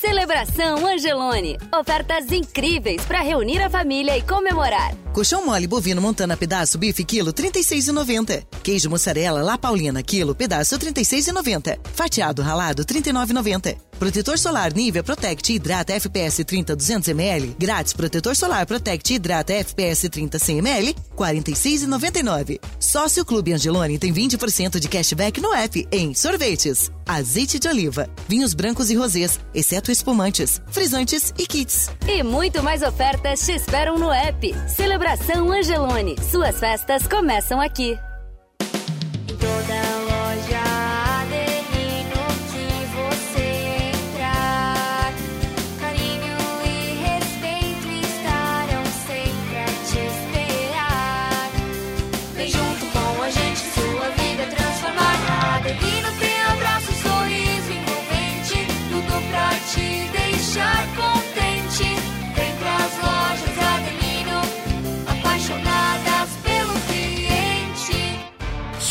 Celebração 0.00 0.86
Angelone. 0.86 1.58
Ofertas 1.78 2.32
incríveis 2.32 3.02
para 3.02 3.20
reunir 3.20 3.60
a 3.60 3.68
família 3.68 4.16
e 4.16 4.22
comemorar. 4.22 4.94
Colchão 5.12 5.44
mole 5.44 5.66
bovino 5.66 6.00
montana 6.00 6.38
pedaço 6.38 6.78
bife 6.78 7.04
quilo 7.04 7.34
36,90. 7.34 8.46
Queijo 8.62 8.88
mussarela 8.88 9.42
La 9.42 9.58
Paulina 9.58 10.02
quilo 10.02 10.34
pedaço 10.34 10.78
36,90. 10.78 11.78
Fatiado 11.92 12.40
ralado 12.40 12.82
39,90. 12.82 13.89
Protetor 14.00 14.38
solar 14.38 14.72
Nivea 14.72 15.02
Protect 15.02 15.50
Hidrata 15.50 15.92
FPS 15.92 16.42
30 16.42 16.74
200 16.74 17.08
ml. 17.08 17.54
Grátis 17.58 17.92
protetor 17.92 18.34
solar 18.34 18.66
Protect 18.66 19.10
Hidrata 19.10 19.52
FPS 19.52 20.08
30 20.08 20.38
100 20.38 20.58
ml 20.58 20.94
46,99. 21.14 22.58
Sócio 22.78 23.26
Clube 23.26 23.52
Angelone 23.52 23.98
tem 23.98 24.10
20% 24.10 24.80
de 24.80 24.88
cashback 24.88 25.38
no 25.38 25.52
app 25.52 25.86
em 25.92 26.14
sorvetes, 26.14 26.90
azeite 27.06 27.58
de 27.58 27.68
oliva, 27.68 28.08
vinhos 28.26 28.54
brancos 28.54 28.88
e 28.88 28.94
rosés, 28.94 29.38
exceto 29.52 29.92
espumantes, 29.92 30.62
frisantes 30.70 31.34
e 31.38 31.46
kits. 31.46 31.90
E 32.08 32.22
muito 32.22 32.62
mais 32.62 32.80
ofertas 32.82 33.44
te 33.44 33.52
esperam 33.52 33.98
no 33.98 34.10
app. 34.10 34.54
Celebração 34.66 35.52
Angelone. 35.52 36.16
Suas 36.30 36.58
festas 36.58 37.06
começam 37.06 37.60
aqui. 37.60 37.98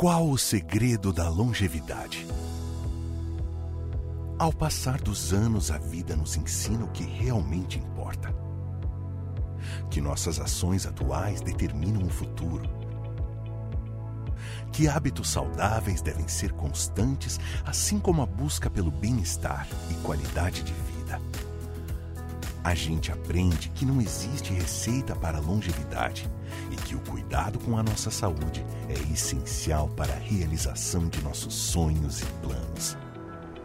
Qual 0.00 0.30
o 0.30 0.38
segredo 0.38 1.12
da 1.12 1.28
longevidade? 1.28 2.24
Ao 4.38 4.52
passar 4.52 5.00
dos 5.00 5.32
anos, 5.32 5.72
a 5.72 5.78
vida 5.78 6.14
nos 6.14 6.36
ensina 6.36 6.84
o 6.84 6.92
que 6.92 7.02
realmente 7.02 7.80
importa. 7.80 8.32
Que 9.90 10.00
nossas 10.00 10.38
ações 10.38 10.86
atuais 10.86 11.40
determinam 11.40 12.06
o 12.06 12.10
futuro. 12.10 12.62
Que 14.72 14.86
hábitos 14.86 15.30
saudáveis 15.30 16.00
devem 16.00 16.28
ser 16.28 16.52
constantes, 16.52 17.40
assim 17.66 17.98
como 17.98 18.22
a 18.22 18.26
busca 18.26 18.70
pelo 18.70 18.92
bem-estar 18.92 19.66
e 19.90 19.94
qualidade 19.94 20.62
de 20.62 20.72
vida. 20.74 21.20
A 22.64 22.74
gente 22.74 23.12
aprende 23.12 23.68
que 23.70 23.86
não 23.86 24.00
existe 24.00 24.52
receita 24.52 25.14
para 25.14 25.38
longevidade 25.38 26.28
e 26.70 26.76
que 26.76 26.94
o 26.94 27.00
cuidado 27.00 27.58
com 27.60 27.78
a 27.78 27.82
nossa 27.82 28.10
saúde 28.10 28.64
é 28.88 29.12
essencial 29.12 29.88
para 29.88 30.12
a 30.12 30.18
realização 30.18 31.08
de 31.08 31.22
nossos 31.22 31.54
sonhos 31.54 32.20
e 32.20 32.26
planos. 32.42 32.96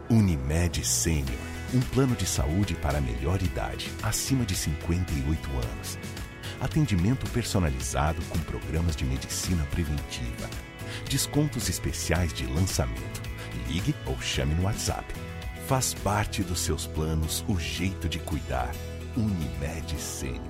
Unimed 0.08 0.84
Sênior, 0.84 1.38
um 1.74 1.80
plano 1.80 2.14
de 2.14 2.26
saúde 2.26 2.74
para 2.76 2.98
a 2.98 3.00
melhor 3.00 3.42
idade, 3.42 3.90
acima 4.02 4.44
de 4.44 4.54
58 4.54 5.50
anos. 5.50 5.98
Atendimento 6.60 7.28
personalizado 7.30 8.22
com 8.26 8.38
programas 8.40 8.94
de 8.94 9.04
medicina 9.04 9.64
preventiva. 9.70 10.48
Descontos 11.08 11.68
especiais 11.68 12.32
de 12.32 12.46
lançamento. 12.46 13.22
Ligue 13.68 13.94
ou 14.06 14.20
chame 14.20 14.54
no 14.54 14.64
WhatsApp. 14.64 15.04
Faz 15.66 15.94
parte 15.94 16.42
dos 16.42 16.60
seus 16.60 16.86
planos 16.86 17.42
o 17.48 17.58
jeito 17.58 18.06
de 18.06 18.18
cuidar. 18.18 18.70
Unimed 19.16 19.98
Sênior. 19.98 20.42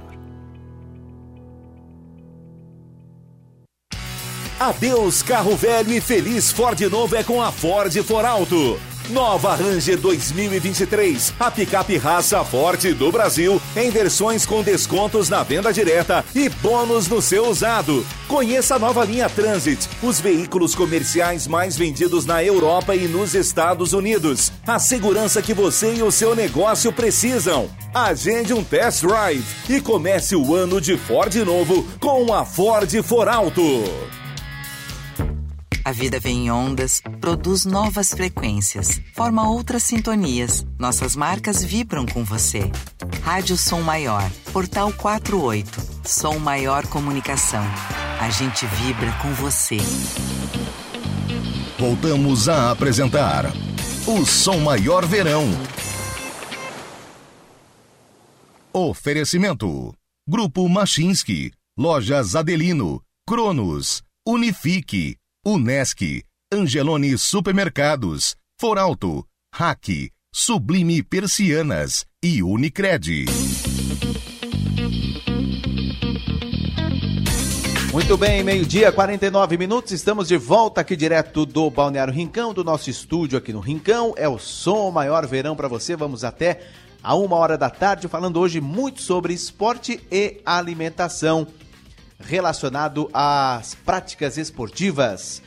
Adeus 4.59 5.23
carro 5.23 5.57
velho 5.57 5.93
e 5.93 6.01
feliz 6.01 6.51
Ford 6.51 6.81
novo 6.91 7.15
é 7.15 7.23
com 7.23 7.41
a 7.41 7.53
Ford 7.53 7.93
For 8.03 8.25
Alto. 8.25 8.81
Nova 9.11 9.55
Ranger 9.55 9.99
2023, 9.99 11.35
a 11.39 11.51
picape 11.51 11.99
raça 11.99 12.43
forte 12.43 12.95
do 12.95 13.13
Brasil, 13.13 13.61
em 13.77 13.91
versões 13.91 14.47
com 14.47 14.63
descontos 14.63 15.29
na 15.29 15.43
venda 15.43 15.71
direta 15.71 16.25
e 16.35 16.49
bônus 16.49 17.07
no 17.07 17.21
seu 17.21 17.47
usado. 17.47 18.05
Conheça 18.27 18.77
a 18.77 18.79
nova 18.79 19.05
linha 19.05 19.29
Transit, 19.29 19.91
os 20.03 20.21
veículos 20.21 20.75
comerciais 20.75 21.47
mais 21.47 21.77
vendidos 21.77 22.25
na 22.25 22.43
Europa 22.43 22.97
e 22.97 23.07
nos 23.07 23.35
Estados 23.35 23.93
Unidos. 23.93 24.51
A 24.67 24.79
segurança 24.79 25.43
que 25.43 25.53
você 25.53 25.95
e 25.95 26.03
o 26.03 26.11
seu 26.11 26.35
negócio 26.35 26.91
precisam. 26.91 27.69
Agende 27.93 28.55
um 28.55 28.65
test 28.65 29.03
drive 29.03 29.45
e 29.69 29.83
comece 29.83 30.35
o 30.35 30.55
ano 30.55 30.81
de 30.81 30.97
Ford 30.97 31.35
novo 31.45 31.87
com 32.01 32.33
a 32.33 32.47
Ford 32.47 32.91
For 33.03 33.29
Alto. 33.29 34.24
A 35.85 35.93
vida 35.93 36.19
vem 36.19 36.47
em 36.47 36.51
ondas, 36.51 37.03
produz 37.21 37.67
novas 37.67 38.15
frequências, 38.15 39.03
forma 39.13 39.47
outras 39.47 39.83
sintonias. 39.83 40.65
Nossas 40.79 41.15
marcas 41.15 41.63
vibram 41.63 42.07
com 42.07 42.25
você. 42.25 42.73
Rádio 43.23 43.55
Som 43.59 43.83
Maior, 43.83 44.23
Portal 44.51 44.91
48, 44.95 45.69
Som 46.03 46.39
Maior 46.39 46.87
Comunicação. 46.87 47.63
A 48.19 48.31
gente 48.31 48.65
vibra 48.65 49.13
com 49.21 49.35
você. 49.35 49.77
Voltamos 51.79 52.49
a 52.49 52.71
apresentar 52.71 53.53
o 54.07 54.25
Som 54.25 54.61
Maior 54.61 55.05
Verão. 55.05 55.45
Oferecimento: 58.73 59.95
Grupo 60.27 60.67
Machinski, 60.67 61.53
Lojas 61.77 62.35
Adelino, 62.35 63.03
Cronos, 63.29 64.03
Unifique, 64.27 65.17
Unesc, 65.47 66.25
Angelone 66.51 67.19
Supermercados, 67.19 68.35
Foralto, 68.59 69.27
Hack, 69.55 70.11
Sublime 70.33 71.03
Persianas 71.03 72.07
e 72.23 72.43
Unicred. 72.43 73.27
Muito 77.93 78.17
bem, 78.17 78.43
meio-dia, 78.43 78.91
49 78.91 79.59
minutos. 79.59 79.93
Estamos 79.93 80.29
de 80.29 80.39
volta 80.39 80.81
aqui 80.81 80.97
direto 80.97 81.45
do 81.45 81.69
Balneário 81.69 82.15
Rincão, 82.15 82.55
do 82.55 82.65
nosso 82.65 82.89
estúdio 82.89 83.37
aqui 83.37 83.53
no 83.53 83.61
Rincão. 83.61 84.15
É 84.17 84.27
o 84.27 84.39
som 84.39 84.91
maior 84.91 85.27
verão 85.27 85.55
para 85.55 85.69
você. 85.69 85.95
Vamos 85.95 86.25
até 86.25 86.63
a 87.03 87.15
uma 87.15 87.37
hora 87.37 87.59
da 87.59 87.69
tarde, 87.69 88.09
falando 88.09 88.41
hoje 88.41 88.63
muito 88.63 89.03
sobre 89.03 89.35
esporte 89.35 90.01
e 90.11 90.41
alimentação 90.47 91.47
relacionado 92.27 93.09
às 93.13 93.75
práticas 93.75 94.39
esportivas. 94.39 95.43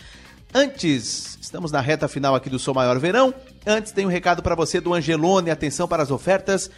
Antes, 0.53 1.37
estamos 1.41 1.71
na 1.71 1.81
reta 1.81 2.07
final 2.07 2.33
aqui 2.33 2.49
do 2.49 2.57
Sou 2.57 2.73
Maior 2.73 2.97
Verão. 2.99 3.33
Antes, 3.65 3.91
tem 3.91 4.05
um 4.05 4.09
recado 4.09 4.41
para 4.41 4.55
você 4.55 4.79
do 4.79 4.93
Angelone. 4.93 5.51
Atenção 5.51 5.87
para 5.87 6.01
as 6.01 6.11
ofertas 6.11 6.71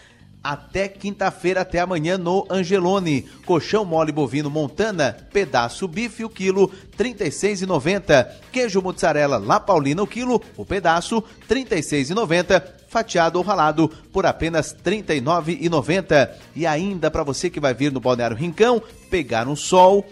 até 0.43 0.87
quinta-feira, 0.87 1.61
até 1.61 1.79
amanhã 1.79 2.17
no 2.17 2.47
Angelone. 2.49 3.23
Colchão 3.45 3.83
mole 3.83 4.11
bovino 4.11 4.49
Montana, 4.49 5.17
pedaço 5.31 5.87
bife, 5.87 6.23
o 6.23 6.29
quilo, 6.29 6.71
R$ 6.97 7.03
36,90. 7.03 8.27
Queijo 8.51 8.81
mozzarella 8.81 9.37
La 9.37 9.59
Paulina, 9.59 10.01
o 10.01 10.07
quilo, 10.07 10.41
o 10.55 10.65
pedaço, 10.65 11.23
R$ 11.47 11.55
36,90. 11.55 12.63
Fatiado 12.87 13.37
ou 13.37 13.45
ralado 13.45 13.87
por 14.11 14.25
apenas 14.25 14.71
R$ 14.71 15.03
39,90. 15.03 16.29
E 16.55 16.65
ainda 16.65 17.11
para 17.11 17.23
você 17.23 17.49
que 17.49 17.59
vai 17.59 17.73
vir 17.73 17.91
no 17.91 17.99
Balneário 17.99 18.35
Rincão, 18.35 18.81
pegar 19.09 19.47
um 19.47 19.55
sol 19.55 20.05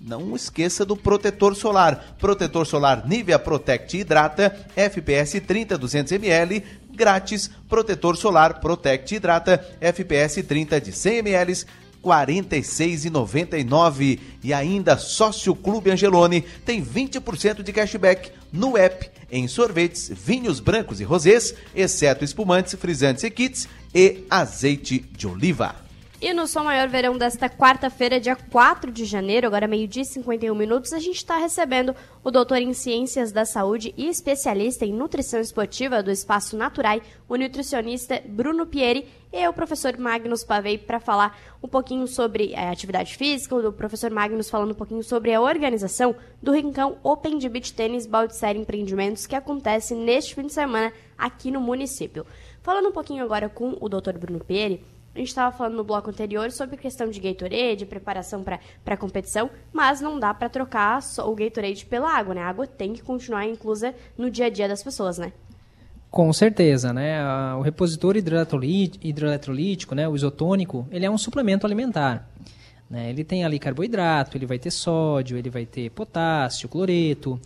não 0.00 0.34
esqueça 0.34 0.84
do 0.84 0.96
protetor 0.96 1.54
solar. 1.54 2.16
Protetor 2.18 2.66
solar 2.66 3.06
Nivea 3.06 3.38
Protect 3.38 3.98
Hidrata, 3.98 4.66
FPS 4.74 5.40
30 5.40 5.76
200 5.76 6.12
ml, 6.12 6.64
grátis. 7.00 7.50
Protetor 7.66 8.14
solar 8.16 8.60
Protect 8.60 9.14
Hidrata, 9.14 9.66
FPS 9.80 10.42
30 10.42 10.78
de 10.80 10.92
100 10.92 11.18
ml, 11.20 11.64
46,99 12.04 14.18
e 14.44 14.52
ainda 14.52 14.98
Sócio 14.98 15.54
Clube 15.54 15.90
Angelone 15.90 16.42
tem 16.64 16.84
20% 16.84 17.62
de 17.62 17.72
cashback 17.72 18.32
no 18.52 18.76
app 18.76 19.10
em 19.30 19.48
sorvetes, 19.48 20.12
vinhos 20.12 20.60
brancos 20.60 21.00
e 21.00 21.04
rosés, 21.04 21.54
exceto 21.74 22.22
espumantes, 22.24 22.74
frisantes 22.74 23.24
e 23.24 23.30
kits 23.30 23.66
e 23.94 24.26
azeite 24.28 24.98
de 24.98 25.26
oliva. 25.26 25.74
E 26.22 26.34
no 26.34 26.46
Som 26.46 26.64
Maior 26.64 26.86
Verão 26.86 27.16
desta 27.16 27.48
quarta-feira, 27.48 28.20
dia 28.20 28.36
4 28.36 28.92
de 28.92 29.06
janeiro, 29.06 29.46
agora 29.46 29.66
meio-dia 29.66 30.02
e 30.02 30.04
51 30.04 30.54
minutos, 30.54 30.92
a 30.92 30.98
gente 30.98 31.16
está 31.16 31.38
recebendo 31.38 31.96
o 32.22 32.30
doutor 32.30 32.58
em 32.58 32.74
Ciências 32.74 33.32
da 33.32 33.46
Saúde 33.46 33.94
e 33.96 34.06
especialista 34.06 34.84
em 34.84 34.92
nutrição 34.92 35.40
esportiva 35.40 36.02
do 36.02 36.10
Espaço 36.10 36.58
Naturai, 36.58 37.00
o 37.26 37.36
nutricionista 37.36 38.22
Bruno 38.28 38.66
Pieri, 38.66 39.08
e 39.32 39.48
o 39.48 39.52
professor 39.52 39.96
Magnus 39.96 40.44
Pavei 40.44 40.76
para 40.76 41.00
falar 41.00 41.38
um 41.62 41.68
pouquinho 41.68 42.06
sobre 42.06 42.54
a 42.54 42.70
atividade 42.70 43.16
física, 43.16 43.56
o 43.56 43.72
professor 43.72 44.10
Magnus 44.10 44.50
falando 44.50 44.72
um 44.72 44.74
pouquinho 44.74 45.02
sobre 45.02 45.32
a 45.32 45.40
organização 45.40 46.14
do 46.42 46.52
Rincão 46.52 46.98
Open 47.02 47.38
de 47.38 47.48
Beach 47.48 47.72
Tênis 47.72 48.06
Baldiceira 48.06 48.58
Empreendimentos 48.58 49.26
que 49.26 49.36
acontece 49.36 49.94
neste 49.94 50.34
fim 50.34 50.46
de 50.46 50.52
semana 50.52 50.92
aqui 51.16 51.50
no 51.50 51.60
município. 51.60 52.26
Falando 52.60 52.88
um 52.88 52.92
pouquinho 52.92 53.24
agora 53.24 53.48
com 53.48 53.78
o 53.80 53.88
doutor 53.88 54.18
Bruno 54.18 54.40
Pieri, 54.40 54.84
a 55.14 55.18
gente 55.18 55.28
estava 55.28 55.56
falando 55.56 55.76
no 55.76 55.84
bloco 55.84 56.08
anterior 56.08 56.50
sobre 56.52 56.76
questão 56.76 57.10
de 57.10 57.18
Gatorade, 57.18 57.84
preparação 57.84 58.44
para 58.44 58.96
competição, 58.96 59.50
mas 59.72 60.00
não 60.00 60.20
dá 60.20 60.32
para 60.32 60.48
trocar 60.48 61.00
o 61.24 61.34
Gatorade 61.34 61.84
pela 61.84 62.16
água, 62.16 62.34
né? 62.34 62.42
A 62.42 62.48
água 62.48 62.66
tem 62.66 62.92
que 62.92 63.02
continuar 63.02 63.44
inclusa 63.44 63.94
no 64.16 64.30
dia 64.30 64.46
a 64.46 64.50
dia 64.50 64.68
das 64.68 64.82
pessoas, 64.82 65.18
né? 65.18 65.32
Com 66.10 66.32
certeza, 66.32 66.92
né? 66.92 67.24
O 67.56 67.60
repositor 67.60 68.16
hidroeletrolítico, 68.16 69.94
né? 69.94 70.08
o 70.08 70.16
isotônico, 70.16 70.86
ele 70.90 71.06
é 71.06 71.10
um 71.10 71.18
suplemento 71.18 71.66
alimentar. 71.66 72.28
Né? 72.88 73.10
Ele 73.10 73.22
tem 73.22 73.44
ali 73.44 73.58
carboidrato, 73.60 74.36
ele 74.36 74.46
vai 74.46 74.58
ter 74.58 74.72
sódio, 74.72 75.38
ele 75.38 75.50
vai 75.50 75.64
ter 75.64 75.90
potássio, 75.90 76.68
cloreto, 76.68 77.40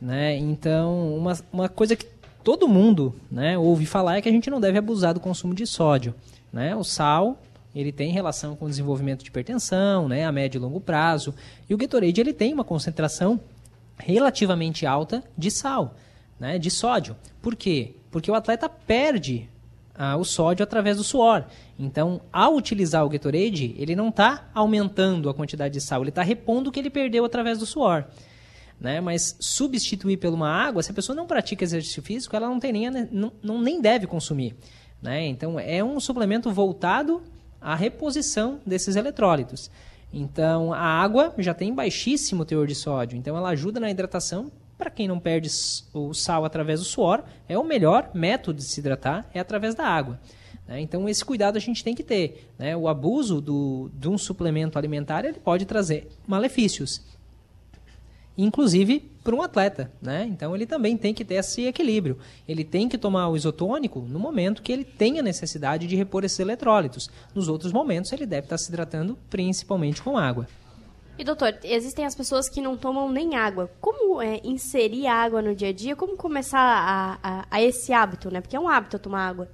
né? 0.00 0.36
Então, 0.36 1.16
uma, 1.16 1.38
uma 1.50 1.68
coisa 1.68 1.96
que 1.96 2.06
todo 2.44 2.68
mundo 2.68 3.14
né, 3.30 3.56
ouve 3.56 3.86
falar 3.86 4.16
é 4.16 4.22
que 4.22 4.28
a 4.28 4.32
gente 4.32 4.50
não 4.50 4.60
deve 4.60 4.76
abusar 4.78 5.14
do 5.14 5.20
consumo 5.20 5.54
de 5.54 5.66
sódio. 5.66 6.14
Né? 6.52 6.74
O 6.74 6.84
sal 6.84 7.38
ele 7.74 7.92
tem 7.92 8.10
relação 8.10 8.56
com 8.56 8.64
o 8.64 8.68
desenvolvimento 8.68 9.22
de 9.22 9.28
hipertensão, 9.28 10.08
né, 10.08 10.24
a 10.24 10.32
médio 10.32 10.58
e 10.58 10.60
longo 10.60 10.80
prazo. 10.80 11.34
E 11.68 11.74
o 11.74 11.76
Gatorade 11.76 12.20
ele 12.20 12.32
tem 12.32 12.52
uma 12.52 12.64
concentração 12.64 13.40
relativamente 13.96 14.86
alta 14.86 15.22
de 15.36 15.50
sal, 15.50 15.94
né, 16.38 16.58
de 16.58 16.70
sódio. 16.70 17.16
Por 17.40 17.54
quê? 17.54 17.94
Porque 18.10 18.30
o 18.30 18.34
atleta 18.34 18.68
perde 18.68 19.48
ah, 19.94 20.16
o 20.16 20.24
sódio 20.24 20.64
através 20.64 20.96
do 20.96 21.04
suor. 21.04 21.44
Então, 21.78 22.20
ao 22.32 22.56
utilizar 22.56 23.04
o 23.04 23.08
Gatorade, 23.08 23.74
ele 23.78 23.94
não 23.94 24.08
está 24.08 24.50
aumentando 24.52 25.28
a 25.28 25.34
quantidade 25.34 25.74
de 25.74 25.80
sal, 25.80 26.02
ele 26.02 26.08
está 26.08 26.22
repondo 26.22 26.70
o 26.70 26.72
que 26.72 26.80
ele 26.80 26.90
perdeu 26.90 27.24
através 27.24 27.58
do 27.58 27.66
suor. 27.66 28.04
Né? 28.80 29.00
Mas 29.00 29.36
substituir 29.38 30.16
por 30.16 30.32
uma 30.32 30.48
água, 30.48 30.82
se 30.82 30.90
a 30.90 30.94
pessoa 30.94 31.14
não 31.14 31.26
pratica 31.26 31.62
exercício 31.62 32.02
físico, 32.02 32.34
ela 32.34 32.48
não 32.48 32.58
tem 32.58 32.72
nem, 32.72 32.90
não, 33.12 33.30
não 33.42 33.60
nem 33.60 33.80
deve 33.80 34.06
consumir. 34.06 34.56
Né? 35.02 35.26
Então, 35.26 35.58
é 35.58 35.82
um 35.82 35.98
suplemento 35.98 36.50
voltado 36.50 37.22
à 37.60 37.74
reposição 37.74 38.60
desses 38.66 38.96
eletrólitos. 38.96 39.70
Então, 40.12 40.72
a 40.72 40.80
água 40.80 41.34
já 41.38 41.54
tem 41.54 41.74
baixíssimo 41.74 42.44
teor 42.44 42.66
de 42.66 42.74
sódio, 42.74 43.16
então 43.16 43.36
ela 43.36 43.50
ajuda 43.50 43.78
na 43.78 43.90
hidratação. 43.90 44.50
Para 44.76 44.90
quem 44.90 45.06
não 45.06 45.20
perde 45.20 45.48
o 45.92 46.14
sal 46.14 46.44
através 46.44 46.80
do 46.80 46.86
suor, 46.86 47.22
é 47.48 47.56
o 47.58 47.64
melhor 47.64 48.10
método 48.14 48.58
de 48.58 48.64
se 48.64 48.80
hidratar, 48.80 49.28
é 49.32 49.38
através 49.38 49.74
da 49.74 49.84
água. 49.84 50.18
Né? 50.66 50.80
Então, 50.80 51.08
esse 51.08 51.24
cuidado 51.24 51.56
a 51.56 51.60
gente 51.60 51.84
tem 51.84 51.94
que 51.94 52.02
ter. 52.02 52.48
Né? 52.58 52.76
O 52.76 52.88
abuso 52.88 53.40
do, 53.40 53.90
de 53.92 54.08
um 54.08 54.16
suplemento 54.16 54.78
alimentar 54.78 55.24
ele 55.24 55.38
pode 55.38 55.66
trazer 55.66 56.08
malefícios 56.26 57.02
inclusive 58.42 59.10
para 59.22 59.34
um 59.34 59.42
atleta, 59.42 59.92
né? 60.00 60.26
Então 60.30 60.54
ele 60.54 60.66
também 60.66 60.96
tem 60.96 61.12
que 61.12 61.24
ter 61.24 61.34
esse 61.34 61.66
equilíbrio. 61.66 62.18
Ele 62.48 62.64
tem 62.64 62.88
que 62.88 62.96
tomar 62.96 63.28
o 63.28 63.36
isotônico 63.36 64.00
no 64.00 64.18
momento 64.18 64.62
que 64.62 64.72
ele 64.72 64.84
tenha 64.84 65.22
necessidade 65.22 65.86
de 65.86 65.96
repor 65.96 66.24
esses 66.24 66.40
eletrólitos. 66.40 67.10
Nos 67.34 67.48
outros 67.48 67.72
momentos 67.72 68.12
ele 68.12 68.26
deve 68.26 68.46
estar 68.46 68.58
se 68.58 68.68
hidratando 68.68 69.18
principalmente 69.28 70.02
com 70.02 70.16
água. 70.16 70.46
E 71.18 71.24
doutor, 71.24 71.58
existem 71.64 72.06
as 72.06 72.14
pessoas 72.14 72.48
que 72.48 72.62
não 72.62 72.78
tomam 72.78 73.10
nem 73.10 73.36
água. 73.36 73.70
Como 73.78 74.22
é, 74.22 74.40
inserir 74.42 75.06
água 75.06 75.42
no 75.42 75.54
dia 75.54 75.68
a 75.68 75.72
dia? 75.72 75.94
Como 75.94 76.16
começar 76.16 76.58
a, 76.58 77.18
a, 77.22 77.46
a 77.50 77.62
esse 77.62 77.92
hábito, 77.92 78.30
né? 78.30 78.40
Porque 78.40 78.56
é 78.56 78.60
um 78.60 78.66
hábito 78.66 78.98
tomar 78.98 79.28
água. 79.28 79.48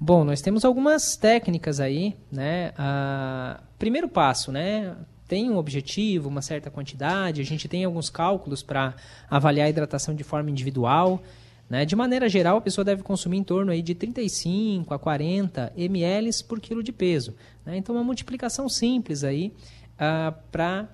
Bom, 0.00 0.24
nós 0.24 0.40
temos 0.40 0.64
algumas 0.64 1.16
técnicas 1.16 1.78
aí, 1.78 2.16
né? 2.28 2.72
Ah, 2.76 3.60
primeiro 3.78 4.08
passo, 4.08 4.50
né? 4.50 4.96
Tem 5.28 5.50
um 5.50 5.56
objetivo, 5.56 6.28
uma 6.28 6.42
certa 6.42 6.70
quantidade, 6.70 7.40
a 7.40 7.44
gente 7.44 7.68
tem 7.68 7.84
alguns 7.84 8.10
cálculos 8.10 8.62
para 8.62 8.94
avaliar 9.30 9.66
a 9.66 9.70
hidratação 9.70 10.14
de 10.14 10.22
forma 10.22 10.50
individual. 10.50 11.22
Né? 11.70 11.84
De 11.84 11.96
maneira 11.96 12.28
geral, 12.28 12.58
a 12.58 12.60
pessoa 12.60 12.84
deve 12.84 13.02
consumir 13.02 13.38
em 13.38 13.44
torno 13.44 13.72
aí 13.72 13.80
de 13.80 13.94
35 13.94 14.92
a 14.92 14.98
40 14.98 15.72
ml 15.76 16.30
por 16.46 16.60
quilo 16.60 16.82
de 16.82 16.92
peso. 16.92 17.34
Né? 17.64 17.76
Então, 17.78 17.94
uma 17.94 18.04
multiplicação 18.04 18.68
simples 18.68 19.24
aí 19.24 19.52
ah, 19.98 20.34
para 20.50 20.88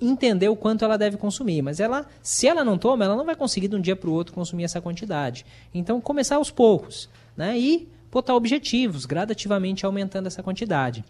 entender 0.00 0.48
o 0.48 0.56
quanto 0.56 0.84
ela 0.84 0.96
deve 0.96 1.16
consumir. 1.16 1.62
Mas 1.62 1.78
ela, 1.78 2.06
se 2.22 2.48
ela 2.48 2.64
não 2.64 2.78
toma, 2.78 3.04
ela 3.04 3.14
não 3.14 3.24
vai 3.24 3.36
conseguir 3.36 3.68
de 3.68 3.76
um 3.76 3.80
dia 3.80 3.94
para 3.94 4.08
o 4.08 4.12
outro 4.12 4.34
consumir 4.34 4.64
essa 4.64 4.80
quantidade. 4.80 5.44
Então, 5.72 6.00
começar 6.00 6.36
aos 6.36 6.50
poucos 6.50 7.08
né? 7.36 7.58
e 7.58 7.88
botar 8.10 8.34
objetivos, 8.34 9.06
gradativamente 9.06 9.86
aumentando 9.86 10.26
essa 10.26 10.42
quantidade. 10.42 11.04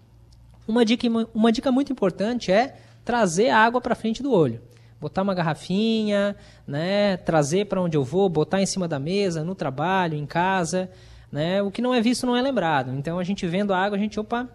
Uma 0.66 0.84
dica, 0.84 1.06
uma 1.34 1.50
dica 1.50 1.72
muito 1.72 1.92
importante 1.92 2.52
é 2.52 2.76
trazer 3.04 3.48
a 3.48 3.58
água 3.58 3.80
para 3.80 3.94
frente 3.94 4.22
do 4.22 4.32
olho. 4.32 4.60
Botar 5.00 5.22
uma 5.22 5.34
garrafinha, 5.34 6.36
né, 6.66 7.16
trazer 7.16 7.66
para 7.66 7.80
onde 7.80 7.96
eu 7.96 8.04
vou, 8.04 8.28
botar 8.28 8.60
em 8.60 8.66
cima 8.66 8.86
da 8.86 8.98
mesa, 8.98 9.42
no 9.42 9.54
trabalho, 9.54 10.14
em 10.14 10.26
casa. 10.26 10.90
Né? 11.32 11.62
O 11.62 11.70
que 11.70 11.80
não 11.80 11.94
é 11.94 12.00
visto 12.00 12.26
não 12.26 12.36
é 12.36 12.42
lembrado. 12.42 12.92
Então 12.92 13.18
a 13.18 13.24
gente 13.24 13.46
vendo 13.46 13.72
a 13.72 13.78
água, 13.78 13.96
a 13.96 14.00
gente 14.00 14.20
opa, 14.20 14.48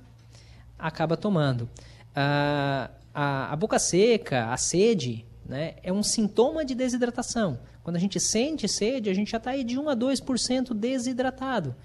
acaba 0.77 1.17
tomando. 1.17 1.67
Ah, 2.15 2.89
a, 3.13 3.53
a 3.53 3.55
boca 3.55 3.79
seca, 3.79 4.51
a 4.51 4.57
sede, 4.57 5.25
né, 5.45 5.75
é 5.81 5.91
um 5.91 6.03
sintoma 6.03 6.65
de 6.65 6.75
desidratação. 6.75 7.57
Quando 7.83 7.95
a 7.95 7.99
gente 7.99 8.19
sente 8.19 8.67
sede, 8.67 9.09
a 9.09 9.13
gente 9.13 9.31
já 9.31 9.37
está 9.37 9.51
aí 9.51 9.63
de 9.63 9.79
1 9.79 9.89
a 9.89 9.95
2% 9.95 10.73
desidratado. 10.73 11.75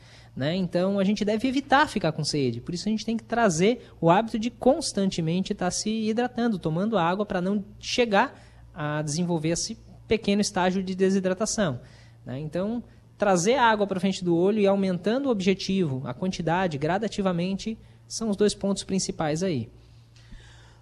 Né? 0.41 0.57
Então 0.57 0.99
a 0.99 1.05
gente 1.05 1.23
deve 1.23 1.47
evitar 1.47 1.87
ficar 1.87 2.13
com 2.13 2.25
sede. 2.25 2.63
Por 2.63 2.73
isso 2.73 2.89
a 2.89 2.91
gente 2.91 3.05
tem 3.05 3.15
que 3.15 3.23
trazer 3.23 3.91
o 4.01 4.09
hábito 4.09 4.39
de 4.39 4.49
constantemente 4.49 5.53
estar 5.53 5.67
tá 5.67 5.71
se 5.71 5.91
hidratando, 5.91 6.59
tomando 6.59 6.97
água 6.97 7.27
para 7.27 7.43
não 7.43 7.63
chegar 7.79 8.43
a 8.75 9.03
desenvolver 9.03 9.51
esse 9.51 9.77
pequeno 10.09 10.41
estágio 10.41 10.83
de 10.83 10.95
desidratação. 10.95 11.83
Né? 12.25 12.41
Então 12.41 12.83
trazer 13.19 13.57
a 13.57 13.65
água 13.65 13.87
para 13.87 14.01
frente 14.01 14.25
do 14.25 14.35
olho 14.35 14.61
e 14.61 14.67
aumentando 14.67 15.27
o 15.27 15.31
objetivo, 15.31 16.01
a 16.07 16.15
quantidade 16.15 16.79
gradativamente 16.79 17.77
são 18.09 18.31
os 18.31 18.37
dois 18.37 18.55
pontos 18.55 18.83
principais 18.83 19.43
aí. 19.43 19.69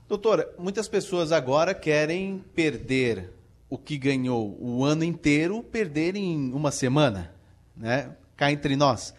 Doutora, 0.09 0.55
muitas 0.57 0.87
pessoas 0.87 1.33
agora 1.33 1.75
querem 1.75 2.45
perder 2.55 3.33
o 3.69 3.77
que 3.77 3.99
ganhou 3.99 4.57
o 4.61 4.85
ano 4.85 5.03
inteiro, 5.03 5.65
perder 5.65 6.15
em 6.15 6.53
uma 6.53 6.71
semana, 6.71 7.35
né? 7.77 8.13
Cá 8.37 8.53
entre 8.53 8.77
nós. 8.77 9.13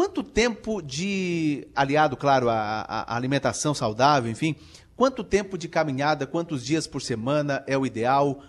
Quanto 0.00 0.22
tempo 0.22 0.80
de, 0.80 1.68
aliado, 1.76 2.16
claro, 2.16 2.48
à, 2.48 3.04
alimentação 3.14 3.74
saudável, 3.74 4.30
enfim, 4.30 4.56
quanto 4.96 5.22
tempo 5.22 5.58
de 5.58 5.68
caminhada, 5.68 6.26
quantos 6.26 6.64
dias 6.64 6.86
por 6.86 7.02
semana 7.02 7.62
é 7.66 7.76
o 7.76 7.84
ideal? 7.84 8.42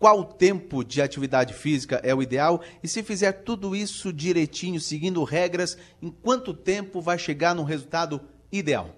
qual 0.00 0.24
tempo 0.24 0.82
de 0.82 1.00
atividade 1.00 1.54
física 1.54 2.00
é 2.02 2.12
o 2.12 2.20
ideal 2.20 2.60
e 2.82 2.88
se 2.88 3.04
fizer 3.04 3.30
tudo 3.44 3.76
isso 3.76 4.12
direitinho, 4.12 4.80
seguindo 4.80 5.22
regras, 5.22 5.78
em 6.02 6.10
quanto 6.10 6.52
tempo 6.52 7.00
vai 7.00 7.16
chegar 7.16 7.54
num 7.54 7.62
resultado 7.62 8.20
ideal? 8.50 8.90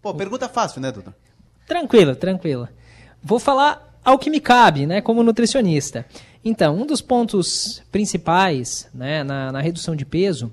Pô, 0.00 0.14
pergunta 0.14 0.48
fácil, 0.48 0.80
né, 0.80 0.90
doutor? 0.90 1.14
Tranquilo, 1.66 2.16
tranquilo. 2.16 2.66
Vou 3.22 3.38
falar 3.38 4.00
ao 4.02 4.18
que 4.18 4.30
me 4.30 4.40
cabe, 4.40 4.86
né, 4.86 5.02
como 5.02 5.22
nutricionista. 5.22 6.06
Então, 6.42 6.74
um 6.74 6.86
dos 6.86 7.02
pontos 7.02 7.82
principais 7.92 8.88
né, 8.94 9.22
na, 9.22 9.52
na 9.52 9.60
redução 9.60 9.94
de 9.94 10.06
peso 10.06 10.50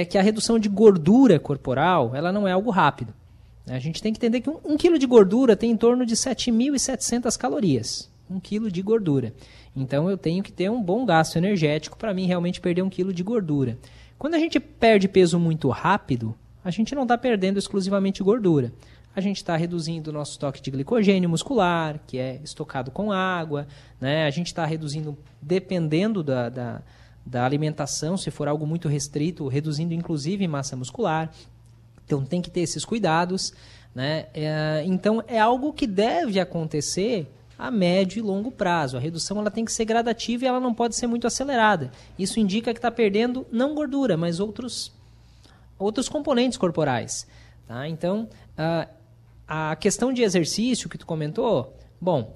é 0.00 0.04
que 0.04 0.18
a 0.18 0.22
redução 0.22 0.58
de 0.58 0.68
gordura 0.68 1.38
corporal 1.38 2.14
ela 2.14 2.32
não 2.32 2.46
é 2.46 2.52
algo 2.52 2.70
rápido. 2.70 3.14
A 3.66 3.78
gente 3.78 4.02
tem 4.02 4.12
que 4.12 4.18
entender 4.18 4.40
que 4.40 4.50
um, 4.50 4.58
um 4.64 4.76
quilo 4.76 4.98
de 4.98 5.06
gordura 5.06 5.56
tem 5.56 5.70
em 5.70 5.76
torno 5.76 6.04
de 6.04 6.14
7.700 6.14 7.36
calorias. 7.38 8.10
Um 8.30 8.38
quilo 8.38 8.70
de 8.70 8.82
gordura. 8.82 9.32
Então 9.74 10.10
eu 10.10 10.16
tenho 10.16 10.42
que 10.42 10.52
ter 10.52 10.70
um 10.70 10.82
bom 10.82 11.04
gasto 11.04 11.36
energético 11.36 11.96
para 11.96 12.12
mim 12.12 12.26
realmente 12.26 12.60
perder 12.60 12.82
um 12.82 12.90
quilo 12.90 13.12
de 13.12 13.22
gordura. 13.22 13.78
Quando 14.18 14.34
a 14.34 14.38
gente 14.38 14.60
perde 14.60 15.08
peso 15.08 15.38
muito 15.38 15.68
rápido, 15.68 16.34
a 16.64 16.70
gente 16.70 16.94
não 16.94 17.02
está 17.02 17.16
perdendo 17.18 17.58
exclusivamente 17.58 18.22
gordura. 18.22 18.72
A 19.16 19.20
gente 19.20 19.36
está 19.36 19.56
reduzindo 19.56 20.10
o 20.10 20.12
nosso 20.12 20.32
estoque 20.32 20.60
de 20.60 20.70
glicogênio 20.70 21.28
muscular, 21.28 22.00
que 22.06 22.18
é 22.18 22.40
estocado 22.42 22.90
com 22.90 23.12
água. 23.12 23.66
Né? 24.00 24.26
A 24.26 24.30
gente 24.30 24.48
está 24.48 24.64
reduzindo, 24.64 25.16
dependendo 25.40 26.22
da, 26.22 26.48
da, 26.48 26.82
da 27.24 27.44
alimentação, 27.44 28.16
se 28.16 28.30
for 28.30 28.48
algo 28.48 28.66
muito 28.66 28.88
restrito, 28.88 29.48
reduzindo 29.48 29.94
inclusive 29.94 30.46
massa 30.46 30.76
muscular. 30.76 31.32
Então 32.04 32.24
tem 32.24 32.42
que 32.42 32.50
ter 32.50 32.60
esses 32.60 32.84
cuidados. 32.84 33.52
Né? 33.94 34.26
É, 34.34 34.82
então 34.86 35.22
é 35.26 35.38
algo 35.38 35.72
que 35.72 35.86
deve 35.86 36.38
acontecer 36.40 37.30
a 37.58 37.70
médio 37.70 38.18
e 38.18 38.22
longo 38.22 38.50
prazo. 38.50 38.96
A 38.96 39.00
redução 39.00 39.38
ela 39.38 39.50
tem 39.50 39.64
que 39.64 39.72
ser 39.72 39.84
gradativa 39.84 40.44
e 40.44 40.48
ela 40.48 40.60
não 40.60 40.74
pode 40.74 40.96
ser 40.96 41.06
muito 41.06 41.26
acelerada. 41.26 41.90
Isso 42.18 42.40
indica 42.40 42.72
que 42.72 42.78
está 42.78 42.90
perdendo 42.90 43.46
não 43.50 43.74
gordura, 43.74 44.16
mas 44.16 44.40
outros, 44.40 44.92
outros 45.78 46.08
componentes 46.08 46.58
corporais. 46.58 47.26
Tá? 47.66 47.88
Então, 47.88 48.28
uh, 48.58 48.88
a 49.46 49.76
questão 49.76 50.12
de 50.12 50.22
exercício 50.22 50.88
que 50.88 50.98
tu 50.98 51.06
comentou, 51.06 51.74
bom, 52.00 52.34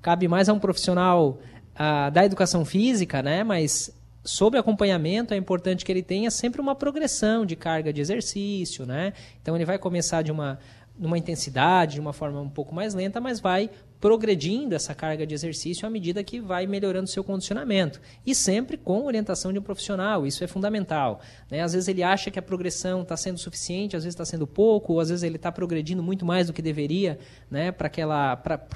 cabe 0.00 0.28
mais 0.28 0.48
a 0.48 0.52
um 0.52 0.58
profissional 0.58 1.38
uh, 1.74 2.10
da 2.10 2.24
educação 2.24 2.64
física, 2.64 3.22
né? 3.22 3.42
mas 3.42 3.92
sob 4.24 4.58
acompanhamento 4.58 5.34
é 5.34 5.36
importante 5.36 5.84
que 5.84 5.92
ele 5.92 6.02
tenha 6.02 6.30
sempre 6.30 6.60
uma 6.60 6.74
progressão 6.74 7.46
de 7.46 7.56
carga 7.56 7.92
de 7.92 8.00
exercício. 8.00 8.86
Né? 8.86 9.12
Então, 9.40 9.54
ele 9.56 9.64
vai 9.64 9.78
começar 9.78 10.22
de 10.22 10.30
uma 10.30 10.58
numa 11.00 11.16
intensidade, 11.16 11.94
de 11.94 12.00
uma 12.00 12.12
forma 12.12 12.42
um 12.42 12.48
pouco 12.48 12.74
mais 12.74 12.92
lenta, 12.92 13.22
mas 13.22 13.40
vai 13.40 13.70
progredindo 13.98 14.74
essa 14.74 14.94
carga 14.94 15.26
de 15.26 15.34
exercício 15.34 15.86
à 15.86 15.90
medida 15.90 16.22
que 16.22 16.40
vai 16.40 16.66
melhorando 16.66 17.08
seu 17.08 17.24
condicionamento. 17.24 18.00
E 18.24 18.34
sempre 18.34 18.76
com 18.76 19.06
orientação 19.06 19.50
de 19.50 19.58
um 19.58 19.62
profissional, 19.62 20.26
isso 20.26 20.44
é 20.44 20.46
fundamental. 20.46 21.20
Né? 21.50 21.62
Às 21.62 21.72
vezes 21.72 21.88
ele 21.88 22.02
acha 22.02 22.30
que 22.30 22.38
a 22.38 22.42
progressão 22.42 23.00
está 23.00 23.16
sendo 23.16 23.38
suficiente, 23.38 23.96
às 23.96 24.04
vezes 24.04 24.14
está 24.14 24.26
sendo 24.26 24.46
pouco, 24.46 24.92
ou 24.92 25.00
às 25.00 25.08
vezes 25.08 25.22
ele 25.22 25.36
está 25.36 25.50
progredindo 25.50 26.02
muito 26.02 26.24
mais 26.26 26.48
do 26.48 26.52
que 26.52 26.60
deveria 26.60 27.18
né? 27.50 27.72
para 27.72 27.90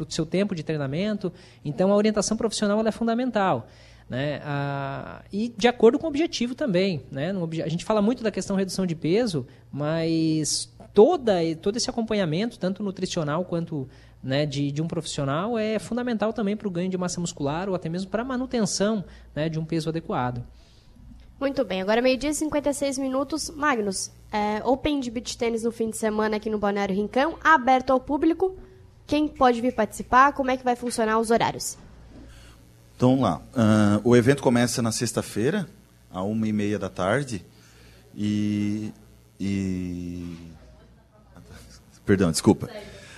o 0.00 0.10
seu 0.10 0.24
tempo 0.24 0.54
de 0.54 0.62
treinamento. 0.62 1.30
Então 1.62 1.92
a 1.92 1.96
orientação 1.96 2.38
profissional 2.38 2.86
é 2.86 2.92
fundamental. 2.92 3.68
Né? 4.08 4.40
Ah, 4.44 5.22
e 5.32 5.48
de 5.56 5.66
acordo 5.66 5.98
com 5.98 6.06
o 6.06 6.08
objetivo 6.08 6.54
também. 6.54 7.02
Né? 7.10 7.32
a 7.64 7.68
gente 7.68 7.84
fala 7.84 8.02
muito 8.02 8.22
da 8.22 8.30
questão 8.30 8.56
redução 8.56 8.84
de 8.84 8.94
peso, 8.94 9.46
mas 9.72 10.72
toda, 10.92 11.34
todo 11.60 11.76
esse 11.76 11.88
acompanhamento, 11.88 12.58
tanto 12.58 12.82
nutricional 12.82 13.44
quanto 13.44 13.88
né, 14.22 14.46
de, 14.46 14.70
de 14.70 14.80
um 14.80 14.88
profissional, 14.88 15.58
é 15.58 15.78
fundamental 15.78 16.32
também 16.32 16.56
para 16.56 16.68
o 16.68 16.70
ganho 16.70 16.88
de 16.88 16.96
massa 16.96 17.20
muscular 17.20 17.68
ou 17.68 17.74
até 17.74 17.88
mesmo 17.88 18.10
para 18.10 18.22
a 18.22 18.24
manutenção 18.24 19.04
né, 19.34 19.48
de 19.48 19.58
um 19.58 19.64
peso 19.64 19.88
adequado. 19.88 20.44
Muito 21.38 21.64
bem, 21.64 21.82
agora 21.82 22.00
meio-dia 22.00 22.30
e 22.30 22.34
56 22.34 22.96
minutos. 22.96 23.50
Magnus, 23.50 24.10
é, 24.32 24.62
Open 24.64 25.00
de 25.00 25.10
Beach 25.10 25.36
Tênis 25.36 25.64
no 25.64 25.72
fim 25.72 25.90
de 25.90 25.96
semana 25.96 26.36
aqui 26.36 26.48
no 26.48 26.58
Balneário 26.58 26.94
Rincão, 26.94 27.36
aberto 27.42 27.90
ao 27.90 28.00
público. 28.00 28.56
Quem 29.06 29.28
pode 29.28 29.60
vir 29.60 29.74
participar? 29.74 30.32
Como 30.32 30.50
é 30.50 30.56
que 30.56 30.64
vai 30.64 30.76
funcionar 30.76 31.18
os 31.18 31.30
horários? 31.30 31.76
Então, 32.96 33.20
lá. 33.20 33.38
Uh, 33.38 34.08
o 34.08 34.16
evento 34.16 34.42
começa 34.42 34.80
na 34.80 34.92
sexta-feira, 34.92 35.66
à 36.10 36.22
uma 36.22 36.46
e 36.46 36.52
meia 36.52 36.78
da 36.78 36.88
tarde. 36.88 37.44
E, 38.16 38.92
e 39.38 40.36
Perdão, 42.06 42.30
desculpa. 42.30 42.68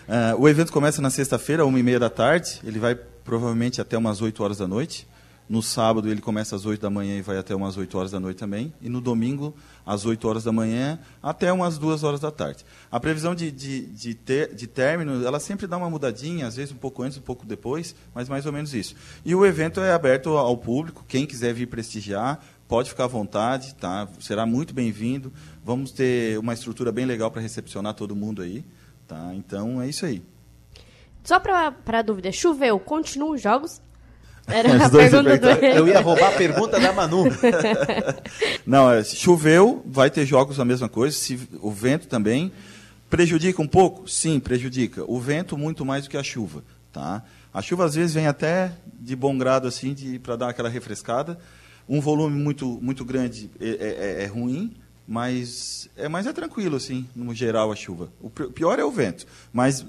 Uh, 0.09 0.41
o 0.41 0.49
evento 0.49 0.73
começa 0.73 1.03
na 1.03 1.11
sexta-feira, 1.11 1.67
uma 1.67 1.79
e 1.79 1.83
meia 1.83 1.99
da 1.99 2.09
tarde. 2.09 2.61
Ele 2.65 2.79
vai 2.79 2.95
provavelmente 2.95 3.81
até 3.81 3.99
umas 3.99 4.23
8 4.23 4.43
horas 4.43 4.59
da 4.59 4.67
noite. 4.67 5.07
No 5.49 5.63
sábado 5.63 6.09
ele 6.09 6.21
começa 6.21 6.57
às 6.57 6.67
8 6.67 6.81
da 6.81 6.91
manhã 6.91 7.17
e 7.17 7.23
vai 7.23 7.39
até 7.39 7.55
umas 7.55 7.77
8 7.77 7.97
horas 7.97 8.11
da 8.11 8.19
noite 8.19 8.37
também. 8.37 8.73
E 8.83 8.89
no 8.89 9.01
domingo, 9.01 9.55
às 9.85 10.05
8 10.05 10.27
horas 10.27 10.45
da 10.45 10.51
manhã 10.51 10.99
até 11.23 11.53
umas 11.53 11.79
2 11.79 12.03
horas 12.03 12.19
da 12.19 12.33
tarde. 12.33 12.65
A 12.91 12.99
previsão 12.99 13.35
de, 13.35 13.53
de, 13.53 13.87
de, 13.87 14.15
ter, 14.15 14.55
de 14.55 14.67
término, 14.67 15.25
ela 15.25 15.39
sempre 15.39 15.69
dá 15.69 15.77
uma 15.77 15.89
mudadinha, 15.89 16.49
às 16.49 16.57
vezes 16.57 16.75
um 16.75 16.79
pouco 16.79 17.03
antes, 17.03 17.17
um 17.17 17.23
pouco 17.23 17.47
depois, 17.47 17.95
mas 18.13 18.29
mais 18.29 18.45
ou 18.45 18.53
menos 18.53 18.75
isso. 18.75 18.97
E 19.25 19.35
o 19.35 19.47
evento 19.47 19.81
é 19.81 19.93
aberto 19.93 20.31
ao 20.31 20.57
público, 20.57 21.05
quem 21.07 21.25
quiser 21.25 21.55
vir 21.55 21.67
prestigiar, 21.67 22.41
pode 22.67 22.91
ficar 22.91 23.05
à 23.05 23.09
vontade, 23.09 23.75
tá? 23.77 24.09
será 24.19 24.45
muito 24.45 24.75
bem-vindo. 24.75 25.33
Vamos 25.65 25.93
ter 25.93 26.39
uma 26.39 26.55
estrutura 26.55 26.91
bem 26.91 27.05
legal 27.05 27.31
para 27.31 27.41
recepcionar 27.41 27.95
todo 27.95 28.17
mundo 28.17 28.43
aí. 28.43 28.65
Tá? 29.07 29.33
Então 29.35 29.81
é 29.81 29.89
isso 29.89 30.05
aí. 30.05 30.23
Só 31.23 31.41
para 31.41 32.03
dúvida, 32.03 32.31
choveu, 32.31 32.79
continuam 32.79 33.35
os 33.35 33.41
jogos? 33.41 33.81
Era 34.47 34.87
a 34.87 34.91
pergunta 34.91 35.39
do 35.39 35.49
Eu 35.67 35.89
ia 35.89 36.01
roubar 36.01 36.29
a 36.29 36.37
pergunta 36.37 36.79
da 36.79 36.93
Manu. 36.93 37.25
Não, 38.65 38.91
é, 38.91 39.03
se 39.03 39.17
choveu, 39.17 39.83
vai 39.87 40.11
ter 40.11 40.25
jogos 40.25 40.61
a 40.61 40.65
mesma 40.65 40.89
coisa. 40.89 41.17
Se, 41.17 41.39
o 41.61 41.71
vento 41.71 42.07
também. 42.07 42.53
Prejudica 43.09 43.63
um 43.63 43.69
pouco? 43.69 44.09
Sim, 44.09 44.41
prejudica. 44.41 45.05
O 45.07 45.21
vento 45.21 45.57
muito 45.57 45.85
mais 45.85 46.05
do 46.05 46.11
que 46.11 46.17
a 46.17 46.23
chuva. 46.23 46.65
Tá? 46.93 47.23
A 47.53 47.63
chuva 47.63 47.85
às 47.85 47.95
vezes 47.95 48.15
vem 48.15 48.27
até 48.27 48.73
de 48.99 49.15
bom 49.15 49.37
grado 49.39 49.69
assim 49.69 49.95
para 50.19 50.37
dar 50.37 50.49
aquela 50.49 50.69
refrescada. 50.69 51.39
Um 51.89 52.01
volume 52.01 52.37
muito, 52.37 52.79
muito 52.83 53.05
grande 53.05 53.49
é, 53.61 54.19
é, 54.19 54.25
é 54.25 54.27
ruim, 54.27 54.75
mas 55.07 55.89
é, 55.97 56.09
mas 56.09 56.27
é 56.27 56.33
tranquilo, 56.33 56.77
assim, 56.77 57.07
no 57.15 57.33
geral, 57.33 57.71
a 57.71 57.77
chuva. 57.77 58.11
O 58.21 58.29
pior 58.29 58.79
é 58.79 58.85
o 58.85 58.91
vento. 58.91 59.25
Mas 59.53 59.87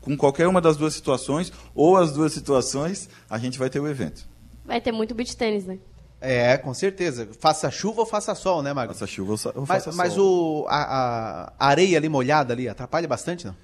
com 0.00 0.16
qualquer 0.16 0.46
uma 0.48 0.60
das 0.60 0.76
duas 0.76 0.94
situações, 0.94 1.52
ou 1.74 1.96
as 1.96 2.12
duas 2.12 2.32
situações, 2.32 3.08
a 3.28 3.38
gente 3.38 3.58
vai 3.58 3.68
ter 3.68 3.80
o 3.80 3.88
evento. 3.88 4.26
Vai 4.64 4.80
ter 4.80 4.92
muito 4.92 5.14
beach 5.14 5.36
tênis, 5.36 5.66
né? 5.66 5.78
É, 6.20 6.56
com 6.58 6.74
certeza. 6.74 7.28
Faça 7.38 7.70
chuva 7.70 8.00
ou 8.00 8.06
faça 8.06 8.34
sol, 8.34 8.62
né, 8.62 8.72
Magno? 8.72 8.92
Faça 8.92 9.06
chuva 9.06 9.32
ou 9.32 9.66
faça 9.66 9.90
mas 9.92 10.12
sol. 10.12 10.66
Mas 10.66 10.74
a, 10.74 11.52
a, 11.58 11.66
areia 11.66 11.96
ali 11.96 12.08
molhada 12.08 12.52
ali 12.52 12.68
atrapalha 12.68 13.08
bastante, 13.08 13.46
não? 13.46 13.56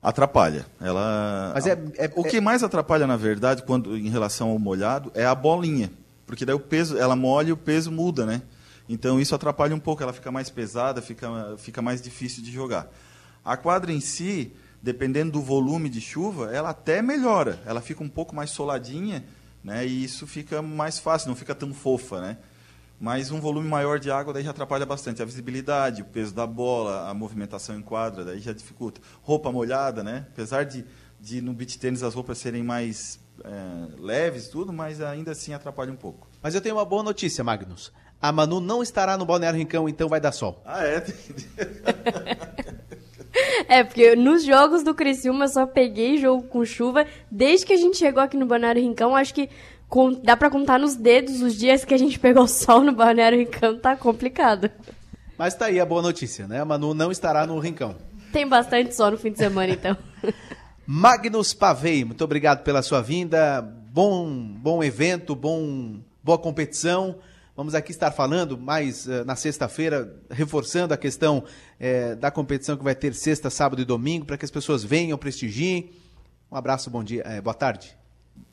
Atrapalha. 0.00 0.64
Ela. 0.80 1.50
Mas 1.54 1.66
é, 1.66 1.76
é, 1.96 2.10
o 2.14 2.22
que 2.22 2.40
mais 2.40 2.62
atrapalha, 2.62 3.04
na 3.06 3.16
verdade, 3.16 3.64
quando 3.64 3.96
em 3.96 4.08
relação 4.08 4.50
ao 4.50 4.58
molhado, 4.58 5.10
é 5.12 5.26
a 5.26 5.34
bolinha. 5.34 5.90
Porque 6.24 6.44
daí 6.44 6.54
o 6.54 6.60
peso, 6.60 6.96
ela 6.96 7.16
molha 7.16 7.48
e 7.48 7.52
o 7.52 7.56
peso 7.56 7.90
muda, 7.90 8.24
né? 8.24 8.42
Então 8.88 9.20
isso 9.20 9.34
atrapalha 9.34 9.74
um 9.74 9.80
pouco, 9.80 10.02
ela 10.02 10.12
fica 10.12 10.30
mais 10.30 10.48
pesada, 10.48 11.02
fica, 11.02 11.56
fica 11.58 11.82
mais 11.82 12.00
difícil 12.00 12.42
de 12.42 12.52
jogar. 12.52 12.88
A 13.44 13.56
quadra 13.56 13.92
em 13.92 14.00
si, 14.00 14.52
dependendo 14.82 15.32
do 15.32 15.40
volume 15.40 15.88
de 15.88 16.00
chuva, 16.00 16.52
ela 16.52 16.70
até 16.70 17.02
melhora, 17.02 17.60
ela 17.66 17.80
fica 17.80 18.02
um 18.02 18.08
pouco 18.08 18.34
mais 18.34 18.50
soladinha, 18.50 19.24
né? 19.62 19.86
E 19.86 20.04
isso 20.04 20.26
fica 20.26 20.62
mais 20.62 20.98
fácil, 20.98 21.28
não 21.28 21.36
fica 21.36 21.54
tão 21.54 21.74
fofa, 21.74 22.20
né? 22.20 22.38
Mas 23.00 23.30
um 23.30 23.40
volume 23.40 23.68
maior 23.68 23.98
de 24.00 24.10
água 24.10 24.32
daí 24.32 24.42
já 24.42 24.50
atrapalha 24.50 24.84
bastante 24.84 25.22
a 25.22 25.24
visibilidade, 25.24 26.02
o 26.02 26.04
peso 26.04 26.34
da 26.34 26.46
bola, 26.46 27.08
a 27.08 27.14
movimentação 27.14 27.76
em 27.76 27.82
quadra, 27.82 28.24
daí 28.24 28.40
já 28.40 28.52
dificulta. 28.52 29.00
Roupa 29.22 29.52
molhada, 29.52 30.02
né? 30.02 30.26
Apesar 30.32 30.64
de, 30.64 30.84
de 31.20 31.40
no 31.40 31.52
beach 31.52 31.78
tênis 31.78 32.02
as 32.02 32.14
roupas 32.14 32.38
serem 32.38 32.62
mais 32.62 33.20
é, 33.44 34.00
leves 34.00 34.48
tudo, 34.48 34.72
mas 34.72 35.00
ainda 35.00 35.30
assim 35.30 35.52
atrapalha 35.52 35.92
um 35.92 35.96
pouco. 35.96 36.28
Mas 36.42 36.54
eu 36.54 36.60
tenho 36.60 36.74
uma 36.74 36.84
boa 36.84 37.02
notícia, 37.02 37.44
Magnus. 37.44 37.92
A 38.20 38.32
Manu 38.32 38.60
não 38.60 38.82
estará 38.82 39.16
no 39.16 39.24
Balneário 39.24 39.58
Rincão, 39.58 39.88
então 39.88 40.08
vai 40.08 40.20
dar 40.20 40.32
sol. 40.32 40.60
Ah, 40.64 40.84
é? 40.84 41.04
é, 43.68 43.84
porque 43.84 44.16
nos 44.16 44.44
jogos 44.44 44.82
do 44.82 44.94
Criciúma 44.94 45.44
eu 45.44 45.48
só 45.48 45.66
peguei 45.66 46.18
jogo 46.18 46.42
com 46.42 46.64
chuva. 46.64 47.06
Desde 47.30 47.64
que 47.64 47.72
a 47.72 47.76
gente 47.76 47.96
chegou 47.96 48.22
aqui 48.22 48.36
no 48.36 48.46
Balneário 48.46 48.82
Rincão, 48.82 49.14
acho 49.14 49.32
que 49.32 49.48
com, 49.88 50.12
dá 50.12 50.36
para 50.36 50.50
contar 50.50 50.78
nos 50.78 50.96
dedos 50.96 51.40
os 51.40 51.56
dias 51.56 51.84
que 51.84 51.94
a 51.94 51.98
gente 51.98 52.18
pegou 52.18 52.46
sol 52.48 52.82
no 52.82 52.92
Balneário 52.92 53.38
Rincão. 53.38 53.78
Tá 53.78 53.96
complicado. 53.96 54.70
Mas 55.38 55.54
tá 55.54 55.66
aí 55.66 55.78
a 55.78 55.86
boa 55.86 56.02
notícia, 56.02 56.48
né? 56.48 56.60
A 56.60 56.64
Manu 56.64 56.94
não 56.94 57.12
estará 57.12 57.46
no 57.46 57.58
Rincão. 57.60 57.94
Tem 58.32 58.46
bastante 58.46 58.94
sol 58.94 59.12
no 59.12 59.16
fim 59.16 59.30
de 59.30 59.38
semana, 59.38 59.72
então. 59.72 59.96
Magnus 60.84 61.54
Pavei, 61.54 62.04
muito 62.04 62.24
obrigado 62.24 62.64
pela 62.64 62.82
sua 62.82 63.00
vinda. 63.00 63.62
Bom, 63.62 64.28
bom 64.28 64.82
evento, 64.82 65.36
bom, 65.36 66.00
boa 66.24 66.38
competição. 66.38 67.16
Vamos 67.58 67.74
aqui 67.74 67.90
estar 67.90 68.12
falando 68.12 68.56
mais 68.56 69.08
uh, 69.08 69.24
na 69.26 69.34
sexta-feira, 69.34 70.14
reforçando 70.30 70.94
a 70.94 70.96
questão 70.96 71.38
uh, 71.42 72.14
da 72.14 72.30
competição 72.30 72.76
que 72.76 72.84
vai 72.84 72.94
ter 72.94 73.12
sexta, 73.12 73.50
sábado 73.50 73.82
e 73.82 73.84
domingo, 73.84 74.24
para 74.24 74.38
que 74.38 74.44
as 74.44 74.50
pessoas 74.52 74.84
venham, 74.84 75.18
prestigiem. 75.18 75.90
Um 76.52 76.54
abraço, 76.54 76.88
bom 76.88 77.02
dia, 77.02 77.24
uh, 77.26 77.42
boa 77.42 77.54
tarde. 77.54 77.96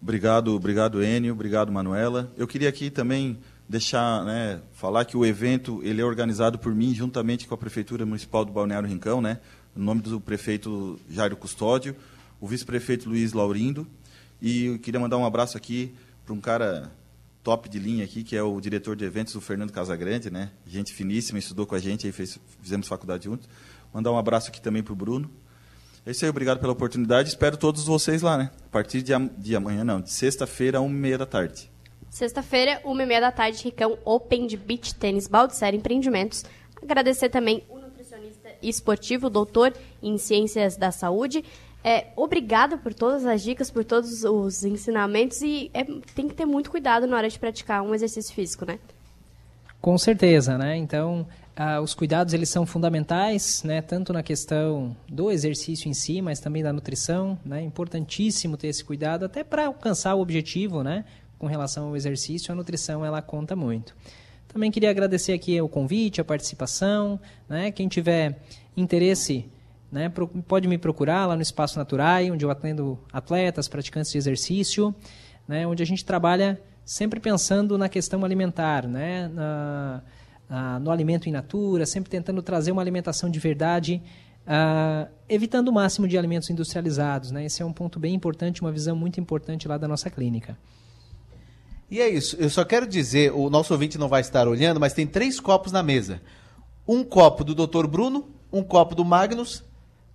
Obrigado, 0.01 0.55
obrigado 0.55 1.03
Enio, 1.03 1.33
obrigado 1.33 1.71
Manuela. 1.71 2.33
Eu 2.35 2.47
queria 2.47 2.67
aqui 2.67 2.89
também 2.89 3.37
deixar, 3.69 4.25
né, 4.25 4.59
falar 4.73 5.05
que 5.05 5.15
o 5.15 5.23
evento 5.23 5.81
ele 5.83 6.01
é 6.01 6.03
organizado 6.03 6.57
por 6.57 6.73
mim 6.73 6.91
juntamente 6.91 7.47
com 7.47 7.53
a 7.53 7.57
prefeitura 7.59 8.07
municipal 8.07 8.43
do 8.43 8.51
Balneário 8.51 8.89
Rincão, 8.89 9.21
né, 9.21 9.39
no 9.75 9.85
nome 9.85 10.01
do 10.01 10.19
prefeito 10.19 10.99
Jairo 11.11 11.37
Custódio, 11.37 11.95
o 12.41 12.47
vice-prefeito 12.47 13.07
Luiz 13.07 13.33
Laurindo 13.33 13.85
e 14.41 14.65
eu 14.65 14.79
queria 14.79 14.99
mandar 14.99 15.17
um 15.17 15.25
abraço 15.27 15.55
aqui 15.55 15.93
para 16.25 16.33
um 16.33 16.41
cara 16.41 16.91
top 17.45 17.69
de 17.69 17.77
linha 17.77 18.03
aqui 18.03 18.23
que 18.23 18.35
é 18.35 18.41
o 18.41 18.59
diretor 18.59 18.95
de 18.95 19.05
eventos 19.05 19.35
o 19.35 19.39
Fernando 19.39 19.71
Casagrande, 19.71 20.31
né, 20.31 20.49
gente 20.65 20.91
finíssima, 20.91 21.37
estudou 21.37 21.67
com 21.67 21.75
a 21.75 21.79
gente, 21.79 22.07
aí 22.07 22.11
fez, 22.11 22.39
fizemos 22.59 22.87
faculdade 22.87 23.25
juntos. 23.25 23.47
Mandar 23.93 24.11
um 24.11 24.17
abraço 24.17 24.49
aqui 24.49 24.59
também 24.59 24.81
para 24.81 24.91
o 24.91 24.95
Bruno. 24.95 25.29
É 26.05 26.11
isso 26.11 26.25
aí, 26.25 26.29
obrigado 26.29 26.59
pela 26.59 26.73
oportunidade. 26.73 27.29
Espero 27.29 27.55
todos 27.55 27.85
vocês 27.85 28.23
lá, 28.23 28.37
né? 28.37 28.51
A 28.65 28.69
partir 28.69 29.01
de, 29.01 29.13
de 29.37 29.55
amanhã, 29.55 29.83
não, 29.83 30.01
de 30.01 30.11
sexta-feira, 30.11 30.81
uma 30.81 30.93
e 30.93 30.99
meia 30.99 31.17
da 31.19 31.25
tarde. 31.25 31.71
Sexta-feira, 32.09 32.81
uma 32.83 33.03
e 33.03 33.05
meia 33.05 33.21
da 33.21 33.31
tarde, 33.31 33.63
Ricão 33.63 33.97
Open 34.03 34.47
de 34.47 34.57
Beach 34.57 34.93
Tênis 34.95 35.27
Baldiceira 35.27 35.75
Empreendimentos. 35.75 36.43
Agradecer 36.81 37.29
também 37.29 37.63
o 37.69 37.77
nutricionista 37.77 38.49
esportivo, 38.61 39.29
doutor 39.29 39.73
em 40.01 40.17
Ciências 40.17 40.75
da 40.77 40.91
Saúde. 40.91 41.43
É, 41.87 42.07
obrigada 42.15 42.79
por 42.79 42.95
todas 42.95 43.27
as 43.27 43.43
dicas, 43.43 43.69
por 43.69 43.85
todos 43.85 44.23
os 44.23 44.63
ensinamentos 44.63 45.43
e 45.43 45.69
é, 45.71 45.83
tem 46.15 46.27
que 46.27 46.33
ter 46.33 46.43
muito 46.43 46.71
cuidado 46.71 47.05
na 47.05 47.15
hora 47.15 47.29
de 47.29 47.37
praticar 47.37 47.83
um 47.83 47.93
exercício 47.93 48.33
físico, 48.33 48.65
né? 48.65 48.79
Com 49.79 49.95
certeza, 49.95 50.57
né? 50.57 50.75
Então, 50.75 51.27
ah, 51.55 51.79
os 51.79 51.93
cuidados 51.93 52.33
eles 52.33 52.49
são 52.49 52.65
fundamentais, 52.65 53.61
né? 53.61 53.83
Tanto 53.83 54.11
na 54.11 54.23
questão 54.23 54.97
do 55.07 55.29
exercício 55.29 55.87
em 55.87 55.93
si, 55.93 56.23
mas 56.23 56.39
também 56.39 56.63
da 56.63 56.73
nutrição, 56.73 57.37
né? 57.45 57.61
Importantíssimo 57.61 58.57
ter 58.57 58.69
esse 58.69 58.83
cuidado 58.83 59.23
até 59.23 59.43
para 59.43 59.67
alcançar 59.67 60.15
o 60.15 60.21
objetivo, 60.21 60.81
né? 60.81 61.05
Com 61.37 61.45
relação 61.45 61.89
ao 61.89 61.95
exercício, 61.95 62.51
a 62.51 62.55
nutrição 62.55 63.05
ela 63.05 63.21
conta 63.21 63.55
muito. 63.55 63.95
Também 64.47 64.71
queria 64.71 64.89
agradecer 64.89 65.33
aqui 65.33 65.61
o 65.61 65.69
convite, 65.69 66.19
a 66.19 66.25
participação, 66.25 67.19
né? 67.47 67.69
Quem 67.69 67.87
tiver 67.87 68.39
interesse, 68.75 69.45
né? 69.91 70.11
Pode 70.47 70.67
me 70.67 70.77
procurar 70.77 71.25
lá 71.25 71.35
no 71.35 71.41
Espaço 71.41 71.77
Naturai, 71.77 72.31
onde 72.31 72.43
eu 72.43 72.51
atendo 72.51 72.99
atletas, 73.11 73.67
praticantes 73.67 74.11
de 74.11 74.17
exercício, 74.17 74.93
né? 75.47 75.65
Onde 75.65 75.81
a 75.81 75.85
gente 75.85 76.03
trabalha 76.03 76.61
sempre 76.83 77.19
pensando 77.19 77.77
na 77.77 77.89
questão 77.89 78.23
alimentar, 78.23 78.87
né? 78.87 79.27
Na, 79.27 80.03
ah, 80.49 80.79
no 80.79 80.91
alimento 80.91 81.27
in 81.27 81.31
natura, 81.31 81.85
sempre 81.85 82.09
tentando 82.09 82.41
trazer 82.41 82.71
uma 82.71 82.81
alimentação 82.81 83.29
de 83.29 83.39
verdade, 83.39 84.01
ah, 84.45 85.07
evitando 85.27 85.69
o 85.69 85.73
máximo 85.73 86.07
de 86.07 86.17
alimentos 86.17 86.49
industrializados. 86.49 87.31
Né? 87.31 87.45
Esse 87.45 87.61
é 87.61 87.65
um 87.65 87.73
ponto 87.73 87.99
bem 87.99 88.13
importante, 88.13 88.61
uma 88.61 88.71
visão 88.71 88.95
muito 88.95 89.19
importante 89.19 89.67
lá 89.67 89.77
da 89.77 89.87
nossa 89.87 90.09
clínica. 90.09 90.57
E 91.89 92.01
é 92.01 92.09
isso. 92.09 92.35
Eu 92.37 92.49
só 92.49 92.63
quero 92.63 92.87
dizer, 92.87 93.31
o 93.33 93.49
nosso 93.49 93.73
ouvinte 93.73 93.97
não 93.97 94.07
vai 94.07 94.21
estar 94.21 94.47
olhando, 94.47 94.79
mas 94.79 94.93
tem 94.93 95.05
três 95.05 95.39
copos 95.39 95.71
na 95.71 95.83
mesa. 95.83 96.21
Um 96.87 97.03
copo 97.03 97.43
do 97.43 97.55
Dr. 97.55 97.87
Bruno, 97.87 98.29
um 98.51 98.63
copo 98.63 98.95
do 98.95 99.05
Magnus, 99.05 99.63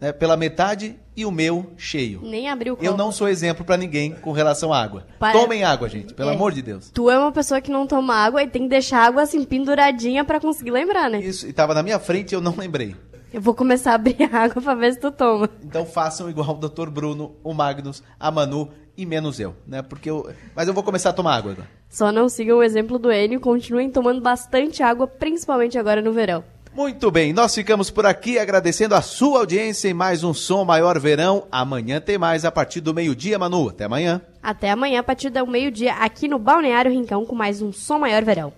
né, 0.01 0.13
pela 0.13 0.37
metade, 0.37 0.97
e 1.17 1.27
o 1.27 1.31
meu 1.31 1.73
cheio. 1.77 2.21
Nem 2.23 2.49
abriu 2.49 2.73
o 2.73 2.77
copo. 2.77 2.87
Eu 2.89 2.97
não 2.97 3.13
sou 3.13 3.29
exemplo 3.29 3.65
pra 3.65 3.77
ninguém 3.77 4.13
com 4.13 4.33
relação 4.33 4.73
à 4.73 4.83
água. 4.83 5.07
Para- 5.19 5.39
Tomem 5.39 5.63
água, 5.65 5.89
gente, 5.89 6.15
pelo 6.15 6.31
É. 6.31 6.35
amor 6.35 6.53
de 6.53 6.63
Deus. 6.63 6.91
Tu 6.91 7.11
é 7.11 7.19
uma 7.19 7.31
pessoa 7.33 7.61
que 7.61 7.71
não 7.71 7.87
toma 7.87 8.15
água 8.15 8.43
e 8.43 8.49
tem 8.49 8.63
que 8.63 8.69
deixar 8.69 9.01
a 9.03 9.07
água 9.07 9.23
assim 9.23 9.45
penduradinha 9.45 10.25
pra 10.25 10.41
conseguir 10.41 10.71
lembrar, 10.71 11.11
né? 11.11 11.19
Isso, 11.21 11.47
e 11.47 11.53
tava 11.53 11.75
na 11.75 11.83
minha 11.83 11.99
frente 11.99 12.33
e 12.33 12.35
eu 12.35 12.41
não 12.41 12.55
lembrei. 12.57 12.97
Eu 13.33 13.41
vou 13.41 13.55
começar 13.55 13.93
a 13.93 13.95
abrir 13.95 14.17
a 14.33 14.39
água 14.45 14.61
pra 14.63 14.75
ver 14.75 14.95
se 14.95 14.99
tu 15.01 15.11
toma. 15.13 15.49
Então 15.63 15.85
façam 15.85 16.29
igual 16.31 16.51
o 16.51 16.69
Dr. 16.69 16.89
Bruno, 16.91 17.37
o 17.45 17.53
Magnus, 17.55 18.03
a 18.19 18.31
Manu 18.31 18.71
e 18.97 19.05
menos 19.07 19.39
eu, 19.39 19.55
né? 19.67 19.83
Porque 19.83 20.11
eu, 20.11 20.29
mas 20.57 20.67
eu 20.67 20.75
vou 20.75 20.83
começar 20.83 21.11
a 21.11 21.13
tomar 21.13 21.37
água 21.37 21.53
agora. 21.53 21.69
Só 21.89 22.11
não 22.11 22.29
sigam 22.29 22.59
o 22.59 22.63
exemplo 22.63 22.99
do 22.99 23.11
Enio, 23.13 23.39
continuem 23.41 23.91
tomando 23.91 24.21
bastante 24.21 24.83
água, 24.83 25.07
principalmente 25.07 25.79
agora 25.79 26.01
no 26.03 26.13
verão. 26.13 26.43
Muito 26.73 27.11
bem, 27.11 27.33
nós 27.33 27.53
ficamos 27.53 27.91
por 27.91 28.07
aqui 28.07 28.39
agradecendo 28.39 28.95
a 28.95 29.03
sua 29.03 29.41
audiência 29.41 29.89
em 29.89 29.95
mais 29.95 30.23
um 30.23 30.33
Som 30.33 30.65
Maior 30.65 31.01
Verão. 31.01 31.45
Amanhã 31.51 32.01
tem 32.01 32.17
mais 32.17 32.45
a 32.45 32.53
partir 32.53 32.81
do 32.81 32.95
meio-dia, 32.95 33.39
Manu. 33.39 33.69
Até 33.69 33.85
amanhã. 33.85 34.23
Até 34.41 34.71
amanhã, 34.71 35.01
a 35.01 35.03
partir 35.03 35.31
do 35.31 35.45
meio-dia, 35.47 35.95
aqui 35.95 36.29
no 36.29 36.39
Balneário 36.39 36.93
Rincão, 36.93 37.27
com 37.27 37.35
mais 37.35 37.61
um 37.61 37.73
Som 37.73 37.99
Maior 37.99 38.25
Verão. 38.25 38.53